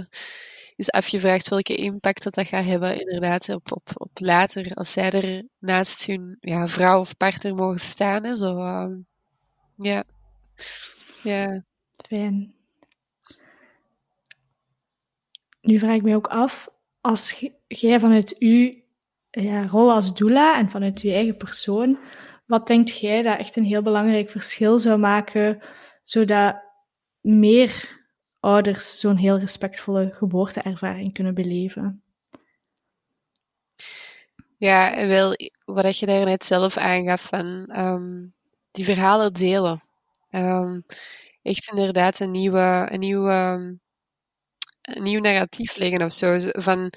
eens 0.75 0.91
afgevraagd 0.91 1.49
welke 1.49 1.75
impact 1.75 2.23
dat, 2.23 2.33
dat 2.33 2.47
gaat 2.47 2.65
hebben 2.65 2.99
inderdaad 2.99 3.49
op, 3.49 3.71
op, 3.71 3.89
op 3.93 4.11
later, 4.13 4.71
als 4.73 4.91
zij 4.91 5.11
er 5.11 5.43
naast 5.59 6.05
hun 6.05 6.37
ja, 6.39 6.67
vrouw 6.67 6.99
of 6.99 7.17
partner 7.17 7.55
mogen 7.55 7.79
staan. 7.79 8.25
Hè, 8.25 8.35
zo, 8.35 8.57
uh, 8.57 8.95
ja. 9.75 10.03
ja. 11.23 11.63
Fijn. 12.07 12.60
Nu 15.61 15.79
vraag 15.79 15.95
ik 15.95 16.03
me 16.03 16.15
ook 16.15 16.27
af, 16.27 16.69
als 17.01 17.45
jij 17.67 17.99
vanuit 17.99 18.35
uw 18.39 18.73
ja, 19.31 19.67
rol 19.67 19.91
als 19.91 20.13
doula 20.13 20.57
en 20.57 20.69
vanuit 20.69 21.01
je 21.01 21.13
eigen 21.13 21.37
persoon, 21.37 21.97
wat 22.45 22.67
denkt 22.67 22.99
jij 22.99 23.21
dat 23.21 23.39
echt 23.39 23.55
een 23.55 23.63
heel 23.63 23.81
belangrijk 23.81 24.29
verschil 24.29 24.79
zou 24.79 24.99
maken, 24.99 25.61
zodat 26.03 26.55
meer 27.21 27.99
ouders 28.39 28.99
zo'n 28.99 29.17
heel 29.17 29.37
respectvolle 29.37 30.09
geboorteervaring 30.13 31.13
kunnen 31.13 31.33
beleven? 31.33 32.03
Ja, 34.57 35.07
wel, 35.07 35.35
wat 35.65 35.97
je 35.97 36.05
daar 36.05 36.25
net 36.25 36.45
zelf 36.45 36.77
aangaf 36.77 37.21
van 37.21 37.77
um, 37.77 38.33
die 38.71 38.85
verhalen 38.85 39.33
delen. 39.33 39.83
Um, 40.29 40.83
echt 41.41 41.69
inderdaad 41.69 42.19
een 42.19 42.31
nieuwe, 42.31 42.87
een 42.91 42.99
nieuwe 42.99 43.77
nieuw 44.99 45.21
narratief 45.21 45.75
leggen 45.75 46.01
of 46.01 46.13
zo. 46.13 46.37
Van, 46.39 46.93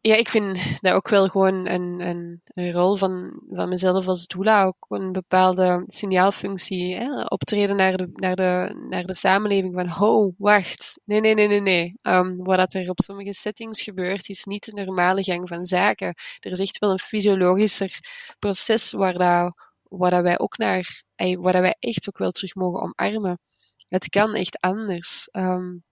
ja, 0.00 0.14
ik 0.14 0.28
vind 0.28 0.80
dat 0.80 0.92
ook 0.92 1.08
wel 1.08 1.28
gewoon 1.28 1.68
een, 1.68 2.00
een, 2.00 2.40
een 2.44 2.72
rol 2.72 2.96
van, 2.96 3.42
van 3.48 3.68
mezelf 3.68 4.06
als 4.06 4.26
doula, 4.26 4.64
ook 4.64 4.86
een 4.88 5.12
bepaalde 5.12 5.80
signaalfunctie. 5.84 6.94
Hè? 6.94 7.24
Optreden 7.24 7.76
naar 7.76 7.96
de, 7.96 8.08
naar, 8.12 8.36
de, 8.36 8.84
naar 8.90 9.02
de 9.02 9.14
samenleving 9.14 9.74
van, 9.74 9.88
ho, 9.88 10.34
wacht, 10.38 11.00
nee, 11.04 11.20
nee, 11.20 11.34
nee, 11.34 11.48
nee, 11.48 11.60
nee. 11.60 11.94
Um, 12.02 12.36
wat 12.36 12.74
er 12.74 12.90
op 12.90 13.00
sommige 13.00 13.32
settings 13.32 13.82
gebeurt, 13.82 14.28
is 14.28 14.44
niet 14.44 14.64
de 14.64 14.84
normale 14.84 15.22
gang 15.22 15.48
van 15.48 15.64
zaken. 15.64 16.14
Er 16.38 16.50
is 16.50 16.60
echt 16.60 16.78
wel 16.78 16.90
een 16.90 16.98
fysiologischer 16.98 17.98
proces 18.38 18.92
waar, 18.92 19.14
dat, 19.14 19.54
waar 19.82 20.10
dat 20.10 20.22
wij 20.22 20.38
ook 20.38 20.58
naar, 20.58 21.02
waar 21.16 21.52
dat 21.52 21.62
wij 21.62 21.76
echt 21.78 22.08
ook 22.08 22.18
wel 22.18 22.30
terug 22.30 22.54
mogen 22.54 22.82
omarmen. 22.82 23.38
Het 23.86 24.08
kan 24.08 24.34
echt 24.34 24.60
anders. 24.60 25.28
Um, 25.32 25.84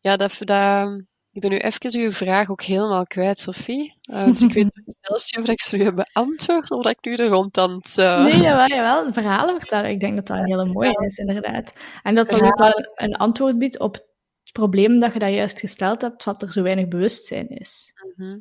ja, 0.00 0.16
dat, 0.16 0.38
dat, 0.38 1.02
ik 1.32 1.40
ben 1.40 1.50
nu 1.50 1.58
even 1.58 2.00
uw 2.00 2.10
vraag 2.10 2.50
ook 2.50 2.62
helemaal 2.62 3.06
kwijt, 3.06 3.38
Sophie. 3.38 3.98
Uh, 4.12 4.24
dus 4.24 4.42
ik 4.42 4.52
weet 4.52 4.64
niet 4.74 4.98
zelfs 5.00 5.30
of 5.30 5.48
ik 5.48 5.60
ze 5.60 5.76
nu 5.76 5.84
heb 5.84 5.94
beantwoord 5.94 6.70
of 6.70 6.82
dat 6.82 6.92
ik 6.92 7.04
nu 7.04 7.16
de 7.16 7.26
rond 7.26 7.58
aan 7.58 7.70
het... 7.70 7.96
Uh... 7.98 8.24
Nee, 8.24 8.40
jawel, 8.40 8.66
jawel. 8.66 9.12
Verhalen 9.12 9.58
vertellen. 9.58 9.90
Ik 9.90 10.00
denk 10.00 10.16
dat 10.16 10.26
dat 10.26 10.36
een 10.36 10.46
hele 10.46 10.64
mooie 10.64 11.04
is, 11.04 11.16
inderdaad. 11.16 11.72
En 12.02 12.14
dat 12.14 12.30
dat 12.30 12.42
ook 12.42 12.58
wel 12.58 12.90
een 12.94 13.16
antwoord 13.16 13.58
biedt 13.58 13.78
op 13.78 14.08
probleem 14.52 14.98
dat 14.98 15.12
je 15.12 15.18
dat 15.18 15.32
juist 15.32 15.60
gesteld 15.60 16.00
hebt, 16.00 16.24
wat 16.24 16.42
er 16.42 16.52
zo 16.52 16.62
weinig 16.62 16.88
bewustzijn 16.88 17.48
is. 17.48 17.92
Mhm. 18.16 18.38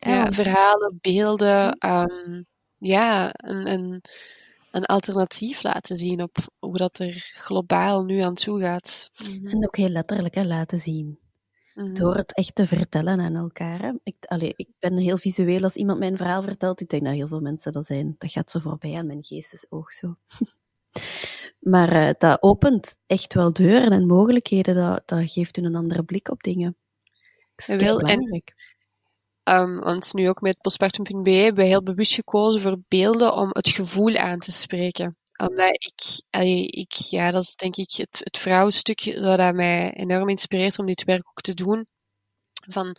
Ja, 0.00 0.32
verhalen, 0.32 0.98
beelden, 1.00 1.72
ehm, 1.72 2.42
ja, 2.78 3.30
een, 3.32 3.66
een, 3.66 4.02
een 4.74 4.84
alternatief 4.84 5.62
laten 5.62 5.96
zien 5.96 6.22
op 6.22 6.36
hoe 6.58 6.76
dat 6.76 6.98
er 6.98 7.12
globaal 7.34 8.04
nu 8.04 8.18
aan 8.18 8.34
toe 8.34 8.60
gaat. 8.60 9.10
Mhm. 9.16 9.46
En 9.46 9.66
ook 9.66 9.76
heel 9.76 9.88
letterlijk 9.88 10.34
hè, 10.34 10.44
laten 10.44 10.78
zien. 10.78 11.18
Mhm. 11.74 11.94
Door 11.94 12.14
het 12.14 12.34
echt 12.34 12.54
te 12.54 12.66
vertellen 12.66 13.20
aan 13.20 13.36
elkaar. 13.36 13.94
Ik, 14.02 14.16
allee, 14.20 14.52
ik 14.56 14.68
ben 14.78 14.96
heel 14.96 15.18
visueel 15.18 15.62
als 15.62 15.76
iemand 15.76 15.98
mijn 15.98 16.16
verhaal 16.16 16.42
vertelt. 16.42 16.80
Ik 16.80 16.88
denk 16.88 17.04
dat 17.04 17.14
heel 17.14 17.28
veel 17.28 17.40
mensen 17.40 17.72
dat 17.72 17.86
zijn. 17.86 18.14
Dat 18.18 18.30
gaat 18.30 18.50
zo 18.50 18.58
voorbij 18.58 18.94
aan 18.94 19.06
mijn 19.06 19.24
geestesoog 19.24 19.92
zo. 19.92 20.16
maar 21.72 21.92
uh, 21.92 22.10
dat 22.18 22.42
opent 22.42 22.96
echt 23.06 23.34
wel 23.34 23.52
deuren 23.52 23.92
en 23.92 24.06
mogelijkheden. 24.06 24.74
Dat, 24.74 25.02
dat 25.08 25.30
geeft 25.30 25.56
u 25.56 25.62
een 25.62 25.74
andere 25.74 26.02
blik 26.02 26.30
op 26.30 26.42
dingen. 26.42 26.76
Dat 27.54 27.68
is 27.68 27.86
heel 27.86 27.98
belangrijk. 27.98 28.73
Um, 29.50 29.80
want 29.80 30.12
nu 30.12 30.28
ook 30.28 30.40
met 30.40 30.60
postpartum.be 30.60 31.30
hebben 31.30 31.62
we 31.62 31.68
heel 31.68 31.82
bewust 31.82 32.14
gekozen 32.14 32.60
voor 32.60 32.78
beelden 32.88 33.34
om 33.34 33.48
het 33.52 33.68
gevoel 33.68 34.16
aan 34.16 34.38
te 34.38 34.50
spreken. 34.50 35.16
Omdat 35.36 35.70
ik, 35.70 36.22
ik 36.66 36.92
ja, 36.92 37.30
dat 37.30 37.42
is 37.42 37.54
denk 37.54 37.76
ik 37.76 37.92
het, 37.96 38.20
het 38.24 38.38
vrouwenstuk 38.38 39.04
dat 39.22 39.54
mij 39.54 39.92
enorm 39.94 40.28
inspireert 40.28 40.78
om 40.78 40.86
dit 40.86 41.04
werk 41.04 41.28
ook 41.28 41.40
te 41.40 41.54
doen. 41.54 41.86
Van, 42.68 42.96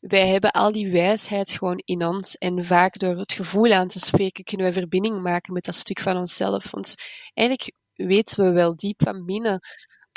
wij 0.00 0.28
hebben 0.28 0.50
al 0.50 0.72
die 0.72 0.90
wijsheid 0.90 1.50
gewoon 1.50 1.82
in 1.84 2.06
ons 2.06 2.36
en 2.36 2.64
vaak 2.64 2.98
door 2.98 3.16
het 3.16 3.32
gevoel 3.32 3.72
aan 3.72 3.88
te 3.88 4.00
spreken 4.00 4.44
kunnen 4.44 4.66
we 4.66 4.72
verbinding 4.72 5.22
maken 5.22 5.52
met 5.52 5.64
dat 5.64 5.74
stuk 5.74 6.00
van 6.00 6.16
onszelf. 6.16 6.70
Want 6.70 6.94
eigenlijk 7.34 7.72
weten 7.94 8.44
we 8.44 8.50
wel 8.50 8.76
diep 8.76 9.02
van 9.02 9.24
binnen 9.24 9.60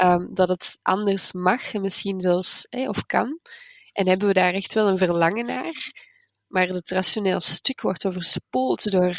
um, 0.04 0.34
dat 0.34 0.48
het 0.48 0.78
anders 0.82 1.34
mag 1.34 1.74
en 1.74 1.82
misschien 1.82 2.20
zelfs, 2.20 2.68
of 2.70 3.06
kan. 3.06 3.40
En 3.96 4.08
hebben 4.08 4.28
we 4.28 4.34
daar 4.34 4.54
echt 4.54 4.74
wel 4.74 4.90
een 4.90 4.98
verlangen 4.98 5.46
naar. 5.46 5.92
Maar 6.48 6.68
het 6.68 6.90
rationeel 6.90 7.40
stuk 7.40 7.82
wordt 7.82 8.06
overspoeld 8.06 8.92
door 8.92 9.16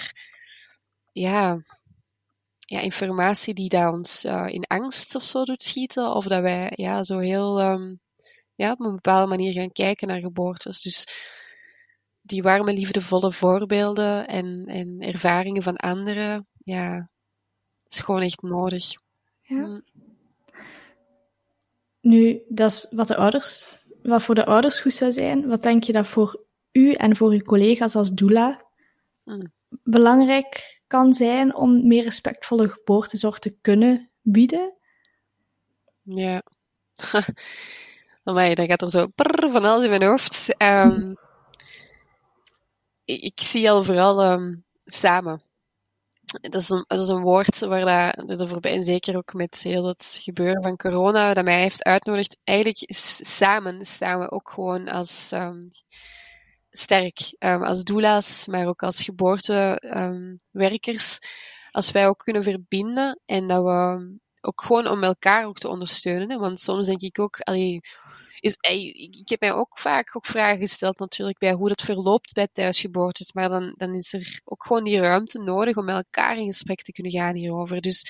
ja, 1.12 1.60
ja, 2.58 2.80
informatie 2.80 3.54
die 3.54 3.68
daar 3.68 3.92
ons 3.92 4.24
uh, 4.24 4.46
in 4.48 4.64
angst 4.66 5.14
of 5.14 5.24
zo 5.24 5.44
doet 5.44 5.62
schieten. 5.62 6.14
Of 6.14 6.26
dat 6.26 6.42
wij 6.42 6.72
ja, 6.74 7.04
zo 7.04 7.18
heel 7.18 7.62
um, 7.62 8.00
ja, 8.54 8.72
op 8.72 8.80
een 8.80 8.94
bepaalde 8.94 9.26
manier 9.26 9.52
gaan 9.52 9.72
kijken 9.72 10.08
naar 10.08 10.20
geboortes. 10.20 10.82
Dus 10.82 11.06
die 12.20 12.42
warme, 12.42 12.72
liefdevolle 12.72 13.32
voorbeelden 13.32 14.26
en, 14.26 14.64
en 14.66 15.00
ervaringen 15.00 15.62
van 15.62 15.76
anderen, 15.76 16.48
ja, 16.58 17.10
is 17.88 18.00
gewoon 18.00 18.22
echt 18.22 18.42
nodig. 18.42 18.92
Ja. 19.42 19.66
Mm. 19.66 19.84
Nu, 22.00 22.42
dat 22.48 22.70
is 22.70 22.86
wat 22.90 23.08
de 23.08 23.16
ouders 23.16 23.78
wat 24.06 24.22
voor 24.22 24.34
de 24.34 24.44
ouders 24.44 24.80
goed 24.80 24.92
zou 24.94 25.12
zijn? 25.12 25.46
Wat 25.46 25.62
denk 25.62 25.84
je 25.84 25.92
dat 25.92 26.06
voor 26.06 26.44
u 26.72 26.92
en 26.92 27.16
voor 27.16 27.30
uw 27.30 27.42
collega's 27.42 27.96
als 27.96 28.10
doula 28.10 28.64
mm. 29.24 29.52
belangrijk 29.82 30.80
kan 30.86 31.14
zijn 31.14 31.54
om 31.54 31.86
meer 31.86 32.02
respectvolle 32.02 32.68
geboortezorg 32.68 33.38
te 33.38 33.56
kunnen 33.60 34.10
bieden? 34.22 34.74
Ja. 36.02 36.42
Amai, 38.24 38.54
dat 38.54 38.66
gaat 38.66 38.82
er 38.82 38.90
zo 38.90 39.06
van 39.50 39.64
alles 39.64 39.84
in 39.84 39.90
mijn 39.90 40.02
hoofd. 40.02 40.54
Um, 40.62 41.16
ik, 43.04 43.40
zie 43.40 43.70
al 43.70 43.82
vooral 43.82 44.32
um, 44.32 44.64
samen 44.84 45.45
dat 46.40 46.54
is, 46.54 46.68
een, 47.08 47.20
woord 47.20 47.58
waar 47.58 48.24
dat, 48.26 48.40
er 48.40 48.48
voorbij, 48.48 48.72
en 48.72 48.84
zeker 48.84 49.16
ook 49.16 49.32
met 49.32 49.62
heel 49.62 49.86
het 49.86 50.18
gebeuren 50.22 50.62
van 50.62 50.76
corona, 50.76 51.34
dat 51.34 51.44
mij 51.44 51.60
heeft 51.60 51.84
uitgenodigd. 51.84 52.36
Eigenlijk 52.44 52.84
samen 53.24 53.84
staan 53.84 54.18
we 54.18 54.30
ook 54.30 54.50
gewoon 54.50 54.88
als 54.88 55.30
um, 55.34 55.68
sterk, 56.70 57.34
um, 57.38 57.62
als 57.62 57.82
doula's, 57.82 58.46
maar 58.46 58.66
ook 58.66 58.82
als 58.82 59.02
geboortewerkers. 59.02 61.18
Als 61.70 61.90
wij 61.90 62.08
ook 62.08 62.18
kunnen 62.18 62.42
verbinden 62.42 63.20
en 63.24 63.46
dat 63.46 63.62
we 63.62 64.14
ook 64.40 64.62
gewoon 64.62 64.88
om 64.88 65.04
elkaar 65.04 65.46
ook 65.46 65.58
te 65.58 65.68
ondersteunen. 65.68 66.30
Hè? 66.30 66.38
Want 66.38 66.60
soms 66.60 66.86
denk 66.86 67.00
ik 67.00 67.18
ook, 67.18 67.40
allee, 67.40 67.80
is, 68.46 68.56
ik 69.20 69.28
heb 69.28 69.40
mij 69.40 69.52
ook 69.52 69.78
vaak 69.78 70.16
ook 70.16 70.26
vragen 70.26 70.58
gesteld 70.58 70.98
natuurlijk 70.98 71.38
bij 71.38 71.52
hoe 71.52 71.68
dat 71.68 71.82
verloopt 71.82 72.32
bij 72.32 72.48
thuisgeboortes, 72.52 73.32
maar 73.32 73.48
dan, 73.48 73.74
dan 73.76 73.94
is 73.94 74.12
er 74.12 74.40
ook 74.44 74.64
gewoon 74.64 74.84
die 74.84 75.00
ruimte 75.00 75.38
nodig 75.38 75.76
om 75.76 75.84
met 75.84 75.94
elkaar 75.94 76.36
in 76.36 76.46
gesprek 76.46 76.82
te 76.82 76.92
kunnen 76.92 77.12
gaan 77.12 77.34
hierover. 77.34 77.80
Dus 77.80 78.04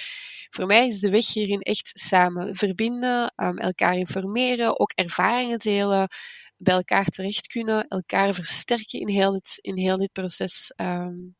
voor 0.50 0.66
mij 0.66 0.86
is 0.86 1.00
de 1.00 1.10
weg 1.10 1.32
hierin 1.32 1.60
echt 1.60 1.90
samen 1.98 2.56
verbinden, 2.56 3.32
um, 3.36 3.58
elkaar 3.58 3.96
informeren, 3.96 4.80
ook 4.80 4.90
ervaringen 4.94 5.58
delen, 5.58 6.08
bij 6.56 6.74
elkaar 6.74 7.04
terecht 7.04 7.46
kunnen, 7.46 7.88
elkaar 7.88 8.34
versterken 8.34 9.00
in 9.00 9.08
heel 9.08 9.32
dit, 9.32 9.58
in 9.60 9.76
heel 9.76 9.96
dit 9.96 10.12
proces. 10.12 10.72
Um, 10.76 11.36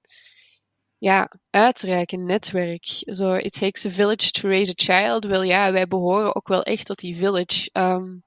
ja, 0.99 1.31
uitreiken, 1.51 2.27
netwerk. 2.27 2.85
Zo, 3.07 3.35
it 3.35 3.53
takes 3.53 3.87
a 3.87 3.91
village 3.91 4.31
to 4.31 4.49
raise 4.49 4.71
a 4.71 4.75
child. 4.75 5.25
Wel 5.25 5.43
ja, 5.43 5.73
wij 5.73 5.87
behoren 5.87 6.35
ook 6.35 6.49
wel 6.49 6.63
echt 6.63 6.87
tot 6.87 6.99
die 6.99 7.17
village. 7.17 7.71
Um, 7.73 8.25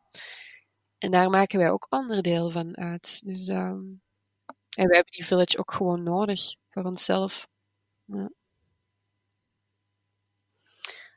en 1.00 1.12
daar 1.12 1.30
maken 1.30 1.60
wij 1.60 1.70
ook 1.70 1.88
onderdeel 1.90 2.50
van 2.50 2.78
uit. 2.78 3.22
Dus, 3.26 3.48
um, 3.48 4.02
en 4.76 4.88
wij 4.88 4.96
hebben 4.96 5.14
die 5.14 5.26
village 5.26 5.58
ook 5.58 5.72
gewoon 5.72 6.04
nodig 6.04 6.56
voor 6.70 6.84
onszelf. 6.84 7.48
Ja. 8.06 8.30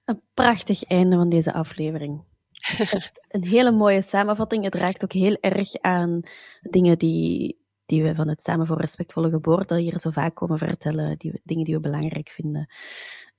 Een 0.05 0.23
prachtig 0.35 0.85
einde 0.85 1.17
van 1.17 1.29
deze 1.29 1.53
aflevering. 1.53 2.25
een 3.29 3.47
hele 3.47 3.71
mooie 3.71 4.03
samenvatting. 4.03 4.65
Het 4.65 4.75
raakt 4.75 5.05
ook 5.05 5.13
heel 5.13 5.37
erg 5.41 5.81
aan 5.81 6.21
dingen 6.61 6.99
die, 6.99 7.59
die 7.87 8.03
we 8.03 8.15
van 8.15 8.29
het 8.29 8.43
Samen 8.43 8.67
voor 8.67 8.81
Respectvolle 8.81 9.31
Geboorte 9.31 9.79
hier 9.79 9.99
zo 9.99 10.11
vaak 10.11 10.35
komen 10.35 10.59
vertellen, 10.59 11.19
die, 11.19 11.41
dingen 11.45 11.65
die 11.65 11.75
we 11.75 11.81
belangrijk 11.81 12.29
vinden. 12.29 12.73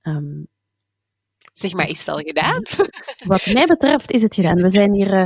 Um, 0.02 0.48
zeg 1.54 1.74
maar, 1.74 1.90
is 1.90 2.00
het 2.00 2.08
al 2.08 2.18
gedaan? 2.18 2.62
Wat 3.26 3.46
mij 3.54 3.66
betreft 3.66 4.12
is 4.12 4.22
het 4.22 4.36
gedaan. 4.36 4.62
We 4.62 4.70
zijn 4.70 4.94
hier 4.94 5.14
uh, 5.14 5.26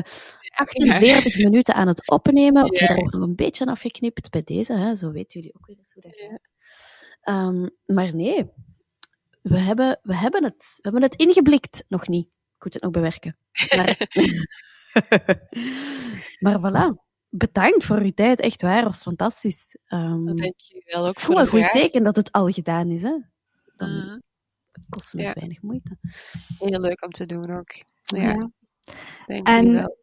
48 0.57 1.37
minuten 1.37 1.73
aan 1.73 1.87
het 1.87 2.09
opnemen. 2.09 2.63
Oké, 2.63 2.75
okay, 2.75 2.87
daar 2.87 2.97
wordt 2.97 3.13
nog 3.13 3.23
een 3.23 3.35
beetje 3.35 3.65
afgeknipt 3.65 4.29
bij 4.29 4.43
deze, 4.43 4.73
hè. 4.73 4.95
zo 4.95 5.11
weten 5.11 5.39
jullie 5.39 5.55
ook 5.55 5.65
weer 5.65 5.77
eens 5.77 5.93
hoe 5.93 6.03
dat 6.03 6.15
gaat. 6.15 6.55
Um, 7.35 7.69
maar 7.85 8.15
nee, 8.15 8.49
we 9.41 9.59
hebben, 9.59 9.99
we, 10.03 10.15
hebben 10.15 10.43
het, 10.43 10.73
we 10.75 10.81
hebben 10.81 11.01
het 11.01 11.15
ingeblikt. 11.15 11.83
Nog 11.87 12.07
niet. 12.07 12.25
Ik 12.27 12.63
moet 12.63 12.73
het 12.73 12.83
nog 12.83 12.91
bewerken. 12.91 13.37
Maar, 13.75 13.97
maar 16.59 16.59
voilà. 16.59 17.05
Bedankt 17.29 17.85
voor 17.85 17.97
uw 17.97 18.13
tijd, 18.13 18.39
echt 18.39 18.61
waar, 18.61 18.83
was 18.83 18.97
fantastisch. 18.97 19.77
Um, 19.87 20.25
Dank 20.25 20.59
je 20.59 20.81
wel 20.85 21.07
ook 21.07 21.19
voor 21.19 21.35
de 21.35 21.41
een 21.41 21.47
goed 21.47 21.71
teken 21.71 22.03
dat 22.03 22.15
het 22.15 22.31
al 22.31 22.47
gedaan 22.47 22.89
is. 22.89 23.01
Hè. 23.01 23.17
Dan 23.75 23.89
mm. 23.89 24.21
kost 24.89 25.11
het 25.11 25.21
ja. 25.21 25.33
weinig 25.33 25.61
moeite. 25.61 25.97
Heel 26.59 26.79
leuk 26.79 27.03
om 27.03 27.11
te 27.11 27.25
doen 27.25 27.57
ook. 27.57 27.71
Ja. 28.01 28.21
ja. 28.21 28.51
Dank 29.25 29.47
en, 29.47 29.65
je 29.65 29.71
wel 29.71 29.97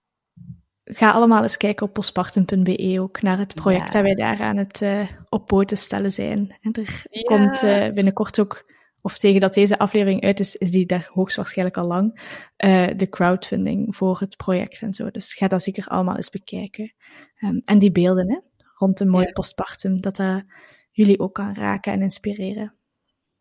ga 0.84 1.10
allemaal 1.10 1.42
eens 1.42 1.56
kijken 1.56 1.86
op 1.86 1.92
postpartum.be 1.92 2.98
ook 3.00 3.22
naar 3.22 3.38
het 3.38 3.54
project 3.54 3.92
dat 3.92 4.02
wij 4.02 4.14
daar 4.14 4.40
aan 4.40 4.56
het 4.56 4.80
uh, 4.80 5.08
op 5.28 5.46
poten 5.46 5.76
stellen 5.76 6.12
zijn. 6.12 6.56
En 6.60 6.72
er 6.72 7.06
komt 7.22 7.62
uh, 7.62 7.92
binnenkort 7.92 8.40
ook, 8.40 8.72
of 9.00 9.18
tegen 9.18 9.40
dat 9.40 9.54
deze 9.54 9.78
aflevering 9.78 10.22
uit 10.22 10.40
is, 10.40 10.56
is 10.56 10.70
die 10.70 10.86
daar 10.86 11.10
hoogstwaarschijnlijk 11.12 11.78
al 11.78 11.86
lang, 11.86 12.20
uh, 12.64 12.88
de 12.96 13.08
crowdfunding 13.08 13.96
voor 13.96 14.18
het 14.18 14.36
project 14.36 14.82
en 14.82 14.94
zo. 14.94 15.10
Dus 15.10 15.34
ga 15.34 15.48
dat 15.48 15.62
zeker 15.62 15.86
allemaal 15.86 16.16
eens 16.16 16.30
bekijken. 16.30 16.94
Um, 17.40 17.60
en 17.64 17.78
die 17.78 17.92
beelden 17.92 18.30
hè, 18.30 18.38
rond 18.74 19.00
een 19.00 19.10
mooi 19.10 19.26
ja. 19.26 19.32
postpartum, 19.32 20.00
dat 20.00 20.16
dat 20.16 20.44
jullie 20.90 21.18
ook 21.18 21.34
kan 21.34 21.54
raken 21.54 21.92
en 21.92 22.02
inspireren. 22.02 22.74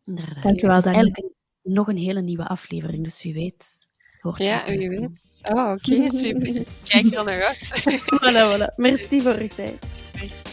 Inderdaad. 0.04 0.42
Dankjewel, 0.42 0.80
Dani. 0.80 0.96
Eigenlijk 0.96 1.32
nog 1.62 1.88
een 1.88 1.96
hele 1.96 2.20
nieuwe 2.20 2.46
aflevering, 2.46 3.04
dus 3.04 3.22
wie 3.22 3.34
weet 3.34 3.83
ja, 4.32 4.64
wie 4.66 4.88
weet. 4.88 5.40
Oh, 5.52 5.70
oké, 5.70 5.94
okay, 5.94 6.08
super. 6.08 6.64
Kijk 6.84 7.12
er 7.12 7.18
al 7.18 7.24
naar 7.24 7.44
uit. 7.44 7.82
voilà, 8.06 8.52
voilà. 8.52 8.74
Merci 8.76 9.20
voor 9.20 9.34
uw 9.34 9.48
tijd. 9.48 9.98